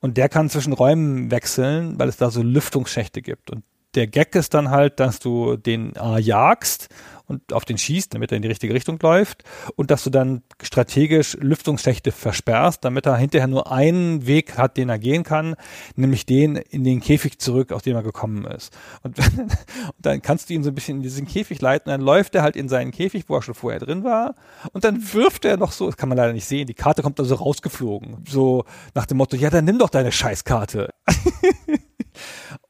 [0.00, 3.50] und der kann zwischen Räumen wechseln, weil es da so Lüftungsschächte gibt.
[3.50, 6.88] Und der Gag ist dann halt, dass du den A jagst
[7.28, 9.44] und auf den schießt, damit er in die richtige Richtung läuft
[9.76, 14.88] und dass du dann strategisch Lüftungsschächte versperrst, damit er hinterher nur einen Weg hat, den
[14.88, 15.54] er gehen kann,
[15.94, 18.76] nämlich den in den Käfig zurück, aus dem er gekommen ist.
[19.02, 19.52] Und, und
[19.98, 22.56] dann kannst du ihn so ein bisschen in diesen Käfig leiten, dann läuft er halt
[22.56, 24.34] in seinen Käfig, wo er schon vorher drin war
[24.72, 27.20] und dann wirft er noch so, das kann man leider nicht sehen, die Karte kommt
[27.20, 30.90] also rausgeflogen, so nach dem Motto, ja, dann nimm doch deine Scheißkarte.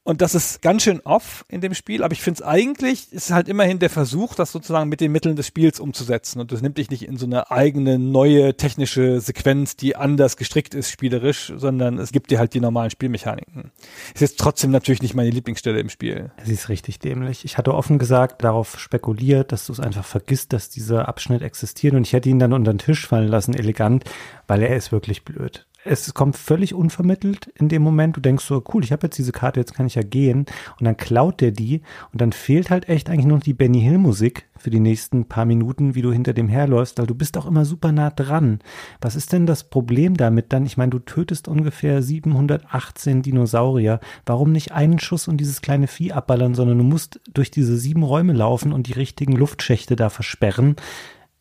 [0.08, 3.30] Und das ist ganz schön off in dem Spiel, aber ich finde es eigentlich, ist
[3.30, 6.40] halt immerhin der Versuch, das sozusagen mit den Mitteln des Spiels umzusetzen.
[6.40, 10.74] Und das nimmt dich nicht in so eine eigene neue technische Sequenz, die anders gestrickt
[10.74, 13.70] ist, spielerisch, sondern es gibt dir halt die normalen Spielmechaniken.
[14.14, 16.30] Ist jetzt trotzdem natürlich nicht meine Lieblingsstelle im Spiel.
[16.42, 17.44] Sie ist richtig dämlich.
[17.44, 21.92] Ich hatte offen gesagt darauf spekuliert, dass du es einfach vergisst, dass dieser Abschnitt existiert
[21.92, 24.04] und ich hätte ihn dann unter den Tisch fallen lassen, elegant,
[24.46, 28.16] weil er ist wirklich blöd es kommt völlig unvermittelt in dem Moment.
[28.16, 30.46] Du denkst so, cool, ich habe jetzt diese Karte, jetzt kann ich ja gehen.
[30.78, 31.82] Und dann klaut der die
[32.12, 35.26] und dann fehlt halt echt eigentlich nur noch die Benny Hill Musik für die nächsten
[35.26, 38.58] paar Minuten, wie du hinter dem herläufst, weil du bist auch immer super nah dran.
[39.00, 40.66] Was ist denn das Problem damit dann?
[40.66, 44.00] Ich meine, du tötest ungefähr 718 Dinosaurier.
[44.26, 48.02] Warum nicht einen Schuss und dieses kleine Vieh abballern, sondern du musst durch diese sieben
[48.02, 50.76] Räume laufen und die richtigen Luftschächte da versperren?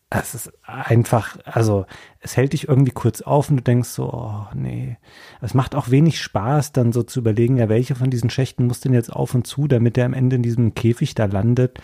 [0.09, 1.85] Es ist einfach, also
[2.21, 4.97] es hält dich irgendwie kurz auf und du denkst so, oh nee.
[5.41, 8.79] Es macht auch wenig Spaß, dann so zu überlegen, ja, welche von diesen Schächten muss
[8.79, 11.79] denn jetzt auf und zu, damit der am Ende in diesem Käfig da landet.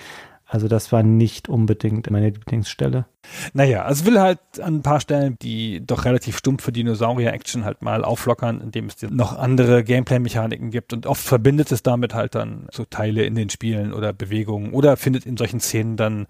[0.45, 3.07] Also das war nicht unbedingt meine Lieblingsstelle.
[3.53, 8.03] Naja, es will halt an ein paar Stellen die doch relativ stumpfe Dinosaurier-Action halt mal
[8.05, 12.85] auflockern, indem es noch andere Gameplay-Mechaniken gibt und oft verbindet es damit halt dann so
[12.85, 16.27] Teile in den Spielen oder Bewegungen oder findet in solchen Szenen dann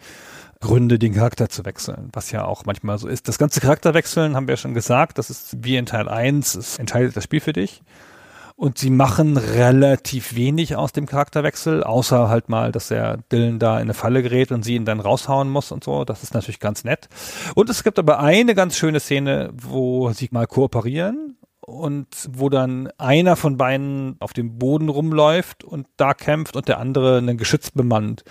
[0.63, 3.27] Gründe, den Charakter zu wechseln, was ja auch manchmal so ist.
[3.27, 6.79] Das ganze Charakterwechseln haben wir ja schon gesagt, das ist wie in Teil 1, es
[6.79, 7.81] entscheidet das Spiel für dich.
[8.55, 13.75] Und sie machen relativ wenig aus dem Charakterwechsel, außer halt mal, dass der Dylan da
[13.75, 16.05] in eine Falle gerät und sie ihn dann raushauen muss und so.
[16.05, 17.09] Das ist natürlich ganz nett.
[17.55, 22.89] Und es gibt aber eine ganz schöne Szene, wo sie mal kooperieren und wo dann
[22.97, 27.71] einer von beiden auf dem Boden rumläuft und da kämpft und der andere einen Geschütz
[27.71, 28.23] bemannt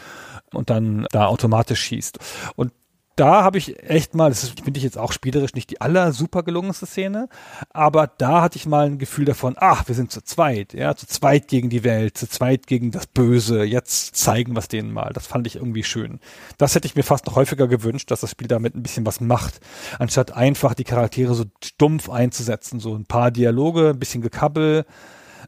[0.52, 2.18] und dann da automatisch schießt.
[2.56, 2.72] Und
[3.16, 6.42] da habe ich echt mal, das finde ich jetzt auch spielerisch nicht die aller super
[6.42, 7.28] gelungenste Szene,
[7.70, 11.06] aber da hatte ich mal ein Gefühl davon, ach, wir sind zu zweit, ja, zu
[11.06, 15.12] zweit gegen die Welt, zu zweit gegen das Böse, jetzt zeigen wir es denen mal.
[15.12, 16.20] Das fand ich irgendwie schön.
[16.56, 19.20] Das hätte ich mir fast noch häufiger gewünscht, dass das Spiel damit ein bisschen was
[19.20, 19.60] macht,
[19.98, 24.86] anstatt einfach die Charaktere so stumpf einzusetzen, so ein paar Dialoge, ein bisschen Gekabbel,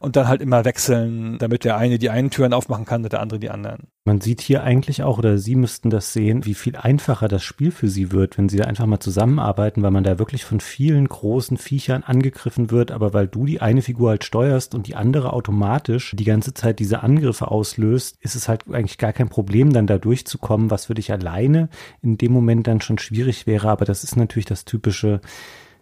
[0.05, 3.21] und dann halt immer wechseln, damit der eine die einen Türen aufmachen kann und der
[3.21, 3.87] andere die anderen.
[4.05, 7.71] Man sieht hier eigentlich auch, oder Sie müssten das sehen, wie viel einfacher das Spiel
[7.71, 11.09] für Sie wird, wenn Sie da einfach mal zusammenarbeiten, weil man da wirklich von vielen
[11.09, 15.33] großen Viechern angegriffen wird, aber weil du die eine Figur halt steuerst und die andere
[15.33, 19.87] automatisch die ganze Zeit diese Angriffe auslöst, ist es halt eigentlich gar kein Problem, dann
[19.87, 21.69] da durchzukommen, was für dich alleine
[22.03, 25.19] in dem Moment dann schon schwierig wäre, aber das ist natürlich das typische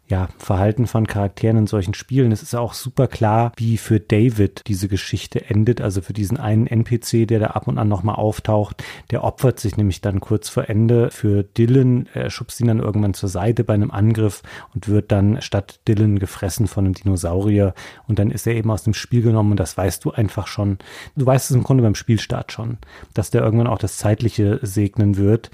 [0.07, 2.33] ja, Verhalten von Charakteren in solchen Spielen.
[2.33, 5.79] Es ist auch super klar, wie für David diese Geschichte endet.
[5.79, 8.83] Also für diesen einen NPC, der da ab und an nochmal auftaucht.
[9.11, 12.09] Der opfert sich nämlich dann kurz vor Ende für Dylan.
[12.13, 14.43] Er schubst ihn dann irgendwann zur Seite bei einem Angriff
[14.75, 17.73] und wird dann statt Dylan gefressen von einem Dinosaurier.
[18.05, 20.79] Und dann ist er eben aus dem Spiel genommen und das weißt du einfach schon.
[21.15, 22.77] Du weißt es im Grunde beim Spielstart schon,
[23.13, 25.49] dass der irgendwann auch das Zeitliche segnen wird.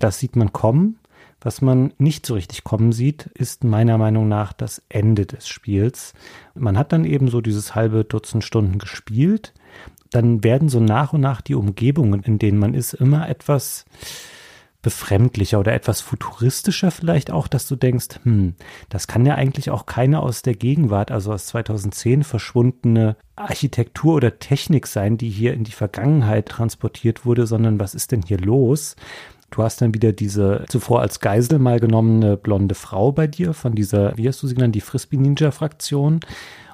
[0.00, 0.98] Das sieht man kommen
[1.44, 6.14] was man nicht so richtig kommen sieht, ist meiner Meinung nach das Ende des Spiels.
[6.54, 9.52] Man hat dann eben so dieses halbe Dutzend Stunden gespielt.
[10.10, 13.84] Dann werden so nach und nach die Umgebungen, in denen man ist, immer etwas
[14.84, 18.54] befremdlicher oder etwas futuristischer vielleicht auch, dass du denkst, hm,
[18.90, 24.38] das kann ja eigentlich auch keine aus der Gegenwart, also aus 2010 verschwundene Architektur oder
[24.38, 28.94] Technik sein, die hier in die Vergangenheit transportiert wurde, sondern was ist denn hier los?
[29.54, 33.76] Du hast dann wieder diese zuvor als Geisel mal genommene blonde Frau bei dir von
[33.76, 36.18] dieser, wie hast du sie genannt, die Frisbee Ninja Fraktion.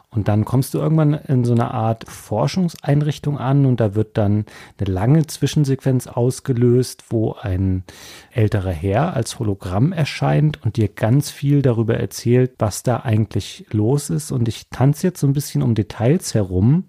[0.08, 4.46] Und dann kommst du irgendwann in so eine Art Forschungseinrichtung an und da wird dann
[4.78, 7.84] eine lange Zwischensequenz ausgelöst, wo ein
[8.32, 14.08] älterer Herr als Hologramm erscheint und dir ganz viel darüber erzählt, was da eigentlich los
[14.08, 14.32] ist.
[14.32, 16.84] Und ich tanze jetzt so ein bisschen um Details herum.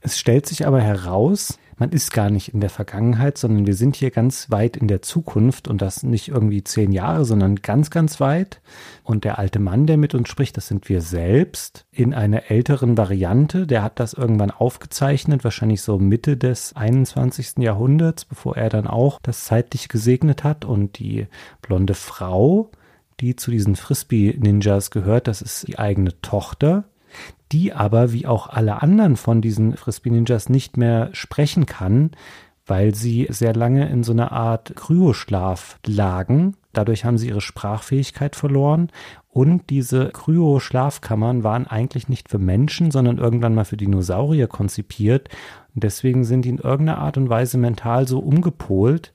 [0.00, 3.96] Es stellt sich aber heraus, man ist gar nicht in der Vergangenheit, sondern wir sind
[3.96, 8.20] hier ganz weit in der Zukunft und das nicht irgendwie zehn Jahre, sondern ganz, ganz
[8.20, 8.60] weit.
[9.04, 12.96] Und der alte Mann, der mit uns spricht, das sind wir selbst in einer älteren
[12.96, 13.66] Variante.
[13.66, 17.58] Der hat das irgendwann aufgezeichnet, wahrscheinlich so Mitte des 21.
[17.58, 20.64] Jahrhunderts, bevor er dann auch das zeitlich gesegnet hat.
[20.64, 21.28] Und die
[21.62, 22.70] blonde Frau,
[23.20, 26.84] die zu diesen Frisbee-Ninjas gehört, das ist die eigene Tochter
[27.52, 32.10] die aber wie auch alle anderen von diesen Frisbee Ninjas nicht mehr sprechen kann,
[32.66, 36.56] weil sie sehr lange in so einer Art Kryoschlaf lagen.
[36.72, 38.90] Dadurch haben sie ihre Sprachfähigkeit verloren
[39.30, 45.28] und diese Kryoschlafkammern waren eigentlich nicht für Menschen, sondern irgendwann mal für Dinosaurier konzipiert.
[45.74, 49.12] Und deswegen sind die in irgendeiner Art und Weise mental so umgepolt,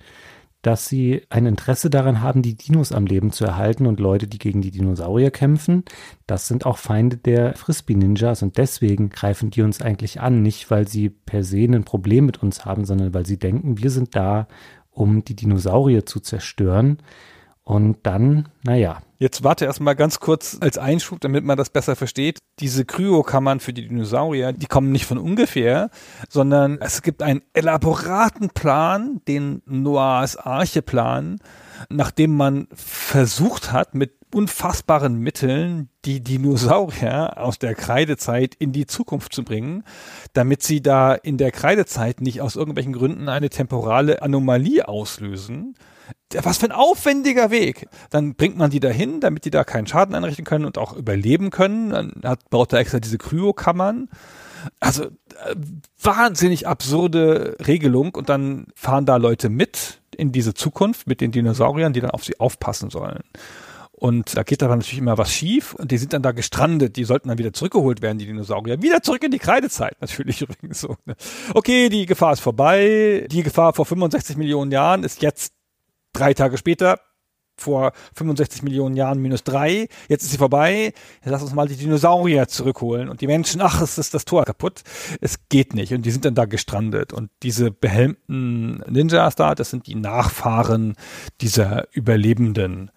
[0.64, 4.40] dass sie ein Interesse daran haben, die Dinos am Leben zu erhalten und Leute, die
[4.40, 5.84] gegen die Dinosaurier kämpfen,
[6.26, 10.88] das sind auch Feinde der Frisbee-Ninjas und deswegen greifen die uns eigentlich an, nicht weil
[10.88, 14.48] sie per se ein Problem mit uns haben, sondern weil sie denken, wir sind da,
[14.90, 16.98] um die Dinosaurier zu zerstören.
[17.64, 19.02] Und dann, naja.
[19.20, 22.40] Jetzt warte erstmal ganz kurz als Einschub, damit man das besser versteht.
[22.60, 25.90] Diese Kryokammern für die Dinosaurier, die kommen nicht von ungefähr,
[26.28, 31.40] sondern es gibt einen elaboraten Plan, den Noahs Arche-Plan,
[31.90, 39.34] nachdem man versucht hat, mit unfassbaren Mitteln die Dinosaurier aus der Kreidezeit in die Zukunft
[39.34, 39.84] zu bringen,
[40.34, 45.76] damit sie da in der Kreidezeit nicht aus irgendwelchen Gründen eine temporale Anomalie auslösen,
[46.42, 47.88] was für ein aufwendiger Weg.
[48.10, 51.50] Dann bringt man die dahin, damit die da keinen Schaden einrichten können und auch überleben
[51.50, 51.90] können.
[51.92, 54.10] Dann hat, baut er extra diese Kryokammern.
[54.80, 55.56] Also äh,
[56.02, 61.94] wahnsinnig absurde Regelung und dann fahren da Leute mit in diese Zukunft mit den Dinosauriern,
[61.94, 63.22] die dann auf sie aufpassen sollen.
[63.92, 66.98] Und da geht aber natürlich immer was schief und die sind dann da gestrandet.
[66.98, 68.82] Die sollten dann wieder zurückgeholt werden, die Dinosaurier.
[68.82, 70.98] Wieder zurück in die Kreidezeit, natürlich übrigens so.
[71.06, 71.16] Ne?
[71.54, 73.28] Okay, die Gefahr ist vorbei.
[73.32, 75.54] Die Gefahr vor 65 Millionen Jahren ist jetzt
[76.14, 77.00] drei Tage später,
[77.56, 81.76] vor 65 Millionen Jahren minus drei, jetzt ist sie vorbei, jetzt lass uns mal die
[81.76, 83.10] Dinosaurier zurückholen.
[83.10, 84.82] Und die Menschen, ach, es ist das Tor kaputt.
[85.22, 85.94] Es geht nicht.
[85.94, 87.14] Und die sind dann da gestrandet.
[87.14, 90.96] Und diese behelmten Ninjas da, das sind die Nachfahren
[91.42, 92.92] dieser Überlebenden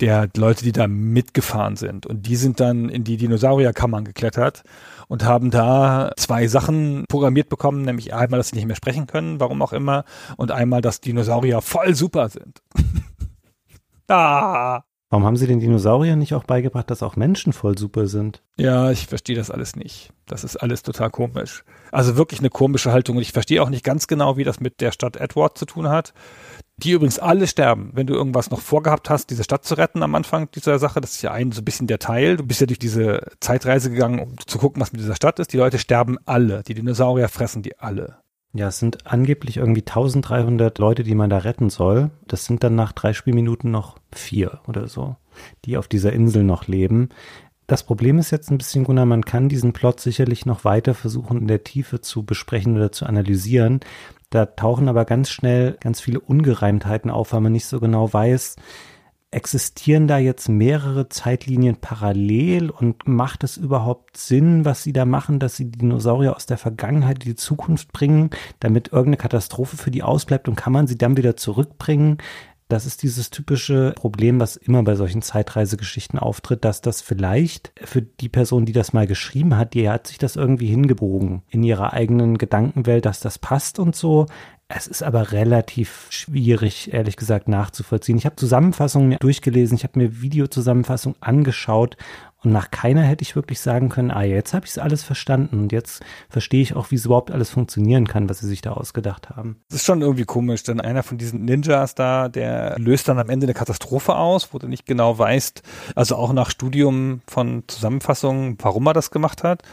[0.00, 2.06] der Leute, die da mitgefahren sind.
[2.06, 4.62] Und die sind dann in die Dinosaurierkammern geklettert
[5.10, 9.40] und haben da zwei Sachen programmiert bekommen, nämlich einmal, dass sie nicht mehr sprechen können,
[9.40, 10.04] warum auch immer,
[10.36, 12.62] und einmal, dass Dinosaurier voll super sind.
[14.08, 14.82] ah.
[15.08, 18.44] Warum haben sie den Dinosauriern nicht auch beigebracht, dass auch Menschen voll super sind?
[18.56, 20.12] Ja, ich verstehe das alles nicht.
[20.26, 21.64] Das ist alles total komisch.
[21.90, 23.16] Also wirklich eine komische Haltung.
[23.16, 25.88] Und ich verstehe auch nicht ganz genau, wie das mit der Stadt Edward zu tun
[25.88, 26.14] hat
[26.82, 27.90] die übrigens alle sterben.
[27.94, 31.12] Wenn du irgendwas noch vorgehabt hast, diese Stadt zu retten am Anfang dieser Sache, das
[31.12, 32.36] ist ja ein so ein bisschen der Teil.
[32.36, 35.52] Du bist ja durch diese Zeitreise gegangen, um zu gucken, was mit dieser Stadt ist.
[35.52, 36.62] Die Leute sterben alle.
[36.62, 38.16] Die Dinosaurier fressen die alle.
[38.52, 42.10] Ja, es sind angeblich irgendwie 1300 Leute, die man da retten soll.
[42.26, 45.16] Das sind dann nach drei Spielminuten noch vier oder so,
[45.64, 47.10] die auf dieser Insel noch leben.
[47.68, 51.38] Das Problem ist jetzt ein bisschen, Gunnar, man kann diesen Plot sicherlich noch weiter versuchen
[51.38, 53.78] in der Tiefe zu besprechen oder zu analysieren.
[54.30, 58.56] Da tauchen aber ganz schnell ganz viele Ungereimtheiten auf, weil man nicht so genau weiß,
[59.32, 65.38] existieren da jetzt mehrere Zeitlinien parallel und macht es überhaupt Sinn, was sie da machen,
[65.38, 70.02] dass sie Dinosaurier aus der Vergangenheit in die Zukunft bringen, damit irgendeine Katastrophe für die
[70.02, 72.18] ausbleibt und kann man sie dann wieder zurückbringen?
[72.70, 78.00] Das ist dieses typische Problem, was immer bei solchen Zeitreisegeschichten auftritt, dass das vielleicht für
[78.00, 81.92] die Person, die das mal geschrieben hat, die hat sich das irgendwie hingebogen in ihrer
[81.92, 84.26] eigenen Gedankenwelt, dass das passt und so.
[84.72, 88.16] Es ist aber relativ schwierig, ehrlich gesagt, nachzuvollziehen.
[88.16, 91.96] Ich habe Zusammenfassungen durchgelesen, ich habe mir Videozusammenfassungen angeschaut
[92.44, 95.58] und nach keiner hätte ich wirklich sagen können, ah, jetzt habe ich es alles verstanden
[95.58, 98.70] und jetzt verstehe ich auch, wie es überhaupt alles funktionieren kann, was sie sich da
[98.70, 99.56] ausgedacht haben.
[99.70, 103.28] Das ist schon irgendwie komisch, denn einer von diesen Ninjas da, der löst dann am
[103.28, 105.62] Ende eine Katastrophe aus, wo du nicht genau weißt,
[105.96, 109.64] also auch nach Studium von Zusammenfassungen, warum er das gemacht hat.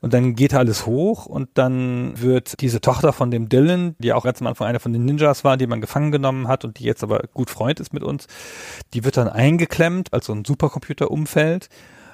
[0.00, 4.24] Und dann geht alles hoch und dann wird diese Tochter von dem Dylan, die auch
[4.24, 6.84] ganz am Anfang einer von den Ninjas war, die man gefangen genommen hat und die
[6.84, 8.26] jetzt aber gut Freund ist mit uns,
[8.94, 11.68] die wird dann eingeklemmt, also ein Supercomputer-Umfeld.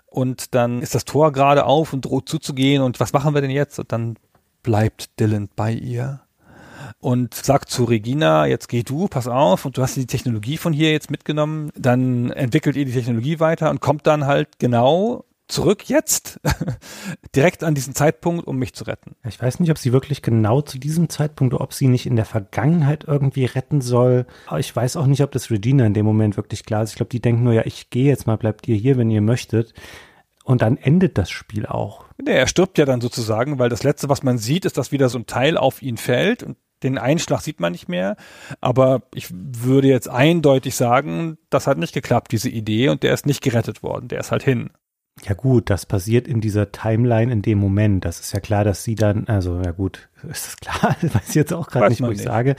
[0.07, 2.83] Und dann ist das Tor gerade auf und droht zuzugehen.
[2.83, 3.79] Und was machen wir denn jetzt?
[3.81, 4.17] Und dann
[4.63, 6.21] bleibt Dylan bei ihr
[7.01, 10.73] und sagt zu Regina, jetzt geh du, pass auf, und du hast die Technologie von
[10.73, 15.89] hier jetzt mitgenommen, dann entwickelt ihr die Technologie weiter und kommt dann halt genau zurück
[15.89, 16.41] jetzt,
[17.37, 19.17] direkt an diesen Zeitpunkt, um mich zu retten.
[19.27, 22.17] Ich weiß nicht, ob sie wirklich genau zu diesem Zeitpunkt, oder ob sie nicht in
[22.17, 24.27] der Vergangenheit irgendwie retten soll.
[24.47, 26.91] Aber ich weiß auch nicht, ob das Regina in dem Moment wirklich klar ist.
[26.91, 29.21] Ich glaube, die denken nur, ja, ich gehe jetzt mal, bleibt ihr hier, wenn ihr
[29.21, 29.75] möchtet.
[30.45, 32.05] Und dann endet das Spiel auch.
[32.23, 35.09] Nee, er stirbt ja dann sozusagen, weil das Letzte, was man sieht, ist, dass wieder
[35.09, 38.17] so ein Teil auf ihn fällt und den Einschlag sieht man nicht mehr.
[38.61, 43.27] Aber ich würde jetzt eindeutig sagen, das hat nicht geklappt, diese Idee, und der ist
[43.27, 44.09] nicht gerettet worden.
[44.09, 44.71] Der ist halt hin.
[45.23, 48.05] Ja gut, das passiert in dieser Timeline in dem Moment.
[48.05, 50.97] Das ist ja klar, dass sie dann, also ja gut, ist das klar?
[51.01, 52.25] Das weiß ich jetzt auch gerade nicht, wo ich nicht.
[52.25, 52.57] sage.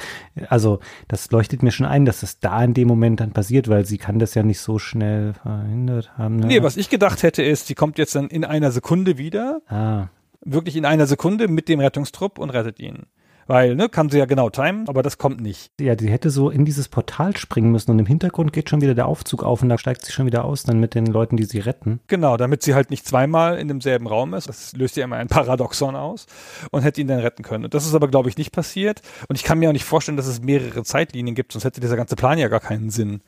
[0.48, 3.86] Also das leuchtet mir schon ein, dass das da in dem Moment dann passiert, weil
[3.86, 6.38] sie kann das ja nicht so schnell verhindert haben.
[6.38, 6.48] Ne?
[6.48, 9.62] Nee, was ich gedacht hätte ist, sie kommt jetzt dann in einer Sekunde wieder.
[9.68, 10.08] Ah.
[10.42, 13.08] Wirklich in einer Sekunde mit dem Rettungstrupp und rettet ihn.
[13.48, 15.70] Weil, ne, kann sie ja genau timen, aber das kommt nicht.
[15.80, 18.96] Ja, sie hätte so in dieses Portal springen müssen und im Hintergrund geht schon wieder
[18.96, 21.44] der Aufzug auf und da steigt sie schon wieder aus, dann mit den Leuten, die
[21.44, 22.00] sie retten.
[22.08, 24.50] Genau, damit sie halt nicht zweimal in demselben Raum ist.
[24.50, 26.26] Das löst ja immer ein Paradoxon aus
[26.72, 27.66] und hätte ihn dann retten können.
[27.66, 29.04] Und das ist aber, glaube ich, nicht passiert.
[29.28, 31.98] Und ich kann mir auch nicht vorstellen, dass es mehrere Zeitlinien gibt, sonst hätte dieser
[31.98, 33.22] ganze Plan ja gar keinen Sinn.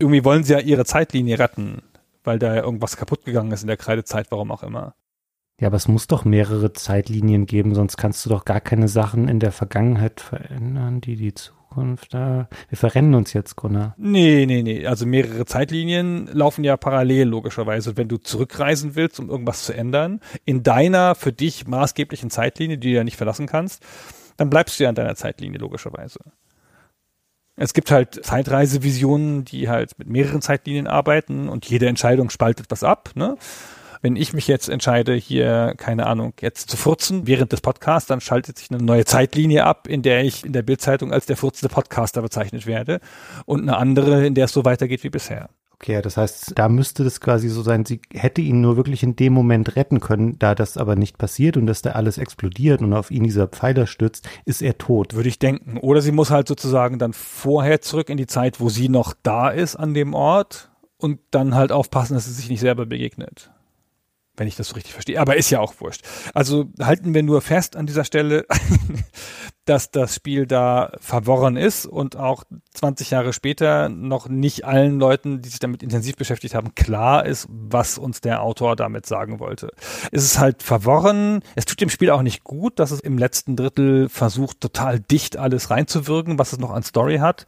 [0.00, 1.82] Irgendwie wollen sie ja ihre Zeitlinie retten,
[2.24, 4.94] weil da ja irgendwas kaputt gegangen ist in der Kreidezeit, warum auch immer.
[5.60, 9.26] Ja, aber es muss doch mehrere Zeitlinien geben, sonst kannst du doch gar keine Sachen
[9.26, 12.48] in der Vergangenheit verändern, die die Zukunft da.
[12.68, 13.94] Wir verrennen uns jetzt, Gunnar.
[13.96, 14.86] Nee, nee, nee.
[14.86, 17.96] Also mehrere Zeitlinien laufen ja parallel, logischerweise.
[17.96, 22.90] Wenn du zurückreisen willst, um irgendwas zu ändern, in deiner für dich maßgeblichen Zeitlinie, die
[22.90, 23.82] du ja nicht verlassen kannst,
[24.36, 26.20] dann bleibst du ja in deiner Zeitlinie, logischerweise.
[27.58, 32.84] Es gibt halt Zeitreisevisionen, die halt mit mehreren Zeitlinien arbeiten und jede Entscheidung spaltet was
[32.84, 33.38] ab, ne?
[34.06, 38.20] Wenn ich mich jetzt entscheide, hier, keine Ahnung, jetzt zu furzen während des Podcasts, dann
[38.20, 41.74] schaltet sich eine neue Zeitlinie ab, in der ich in der Bildzeitung als der furzende
[41.74, 43.00] Podcaster bezeichnet werde
[43.46, 45.48] und eine andere, in der es so weitergeht wie bisher.
[45.72, 49.16] Okay, das heißt, da müsste das quasi so sein, sie hätte ihn nur wirklich in
[49.16, 52.92] dem Moment retten können, da das aber nicht passiert und dass da alles explodiert und
[52.92, 55.14] auf ihn dieser Pfeiler stürzt, ist er tot.
[55.14, 55.78] Würde ich denken.
[55.78, 59.48] Oder sie muss halt sozusagen dann vorher zurück in die Zeit, wo sie noch da
[59.48, 63.50] ist an dem Ort und dann halt aufpassen, dass sie sich nicht selber begegnet
[64.36, 65.20] wenn ich das so richtig verstehe.
[65.20, 66.02] Aber ist ja auch wurscht.
[66.34, 68.46] Also halten wir nur fest an dieser Stelle,
[69.66, 72.44] dass das Spiel da verworren ist und auch
[72.74, 77.48] 20 Jahre später noch nicht allen Leuten, die sich damit intensiv beschäftigt haben, klar ist,
[77.50, 79.72] was uns der Autor damit sagen wollte.
[80.12, 81.40] Es ist halt verworren.
[81.56, 85.36] Es tut dem Spiel auch nicht gut, dass es im letzten Drittel versucht, total dicht
[85.36, 87.44] alles reinzuwirken, was es noch an Story hat.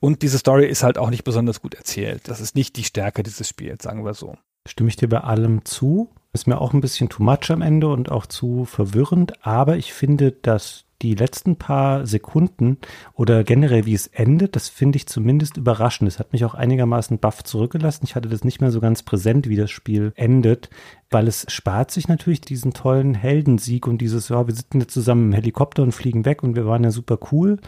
[0.00, 2.28] Und diese Story ist halt auch nicht besonders gut erzählt.
[2.28, 4.36] Das ist nicht die Stärke dieses Spiels, sagen wir so.
[4.66, 6.10] Stimme ich dir bei allem zu?
[6.34, 9.92] Ist mir auch ein bisschen too much am Ende und auch zu verwirrend, aber ich
[9.92, 12.78] finde, dass die letzten paar Sekunden
[13.14, 16.08] oder generell wie es endet, das finde ich zumindest überraschend.
[16.08, 18.04] Es hat mich auch einigermaßen baff zurückgelassen.
[18.04, 20.70] Ich hatte das nicht mehr so ganz präsent, wie das Spiel endet,
[21.08, 25.26] weil es spart sich natürlich diesen tollen Heldensieg und dieses, ja, wir sitzen jetzt zusammen
[25.26, 27.60] im Helikopter und fliegen weg und wir waren ja super cool,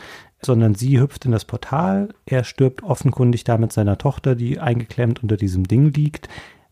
[0.43, 5.22] sondern sie hüpft in das Portal, er stirbt offenkundig da mit seiner Tochter, die eingeklemmt
[5.22, 6.28] unter diesem Ding liegt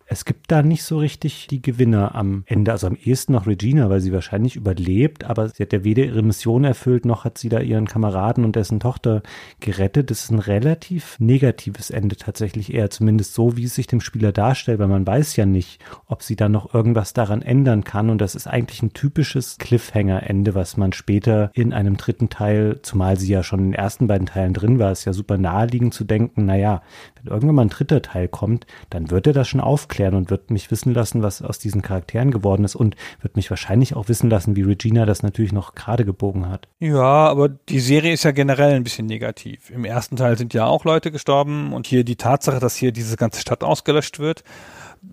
[0.07, 2.73] es gibt da nicht so richtig die Gewinner am Ende.
[2.73, 6.23] Also am ehesten noch Regina, weil sie wahrscheinlich überlebt, aber sie hat ja weder ihre
[6.23, 9.23] Mission erfüllt, noch hat sie da ihren Kameraden und dessen Tochter
[9.61, 10.11] gerettet.
[10.11, 14.33] Das ist ein relativ negatives Ende tatsächlich eher, zumindest so, wie es sich dem Spieler
[14.33, 18.11] darstellt, weil man weiß ja nicht, ob sie da noch irgendwas daran ändern kann.
[18.11, 23.19] Und das ist eigentlich ein typisches Cliffhanger-Ende, was man später in einem dritten Teil, zumal
[23.19, 26.05] sie ja schon in den ersten beiden Teilen drin war, ist ja super naheliegend zu
[26.05, 26.83] denken, naja,
[27.25, 30.31] wenn irgendwann mal ein dritter Teil kommt, dann wird er das schon aufklären aufklären und
[30.31, 34.09] wird mich wissen lassen, was aus diesen Charakteren geworden ist und wird mich wahrscheinlich auch
[34.09, 36.69] wissen lassen, wie Regina das natürlich noch gerade gebogen hat.
[36.81, 39.71] Ja, aber die Serie ist ja generell ein bisschen negativ.
[39.71, 43.17] Im ersten Teil sind ja auch Leute gestorben und hier die Tatsache, dass hier diese
[43.17, 44.45] ganze Stadt ausgelöscht wird,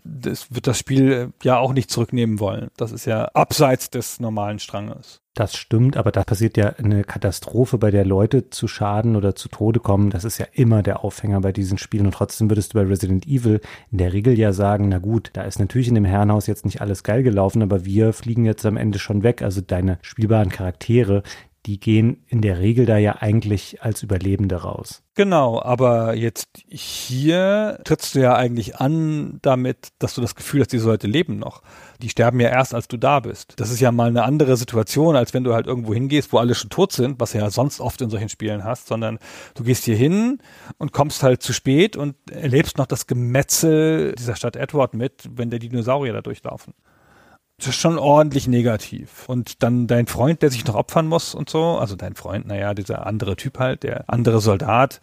[0.03, 2.69] das wird das Spiel ja auch nicht zurücknehmen wollen.
[2.77, 5.20] Das ist ja abseits des normalen Stranges.
[5.33, 9.47] Das stimmt, aber da passiert ja eine Katastrophe, bei der Leute zu Schaden oder zu
[9.47, 10.09] Tode kommen.
[10.09, 12.07] Das ist ja immer der Aufhänger bei diesen Spielen.
[12.07, 15.43] Und trotzdem würdest du bei Resident Evil in der Regel ja sagen, na gut, da
[15.43, 18.75] ist natürlich in dem Herrenhaus jetzt nicht alles geil gelaufen, aber wir fliegen jetzt am
[18.75, 19.41] Ende schon weg.
[19.41, 21.23] Also deine spielbaren Charaktere,
[21.65, 25.03] die gehen in der Regel da ja eigentlich als Überlebende raus.
[25.13, 30.71] Genau, aber jetzt hier trittst du ja eigentlich an damit, dass du das Gefühl hast,
[30.71, 31.61] diese Leute leben noch.
[32.01, 33.53] Die sterben ja erst, als du da bist.
[33.57, 36.55] Das ist ja mal eine andere Situation, als wenn du halt irgendwo hingehst, wo alle
[36.55, 39.19] schon tot sind, was du ja sonst oft in solchen Spielen hast, sondern
[39.53, 40.39] du gehst hier hin
[40.77, 45.49] und kommst halt zu spät und erlebst noch das Gemetzel dieser Stadt Edward mit, wenn
[45.51, 46.73] der Dinosaurier da durchlaufen
[47.63, 49.27] schon ordentlich negativ.
[49.27, 52.73] Und dann dein Freund, der sich noch opfern muss und so, also dein Freund, naja,
[52.73, 55.01] dieser andere Typ halt, der andere Soldat,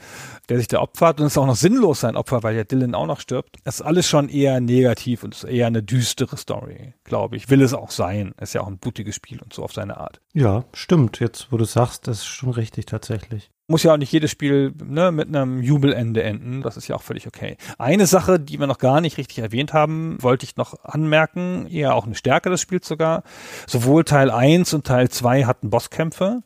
[0.48, 2.94] der sich da opfert und es ist auch noch sinnlos sein Opfer, weil ja Dylan
[2.94, 3.56] auch noch stirbt.
[3.64, 7.50] Das ist alles schon eher negativ und ist eher eine düstere Story, glaube ich.
[7.50, 8.34] Will es auch sein.
[8.40, 10.20] Ist ja auch ein blutiges Spiel und so auf seine Art.
[10.32, 11.20] Ja, stimmt.
[11.20, 14.72] Jetzt, wo du sagst, das ist schon richtig tatsächlich muss ja auch nicht jedes Spiel
[14.82, 16.62] ne, mit einem Jubelende enden.
[16.62, 17.58] Das ist ja auch völlig okay.
[17.76, 21.94] Eine Sache, die wir noch gar nicht richtig erwähnt haben, wollte ich noch anmerken, eher
[21.94, 23.24] auch eine Stärke des Spiels sogar.
[23.66, 26.42] Sowohl Teil 1 und Teil 2 hatten Bosskämpfe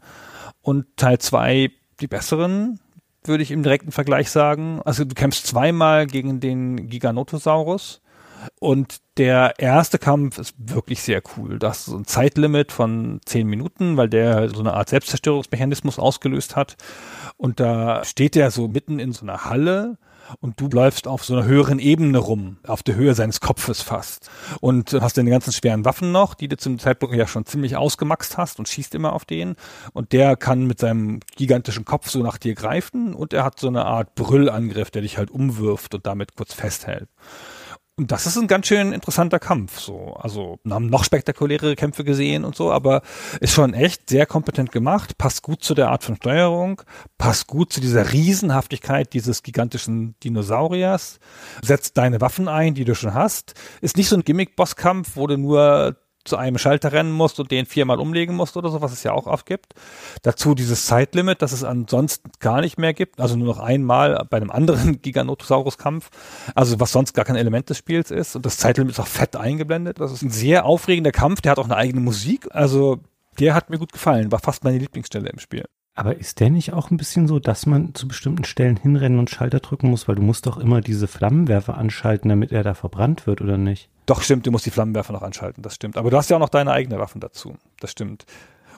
[0.62, 1.70] und Teil 2
[2.00, 2.80] die besseren,
[3.22, 4.82] würde ich im direkten Vergleich sagen.
[4.84, 8.02] Also du kämpfst zweimal gegen den Giganotosaurus
[8.58, 11.58] und der erste Kampf ist wirklich sehr cool.
[11.58, 16.56] Das ist so ein Zeitlimit von zehn Minuten, weil der so eine Art Selbstzerstörungsmechanismus ausgelöst
[16.56, 16.76] hat.
[17.36, 19.98] Und da steht der so mitten in so einer Halle
[20.40, 24.30] und du läufst auf so einer höheren Ebene rum, auf der Höhe seines Kopfes fast.
[24.60, 28.38] Und hast deine ganzen schweren Waffen noch, die du zum Zeitpunkt ja schon ziemlich ausgemaxt
[28.38, 29.56] hast und schießt immer auf den.
[29.92, 33.68] Und der kann mit seinem gigantischen Kopf so nach dir greifen und er hat so
[33.68, 37.08] eine Art Brüllangriff, der dich halt umwirft und damit kurz festhält.
[38.02, 40.14] Und das ist ein ganz schön interessanter Kampf, so.
[40.14, 43.02] Also, wir haben noch spektakulärere Kämpfe gesehen und so, aber
[43.38, 46.82] ist schon echt sehr kompetent gemacht, passt gut zu der Art von Steuerung,
[47.16, 51.20] passt gut zu dieser Riesenhaftigkeit dieses gigantischen Dinosauriers,
[51.62, 55.38] setzt deine Waffen ein, die du schon hast, ist nicht so ein Gimmick-Bosskampf, wo du
[55.38, 59.02] nur zu einem Schalter rennen musst und den viermal umlegen musst oder so, was es
[59.02, 59.74] ja auch oft gibt.
[60.22, 64.36] Dazu dieses Zeitlimit, das es ansonsten gar nicht mehr gibt, also nur noch einmal bei
[64.36, 66.10] einem anderen Giganotosaurus-Kampf,
[66.54, 68.36] also was sonst gar kein Element des Spiels ist.
[68.36, 70.00] Und das Zeitlimit ist auch fett eingeblendet.
[70.00, 73.00] Das ist ein sehr aufregender Kampf, der hat auch eine eigene Musik, also
[73.38, 75.64] der hat mir gut gefallen, war fast meine Lieblingsstelle im Spiel.
[75.94, 79.28] Aber ist der nicht auch ein bisschen so, dass man zu bestimmten Stellen hinrennen und
[79.28, 83.26] Schalter drücken muss, weil du musst doch immer diese Flammenwerfer anschalten, damit er da verbrannt
[83.26, 83.90] wird, oder nicht?
[84.06, 85.96] Doch, stimmt, du musst die Flammenwerfer noch anschalten, das stimmt.
[85.96, 88.24] Aber du hast ja auch noch deine eigenen Waffen dazu, das stimmt.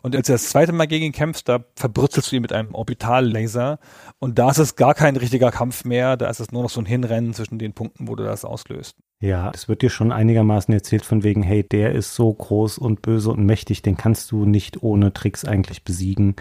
[0.05, 2.75] Und als du das zweite Mal gegen ihn kämpfst, da verbrützelst du ihn mit einem
[2.75, 3.79] Orbitallaser.
[4.19, 6.19] Und da ist es gar kein richtiger Kampf mehr.
[6.19, 8.99] Da ist es nur noch so ein Hinrennen zwischen den Punkten, wo du das auslöst.
[9.21, 13.01] Ja, es wird dir schon einigermaßen erzählt von wegen, hey, der ist so groß und
[13.01, 16.37] böse und mächtig, den kannst du nicht ohne Tricks eigentlich besiegen.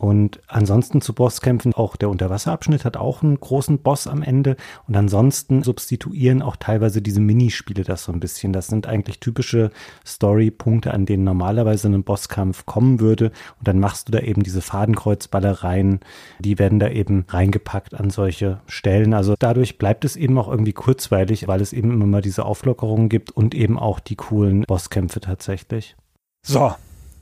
[0.00, 4.56] Und ansonsten zu Bosskämpfen, auch der Unterwasserabschnitt hat auch einen großen Boss am Ende.
[4.88, 8.54] Und ansonsten substituieren auch teilweise diese Minispiele das so ein bisschen.
[8.54, 9.70] Das sind eigentlich typische
[10.06, 13.26] Story-Punkte, an denen normalerweise ein Bosskampf kommen würde.
[13.58, 16.00] Und dann machst du da eben diese Fadenkreuzballereien.
[16.38, 19.12] Die werden da eben reingepackt an solche Stellen.
[19.12, 23.10] Also dadurch bleibt es eben auch irgendwie kurzweilig, weil es eben immer mal diese Auflockerungen
[23.10, 25.94] gibt und eben auch die coolen Bosskämpfe tatsächlich.
[26.42, 26.72] So,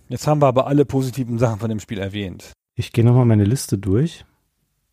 [0.08, 2.52] Jetzt haben wir aber alle positiven Sachen von dem Spiel erwähnt.
[2.78, 4.24] Ich gehe nochmal meine Liste durch.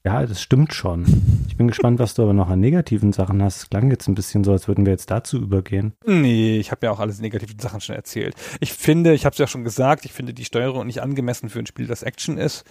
[0.03, 1.05] Ja, das stimmt schon.
[1.47, 3.57] Ich bin gespannt, was du aber noch an negativen Sachen hast.
[3.57, 5.93] Es klang jetzt ein bisschen so, als würden wir jetzt dazu übergehen.
[6.03, 8.33] Nee, ich habe ja auch alles negativen Sachen schon erzählt.
[8.59, 11.59] Ich finde, ich habe es ja schon gesagt, ich finde die Steuerung nicht angemessen für
[11.59, 12.63] ein Spiel, das Action ist.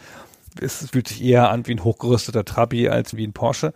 [0.60, 3.72] Es fühlt sich eher an wie ein hochgerüsteter Trabi als wie ein Porsche.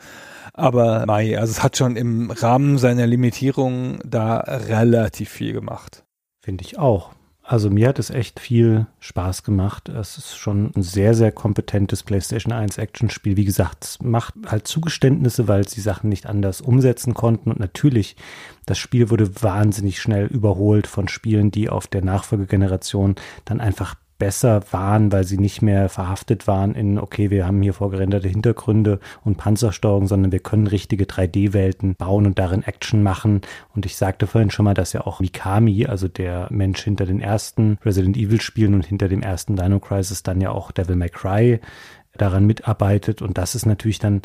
[0.54, 6.04] Aber Mai, also es hat schon im Rahmen seiner Limitierung da relativ viel gemacht.
[6.40, 7.12] Finde ich auch.
[7.50, 9.88] Also mir hat es echt viel Spaß gemacht.
[9.88, 13.38] Es ist schon ein sehr, sehr kompetentes PlayStation 1 Action-Spiel.
[13.38, 17.50] Wie gesagt, es macht halt Zugeständnisse, weil sie Sachen nicht anders umsetzen konnten.
[17.50, 18.16] Und natürlich,
[18.66, 23.14] das Spiel wurde wahnsinnig schnell überholt von Spielen, die auf der Nachfolgegeneration
[23.46, 27.72] dann einfach besser waren, weil sie nicht mehr verhaftet waren in, okay, wir haben hier
[27.72, 33.42] vorgerenderte Hintergründe und Panzersteuerung, sondern wir können richtige 3D-Welten bauen und darin Action machen.
[33.74, 37.20] Und ich sagte vorhin schon mal, dass ja auch Mikami, also der Mensch hinter den
[37.20, 41.10] ersten Resident Evil Spielen und hinter dem ersten Dino Crisis dann ja auch Devil May
[41.10, 41.60] Cry
[42.16, 43.22] daran mitarbeitet.
[43.22, 44.22] Und das ist natürlich dann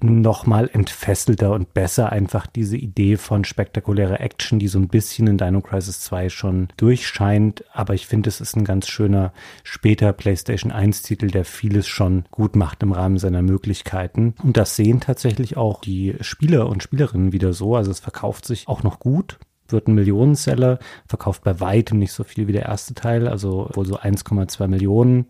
[0.00, 5.38] nochmal entfesselter und besser einfach diese Idee von spektakulärer Action, die so ein bisschen in
[5.38, 7.64] Dino Crisis 2 schon durchscheint.
[7.72, 12.24] Aber ich finde, es ist ein ganz schöner später PlayStation 1 Titel, der vieles schon
[12.30, 14.34] gut macht im Rahmen seiner Möglichkeiten.
[14.42, 17.76] Und das sehen tatsächlich auch die Spieler und Spielerinnen wieder so.
[17.76, 19.38] Also es verkauft sich auch noch gut
[19.68, 23.86] wird ein Millionenseller, verkauft bei weitem nicht so viel wie der erste Teil, also wohl
[23.86, 25.26] so 1,2 Millionen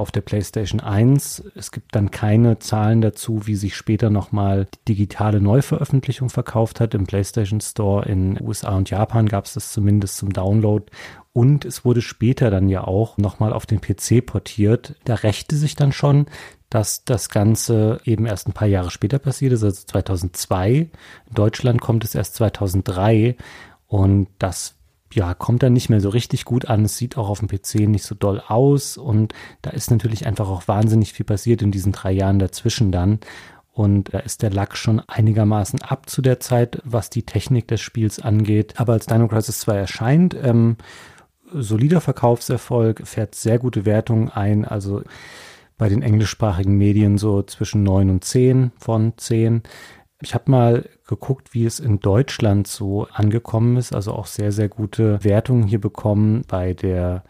[0.00, 1.44] auf der PlayStation 1.
[1.54, 6.94] Es gibt dann keine Zahlen dazu, wie sich später nochmal die digitale Neuveröffentlichung verkauft hat.
[6.94, 10.86] Im PlayStation Store in USA und Japan gab es das zumindest zum Download.
[11.32, 14.96] Und es wurde später dann ja auch nochmal auf den PC portiert.
[15.04, 16.26] Da rächte sich dann schon,
[16.70, 20.70] dass das Ganze eben erst ein paar Jahre später passiert ist, also 2002.
[20.72, 20.90] In
[21.34, 23.36] Deutschland kommt es erst 2003
[23.86, 24.76] und das
[25.12, 26.84] ja, kommt dann nicht mehr so richtig gut an.
[26.84, 30.48] Es sieht auch auf dem PC nicht so doll aus und da ist natürlich einfach
[30.48, 33.20] auch wahnsinnig viel passiert in diesen drei Jahren dazwischen dann.
[33.72, 37.80] Und da ist der Lack schon einigermaßen ab zu der Zeit, was die Technik des
[37.80, 38.74] Spiels angeht.
[38.76, 40.76] Aber als Dino Crisis 2 erscheint, ähm,
[41.52, 44.64] solider Verkaufserfolg, fährt sehr gute Wertungen ein.
[44.64, 45.02] Also
[45.78, 49.62] bei den englischsprachigen Medien so zwischen 9 und 10 von 10.
[50.22, 54.68] Ich habe mal geguckt, wie es in Deutschland so angekommen ist, also auch sehr, sehr
[54.68, 56.42] gute Wertungen hier bekommen.
[56.46, 57.24] Bei der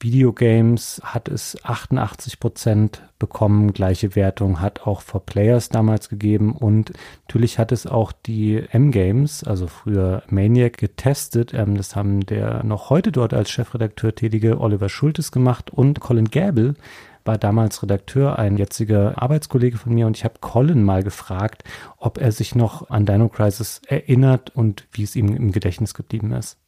[0.00, 3.74] Videogames hat es 88 Prozent bekommen.
[3.74, 6.56] Gleiche Wertung hat auch For Players damals gegeben.
[6.56, 6.92] Und
[7.28, 11.52] natürlich hat es auch die M-Games, also früher Maniac, getestet.
[11.52, 16.30] Ähm, das haben der noch heute dort als Chefredakteur tätige Oliver Schultes gemacht und Colin
[16.30, 16.74] Gable
[17.24, 21.64] war damals Redakteur, ein jetziger Arbeitskollege von mir und ich habe Colin mal gefragt,
[21.96, 26.32] ob er sich noch an Dino Crisis erinnert und wie es ihm im Gedächtnis geblieben
[26.32, 26.58] ist.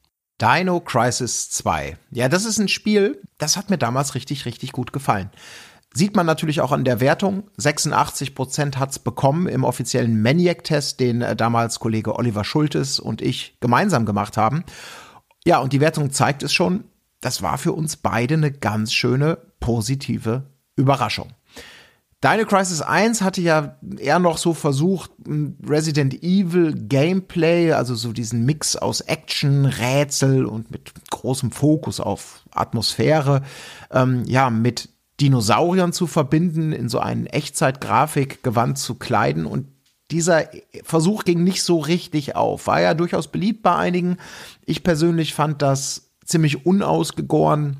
[0.41, 1.97] Dino Crisis 2.
[2.11, 5.31] Ja, das ist ein Spiel, das hat mir damals richtig, richtig gut gefallen.
[5.95, 7.45] Sieht man natürlich auch an der Wertung.
[7.59, 13.57] 86 Prozent hat's bekommen im offiziellen Maniac-Test, den äh, damals Kollege Oliver Schultes und ich
[13.61, 14.65] gemeinsam gemacht haben.
[15.45, 16.85] Ja, und die Wertung zeigt es schon.
[17.21, 20.43] Das war für uns beide eine ganz schöne positive
[20.77, 21.31] Überraschung.
[22.23, 25.11] Dino Crisis 1 hatte ja eher noch so versucht,
[25.67, 32.45] Resident Evil Gameplay, also so diesen Mix aus Action, Rätsel und mit großem Fokus auf
[32.53, 33.43] Atmosphäre,
[33.91, 34.89] ähm, ja, mit
[35.21, 39.67] Dinosauriern zu verbinden, in so einen Echtzeit-Grafik-Gewand zu kleiden und
[40.13, 40.45] dieser
[40.85, 42.67] Versuch ging nicht so richtig auf.
[42.67, 44.19] War ja durchaus beliebt bei einigen.
[44.65, 47.79] Ich persönlich fand das ziemlich unausgegoren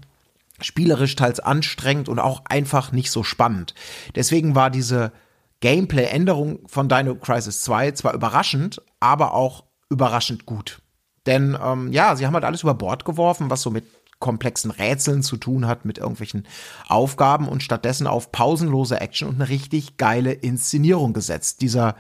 [0.63, 3.75] spielerisch teils anstrengend und auch einfach nicht so spannend.
[4.15, 5.13] Deswegen war diese
[5.61, 10.83] Gameplay-Änderung von Dino Crisis 2 zwar überraschend, aber auch überraschend gut.
[11.27, 13.85] Denn ähm, ja, sie haben halt alles über Bord geworfen, was so mit
[14.19, 16.47] komplexen Rätseln zu tun hat, mit irgendwelchen
[16.89, 21.61] Aufgaben und stattdessen auf pausenlose Action und eine richtig geile Inszenierung gesetzt.
[21.61, 21.97] Dieser,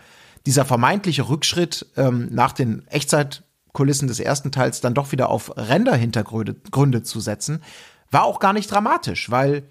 [0.46, 7.02] dieser vermeintliche Rückschritt ähm, nach den Echtzeitkulissen des ersten Teils dann doch wieder auf Render-Hintergründe
[7.02, 7.60] zu setzen,
[8.12, 9.64] war auch gar nicht dramatisch, weil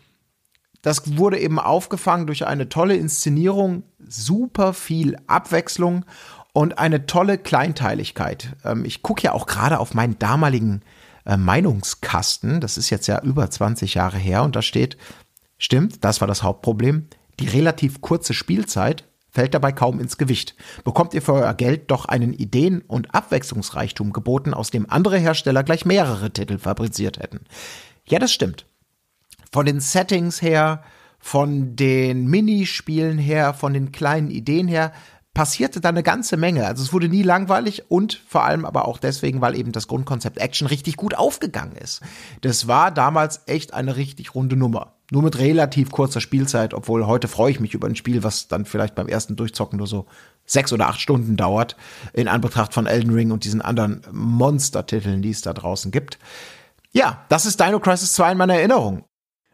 [0.81, 6.05] das wurde eben aufgefangen durch eine tolle Inszenierung, super viel Abwechslung
[6.53, 8.55] und eine tolle Kleinteiligkeit.
[8.65, 10.81] Ähm, ich gucke ja auch gerade auf meinen damaligen
[11.25, 14.97] äh, Meinungskasten, das ist jetzt ja über 20 Jahre her und da steht,
[15.57, 17.07] stimmt, das war das Hauptproblem,
[17.39, 20.55] die relativ kurze Spielzeit fällt dabei kaum ins Gewicht.
[20.83, 25.63] Bekommt ihr für euer Geld doch einen Ideen- und Abwechslungsreichtum geboten, aus dem andere Hersteller
[25.63, 27.39] gleich mehrere Titel fabriziert hätten.
[28.11, 28.65] Ja, das stimmt.
[29.53, 30.83] Von den Settings her,
[31.17, 34.91] von den Minispielen her, von den kleinen Ideen her,
[35.33, 36.67] passierte da eine ganze Menge.
[36.67, 40.39] Also es wurde nie langweilig und vor allem aber auch deswegen, weil eben das Grundkonzept
[40.39, 42.01] Action richtig gut aufgegangen ist.
[42.41, 44.95] Das war damals echt eine richtig runde Nummer.
[45.09, 48.65] Nur mit relativ kurzer Spielzeit, obwohl heute freue ich mich über ein Spiel, was dann
[48.65, 50.05] vielleicht beim ersten Durchzocken nur so
[50.45, 51.77] sechs oder acht Stunden dauert,
[52.11, 56.19] in Anbetracht von Elden Ring und diesen anderen Monster-Titeln, die es da draußen gibt.
[56.93, 59.05] Ja, das ist Dino Crisis 2 in meiner Erinnerung.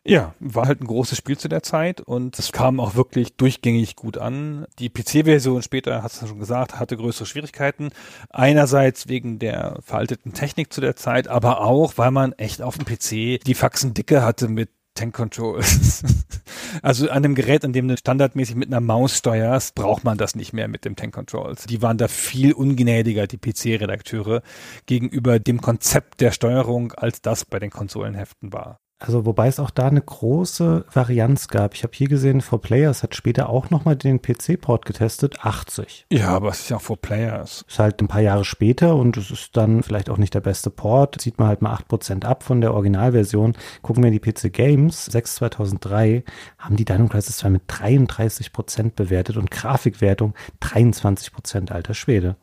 [0.10, 3.98] Ja, war halt ein großes Spiel zu der Zeit und es kam auch wirklich durchgängig
[3.98, 4.66] gut an.
[4.80, 7.90] Die PC-Version später, hast du schon gesagt, hatte größere Schwierigkeiten.
[8.30, 12.86] Einerseits wegen der veralteten Technik zu der Zeit, aber auch, weil man echt auf dem
[12.86, 16.04] PC die Faxen dicke hatte mit Tank Controls.
[16.82, 20.36] also an dem Gerät, an dem du standardmäßig mit einer Maus steuerst, braucht man das
[20.36, 21.66] nicht mehr mit dem Tank Controls.
[21.66, 24.42] Die waren da viel ungnädiger, die PC-Redakteure,
[24.88, 28.80] gegenüber dem Konzept der Steuerung, als das bei den Konsolenheften war.
[29.00, 31.76] Also wobei es auch da eine große Varianz gab.
[31.76, 36.08] Ich habe hier gesehen, For Players hat später auch nochmal den PC-Port getestet, 80.
[36.12, 37.64] Ja, aber es ist ja auch For Players.
[37.68, 40.72] Ist halt ein paar Jahre später und es ist dann vielleicht auch nicht der beste
[40.72, 41.22] Port.
[41.22, 43.54] Sieht man halt mal 8% ab von der Originalversion.
[43.84, 46.24] Gucken wir die PC Games, 6 2003,
[46.58, 50.34] haben die Dino Crisis 2 mit 33% bewertet und Grafikwertung
[50.64, 52.36] 23% alter Schwede.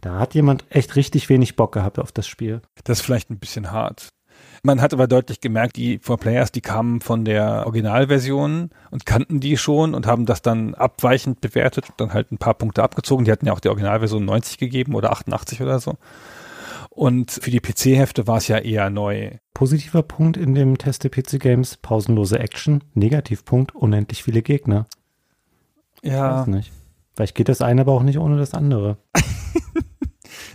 [0.00, 2.62] Da hat jemand echt richtig wenig Bock gehabt auf das Spiel.
[2.84, 4.08] Das ist vielleicht ein bisschen hart.
[4.62, 9.40] Man hat aber deutlich gemerkt, die Four Players, die kamen von der Originalversion und kannten
[9.40, 13.24] die schon und haben das dann abweichend bewertet und dann halt ein paar Punkte abgezogen.
[13.24, 15.94] Die hatten ja auch die Originalversion 90 gegeben oder 88 oder so.
[16.90, 19.30] Und für die PC-Hefte war es ja eher neu.
[19.54, 22.82] Positiver Punkt in dem Test der PC Games, pausenlose Action.
[22.94, 24.86] Negativpunkt, unendlich viele Gegner.
[26.02, 26.40] Ja.
[26.40, 26.72] Weiß nicht.
[27.14, 28.98] Vielleicht geht das eine aber auch nicht ohne das andere.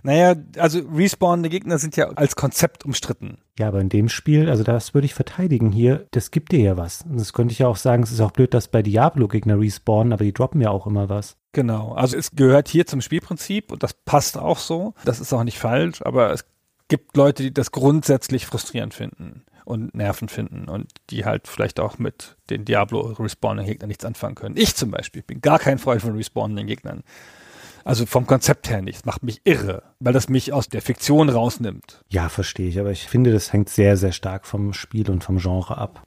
[0.03, 3.37] Naja, also respawnende Gegner sind ja als Konzept umstritten.
[3.57, 6.77] Ja, aber in dem Spiel, also das würde ich verteidigen hier, das gibt dir ja
[6.77, 7.03] was.
[7.03, 9.59] Und das könnte ich ja auch sagen, es ist auch blöd, dass bei Diablo Gegner
[9.59, 11.37] respawnen, aber die droppen ja auch immer was.
[11.51, 11.93] Genau.
[11.93, 14.95] Also es gehört hier zum Spielprinzip und das passt auch so.
[15.05, 16.45] Das ist auch nicht falsch, aber es
[16.87, 21.97] gibt Leute, die das grundsätzlich frustrierend finden und nerven finden und die halt vielleicht auch
[21.97, 24.57] mit den Diablo respawnenden Gegnern nichts anfangen können.
[24.57, 27.03] Ich zum Beispiel bin gar kein Freund von respawnenden Gegnern.
[27.83, 28.99] Also vom Konzept her nicht.
[28.99, 32.03] Das macht mich irre, weil das mich aus der Fiktion rausnimmt.
[32.09, 35.37] Ja, verstehe ich, aber ich finde, das hängt sehr, sehr stark vom Spiel und vom
[35.37, 36.05] Genre ab.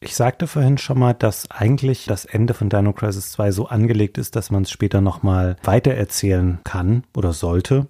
[0.00, 4.18] Ich sagte vorhin schon mal, dass eigentlich das Ende von Dino Crisis 2 so angelegt
[4.18, 7.86] ist, dass man es später nochmal weitererzählen kann oder sollte.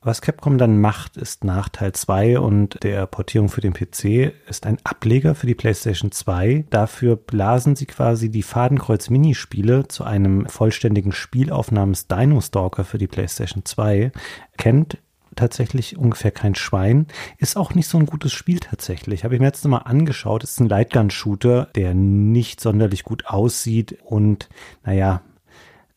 [0.00, 4.64] Was Capcom dann macht, ist nach Teil 2 und der Portierung für den PC, ist
[4.64, 6.66] ein Ableger für die PlayStation 2.
[6.70, 13.08] Dafür blasen sie quasi die Fadenkreuz-Minispiele zu einem vollständigen Spielauf namens Dino Stalker für die
[13.08, 14.12] PlayStation 2.
[14.56, 14.98] Kennt
[15.34, 17.08] tatsächlich ungefähr kein Schwein.
[17.38, 19.24] Ist auch nicht so ein gutes Spiel tatsächlich.
[19.24, 20.44] Habe ich mir jetzt nochmal angeschaut.
[20.44, 24.48] Ist ein Lightgun-Shooter, der nicht sonderlich gut aussieht und
[24.84, 25.22] naja,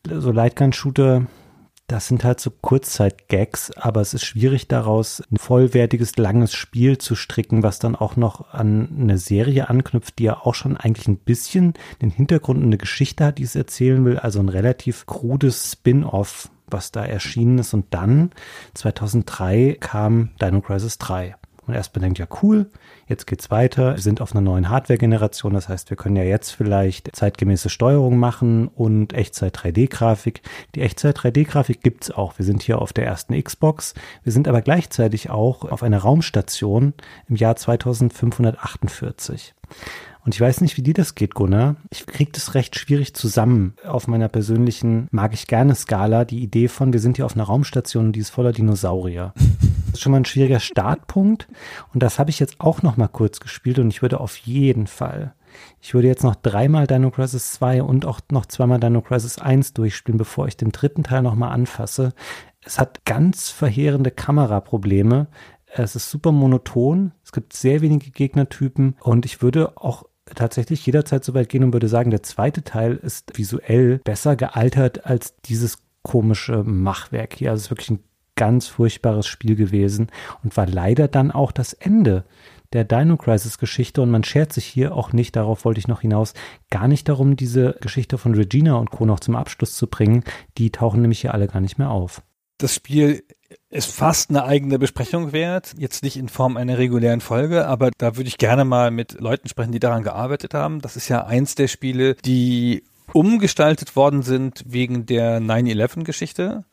[0.04, 1.26] so Lightgun-Shooter
[1.92, 7.14] das sind halt so Kurzzeit-Gags, aber es ist schwierig daraus ein vollwertiges, langes Spiel zu
[7.14, 11.18] stricken, was dann auch noch an eine Serie anknüpft, die ja auch schon eigentlich ein
[11.18, 14.18] bisschen den Hintergrund und eine Geschichte hat, die es erzählen will.
[14.18, 17.74] Also ein relativ krudes Spin-off, was da erschienen ist.
[17.74, 18.30] Und dann,
[18.72, 21.36] 2003, kam Dino Crisis 3.
[21.66, 22.68] Und erstmal denkt, ja cool,
[23.06, 23.94] jetzt geht's weiter.
[23.94, 28.18] Wir sind auf einer neuen Hardware-Generation, das heißt, wir können ja jetzt vielleicht zeitgemäße Steuerung
[28.18, 30.42] machen und Echtzeit 3D-Grafik.
[30.74, 32.38] Die Echtzeit 3D-Grafik gibt's auch.
[32.38, 33.94] Wir sind hier auf der ersten Xbox.
[34.24, 36.94] Wir sind aber gleichzeitig auch auf einer Raumstation
[37.28, 39.54] im Jahr 2548.
[40.24, 41.76] Und ich weiß nicht, wie dir das geht, Gunnar.
[41.90, 43.74] Ich kriege das recht schwierig zusammen.
[43.84, 47.44] Auf meiner persönlichen mag ich gerne Skala die Idee von, wir sind hier auf einer
[47.44, 49.32] Raumstation, die ist voller Dinosaurier.
[49.92, 51.48] Das ist schon mal ein schwieriger Startpunkt.
[51.92, 54.86] Und das habe ich jetzt auch noch mal kurz gespielt und ich würde auf jeden
[54.86, 55.34] Fall
[55.80, 59.74] ich würde jetzt noch dreimal Dino Crisis 2 und auch noch zweimal Dino Crisis 1
[59.74, 62.12] durchspielen, bevor ich den dritten Teil nochmal anfasse.
[62.64, 65.28] Es hat ganz verheerende Kameraprobleme.
[65.66, 67.12] Es ist super monoton.
[67.24, 70.04] Es gibt sehr wenige Gegnertypen und ich würde auch
[70.34, 75.04] tatsächlich jederzeit so weit gehen und würde sagen, der zweite Teil ist visuell besser gealtert
[75.06, 77.50] als dieses komische Machwerk hier.
[77.50, 78.04] Also es ist wirklich ein
[78.36, 80.08] ganz furchtbares Spiel gewesen
[80.42, 82.24] und war leider dann auch das Ende
[82.72, 86.00] der Dino Crisis Geschichte und man schert sich hier auch nicht, darauf wollte ich noch
[86.00, 86.32] hinaus,
[86.70, 89.04] gar nicht darum, diese Geschichte von Regina und Co.
[89.04, 90.24] noch zum Abschluss zu bringen.
[90.58, 92.22] Die tauchen nämlich hier alle gar nicht mehr auf.
[92.58, 93.24] Das Spiel
[93.68, 95.74] ist fast eine eigene Besprechung wert.
[95.76, 99.48] Jetzt nicht in Form einer regulären Folge, aber da würde ich gerne mal mit Leuten
[99.48, 100.80] sprechen, die daran gearbeitet haben.
[100.80, 106.64] Das ist ja eins der Spiele, die umgestaltet worden sind wegen der 9-11-Geschichte.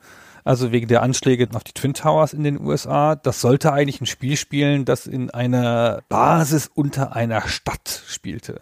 [0.43, 3.15] Also wegen der Anschläge auf die Twin Towers in den USA.
[3.15, 8.61] Das sollte eigentlich ein Spiel spielen, das in einer Basis unter einer Stadt spielte.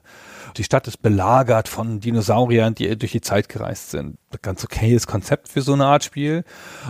[0.58, 4.18] Die Stadt ist belagert von Dinosauriern, die durch die Zeit gereist sind.
[4.42, 6.44] Ganz okayes Konzept für so eine Art Spiel.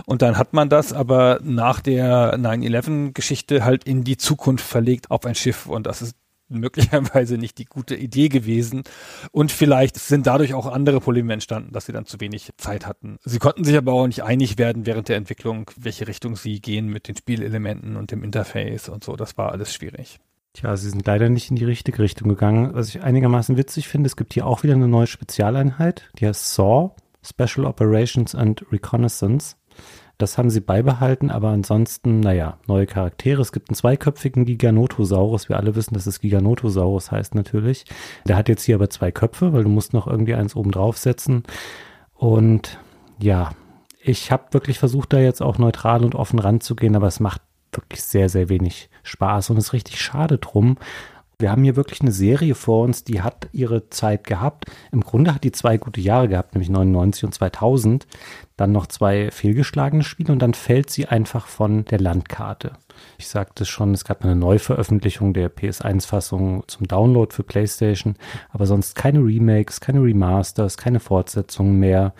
[0.06, 5.26] Und dann hat man das aber nach der 9-11-Geschichte halt in die Zukunft verlegt auf
[5.26, 5.66] ein Schiff.
[5.66, 6.16] Und das ist
[6.48, 8.82] möglicherweise nicht die gute Idee gewesen.
[9.32, 13.18] Und vielleicht sind dadurch auch andere Probleme entstanden, dass sie dann zu wenig Zeit hatten.
[13.24, 16.88] Sie konnten sich aber auch nicht einig werden während der Entwicklung, welche Richtung sie gehen
[16.88, 19.16] mit den Spielelementen und dem Interface und so.
[19.16, 20.18] Das war alles schwierig.
[20.54, 22.74] Tja, sie sind leider nicht in die richtige Richtung gegangen.
[22.74, 26.54] Was ich einigermaßen witzig finde, es gibt hier auch wieder eine neue Spezialeinheit, die heißt
[26.54, 29.56] SAW, Special Operations and Reconnaissance.
[30.18, 33.40] Das haben sie beibehalten, aber ansonsten, naja, neue Charaktere.
[33.40, 35.48] Es gibt einen zweiköpfigen Giganotosaurus.
[35.48, 37.84] Wir alle wissen, dass es Giganotosaurus heißt natürlich.
[38.26, 41.44] Der hat jetzt hier aber zwei Köpfe, weil du musst noch irgendwie eins oben draufsetzen.
[42.14, 42.78] Und
[43.20, 43.52] ja,
[44.02, 48.02] ich habe wirklich versucht, da jetzt auch neutral und offen ranzugehen, aber es macht wirklich
[48.02, 50.78] sehr, sehr wenig Spaß und ist richtig schade drum.
[51.40, 54.64] Wir haben hier wirklich eine Serie vor uns, die hat ihre Zeit gehabt.
[54.90, 58.08] Im Grunde hat die zwei gute Jahre gehabt, nämlich 99 und 2000.
[58.56, 62.72] Dann noch zwei fehlgeschlagene Spiele und dann fällt sie einfach von der Landkarte.
[63.18, 68.16] Ich sagte es schon, es gab eine Neuveröffentlichung der PS1-Fassung zum Download für PlayStation,
[68.50, 72.14] aber sonst keine Remakes, keine Remasters, keine Fortsetzungen mehr.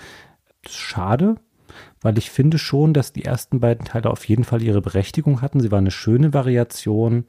[0.64, 1.34] Schade,
[2.00, 5.58] weil ich finde schon, dass die ersten beiden Teile auf jeden Fall ihre Berechtigung hatten.
[5.58, 7.24] Sie waren eine schöne Variation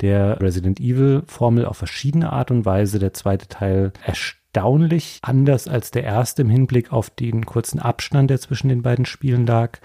[0.00, 2.98] der Resident Evil Formel auf verschiedene Art und Weise.
[2.98, 8.40] Der zweite Teil erstaunlich anders als der erste im Hinblick auf den kurzen Abstand, der
[8.40, 9.78] zwischen den beiden Spielen lag.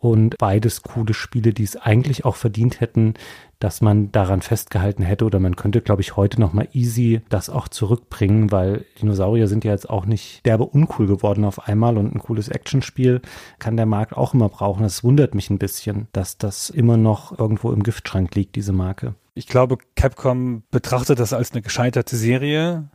[0.00, 3.14] Und beides coole Spiele, die es eigentlich auch verdient hätten,
[3.58, 7.50] dass man daran festgehalten hätte oder man könnte, glaube ich, heute noch mal easy das
[7.50, 12.14] auch zurückbringen, weil Dinosaurier sind ja jetzt auch nicht derbe uncool geworden auf einmal und
[12.14, 13.20] ein cooles Actionspiel
[13.58, 14.84] kann der Markt auch immer brauchen.
[14.84, 19.16] Das wundert mich ein bisschen, dass das immer noch irgendwo im Giftschrank liegt, diese Marke.
[19.38, 22.88] Ich glaube, Capcom betrachtet das als eine gescheiterte Serie.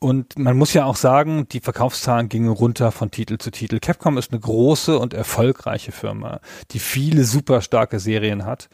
[0.00, 3.78] Und man muss ja auch sagen, die Verkaufszahlen gingen runter von Titel zu Titel.
[3.78, 6.40] Capcom ist eine große und erfolgreiche Firma,
[6.72, 8.70] die viele super starke Serien hat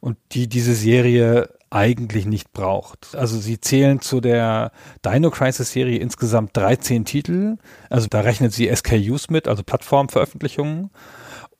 [0.00, 3.14] und die diese Serie eigentlich nicht braucht.
[3.14, 4.72] Also sie zählen zu der
[5.06, 7.56] Dino Crisis Serie insgesamt 13 Titel.
[7.88, 10.90] Also da rechnet sie SKUs mit, also Plattformveröffentlichungen.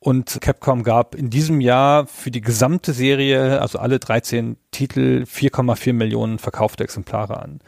[0.03, 5.93] Und Capcom gab in diesem Jahr für die gesamte Serie, also alle 13 Titel, 4,4
[5.93, 7.61] Millionen verkaufte Exemplare an.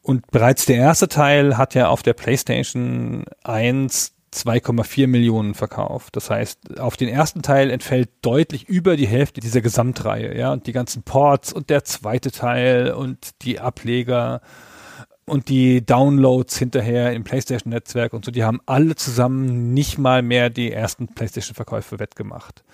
[0.00, 6.16] Und bereits der erste Teil hat ja auf der PlayStation 1 2,4 Millionen verkauft.
[6.16, 10.66] Das heißt, auf den ersten Teil entfällt deutlich über die Hälfte dieser Gesamtreihe, ja, und
[10.66, 14.40] die ganzen Ports und der zweite Teil und die Ableger
[15.30, 20.50] und die Downloads hinterher im PlayStation-Netzwerk und so, die haben alle zusammen nicht mal mehr
[20.50, 22.64] die ersten PlayStation-Verkäufe wettgemacht.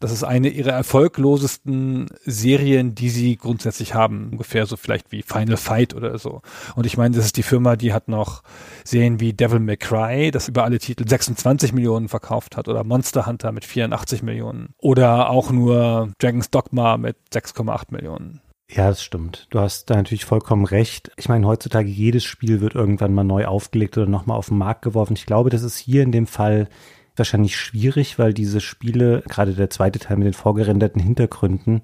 [0.00, 4.28] Das ist eine ihrer erfolglosesten Serien, die sie grundsätzlich haben.
[4.32, 6.42] Ungefähr so vielleicht wie Final Fight oder so.
[6.74, 8.42] Und ich meine, das ist die Firma, die hat noch
[8.84, 13.26] Serien wie Devil May Cry, das über alle Titel 26 Millionen verkauft hat oder Monster
[13.26, 18.42] Hunter mit 84 Millionen oder auch nur Dragon's Dogma mit 6,8 Millionen.
[18.68, 19.46] Ja, das stimmt.
[19.50, 21.12] Du hast da natürlich vollkommen recht.
[21.16, 24.82] Ich meine, heutzutage jedes Spiel wird irgendwann mal neu aufgelegt oder nochmal auf den Markt
[24.82, 25.14] geworfen.
[25.14, 26.68] Ich glaube, das ist hier in dem Fall
[27.14, 31.82] wahrscheinlich schwierig, weil diese Spiele, gerade der zweite Teil mit den vorgerenderten Hintergründen,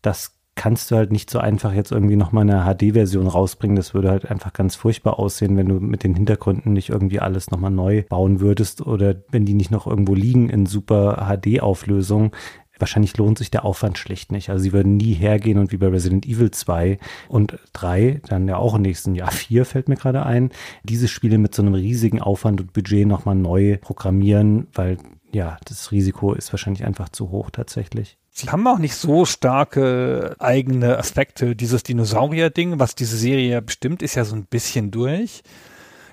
[0.00, 3.76] das kannst du halt nicht so einfach jetzt irgendwie nochmal eine HD-Version rausbringen.
[3.76, 7.50] Das würde halt einfach ganz furchtbar aussehen, wenn du mit den Hintergründen nicht irgendwie alles
[7.50, 12.32] nochmal neu bauen würdest oder wenn die nicht noch irgendwo liegen in super HD-Auflösung
[12.78, 14.50] wahrscheinlich lohnt sich der Aufwand schlicht nicht.
[14.50, 16.98] Also sie würden nie hergehen und wie bei Resident Evil 2
[17.28, 20.50] und 3, dann ja auch im nächsten Jahr 4 fällt mir gerade ein,
[20.82, 24.98] diese Spiele mit so einem riesigen Aufwand und Budget nochmal neu programmieren, weil
[25.32, 28.18] ja, das Risiko ist wahrscheinlich einfach zu hoch tatsächlich.
[28.30, 31.54] Sie haben auch nicht so starke eigene Aspekte.
[31.54, 35.42] Dieses Dinosaurier-Ding, was diese Serie bestimmt, ist ja so ein bisschen durch.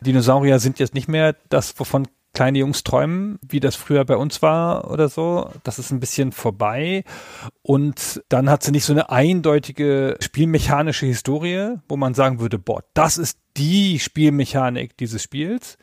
[0.01, 4.41] Dinosaurier sind jetzt nicht mehr das, wovon kleine Jungs träumen, wie das früher bei uns
[4.41, 5.49] war oder so.
[5.63, 7.03] Das ist ein bisschen vorbei.
[7.61, 12.83] Und dann hat sie nicht so eine eindeutige spielmechanische Historie, wo man sagen würde, boah,
[12.93, 15.77] das ist die Spielmechanik dieses Spiels.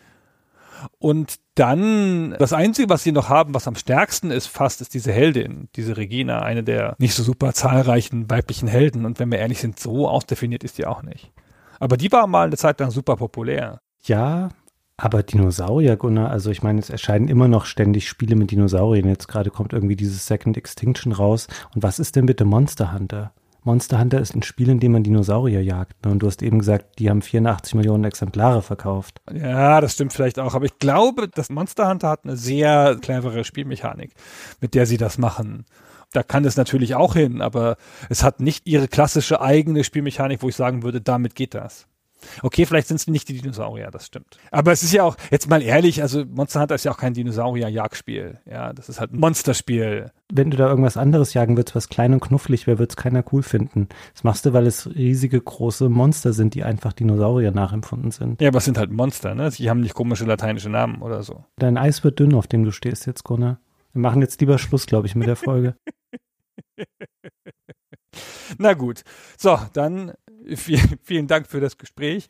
[0.99, 5.13] Und dann, das Einzige, was sie noch haben, was am stärksten ist fast, ist diese
[5.13, 9.05] Heldin, diese Regina, eine der nicht so super zahlreichen weiblichen Helden.
[9.05, 11.33] Und wenn wir ehrlich sind, so ausdefiniert ist die auch nicht.
[11.81, 13.81] Aber die war mal eine Zeit lang super populär.
[14.05, 14.51] Ja,
[15.01, 19.09] aber Dinosaurier, Gunnar, also ich meine, es erscheinen immer noch ständig Spiele mit Dinosauriern.
[19.09, 21.47] Jetzt gerade kommt irgendwie dieses Second Extinction raus.
[21.73, 23.33] Und was ist denn bitte Monster Hunter?
[23.63, 26.05] Monster Hunter ist ein Spiel, in dem man Dinosaurier jagt.
[26.05, 26.11] Ne?
[26.11, 29.21] Und du hast eben gesagt, die haben 84 Millionen Exemplare verkauft.
[29.33, 30.55] Ja, das stimmt vielleicht auch.
[30.55, 34.15] Aber ich glaube, das Monster Hunter hat eine sehr clevere Spielmechanik,
[34.61, 35.65] mit der sie das machen.
[36.13, 37.77] Da kann es natürlich auch hin, aber
[38.09, 41.87] es hat nicht ihre klassische eigene Spielmechanik, wo ich sagen würde, damit geht das.
[42.43, 44.39] Okay, vielleicht sind es nicht die Dinosaurier, das stimmt.
[44.51, 47.15] Aber es ist ja auch, jetzt mal ehrlich, also Monster Hunter ist ja auch kein
[47.15, 48.41] Dinosaurier-Jagdspiel.
[48.51, 50.11] Ja, das ist halt ein Monsterspiel.
[50.33, 53.25] Wenn du da irgendwas anderes jagen willst, was klein und knufflig wäre, wird es keiner
[53.33, 53.89] cool finden.
[54.15, 58.41] Das machst du, weil es riesige, große Monster sind, die einfach Dinosaurier nachempfunden sind.
[58.41, 59.51] Ja, aber es sind halt Monster, ne?
[59.51, 61.45] Die haben nicht komische lateinische Namen oder so.
[61.57, 63.61] Dein Eis wird dünn, auf dem du stehst jetzt, Gunnar.
[63.93, 65.75] Wir machen jetzt lieber Schluss, glaube ich, mit der Folge.
[68.59, 69.03] Na gut.
[69.37, 70.13] So, dann
[70.57, 72.29] vielen, vielen Dank für das Gespräch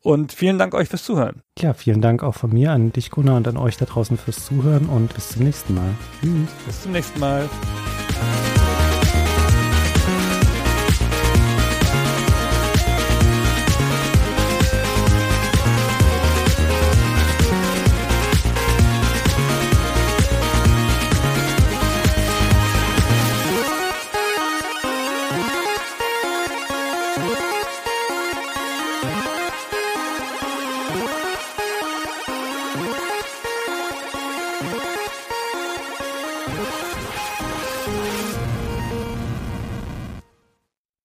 [0.00, 1.42] und vielen Dank euch fürs Zuhören.
[1.58, 4.44] Ja, vielen Dank auch von mir an dich, Gunnar, und an euch da draußen fürs
[4.44, 5.90] Zuhören und bis zum nächsten Mal.
[6.20, 6.50] Tschüss.
[6.66, 7.48] Bis zum nächsten Mal.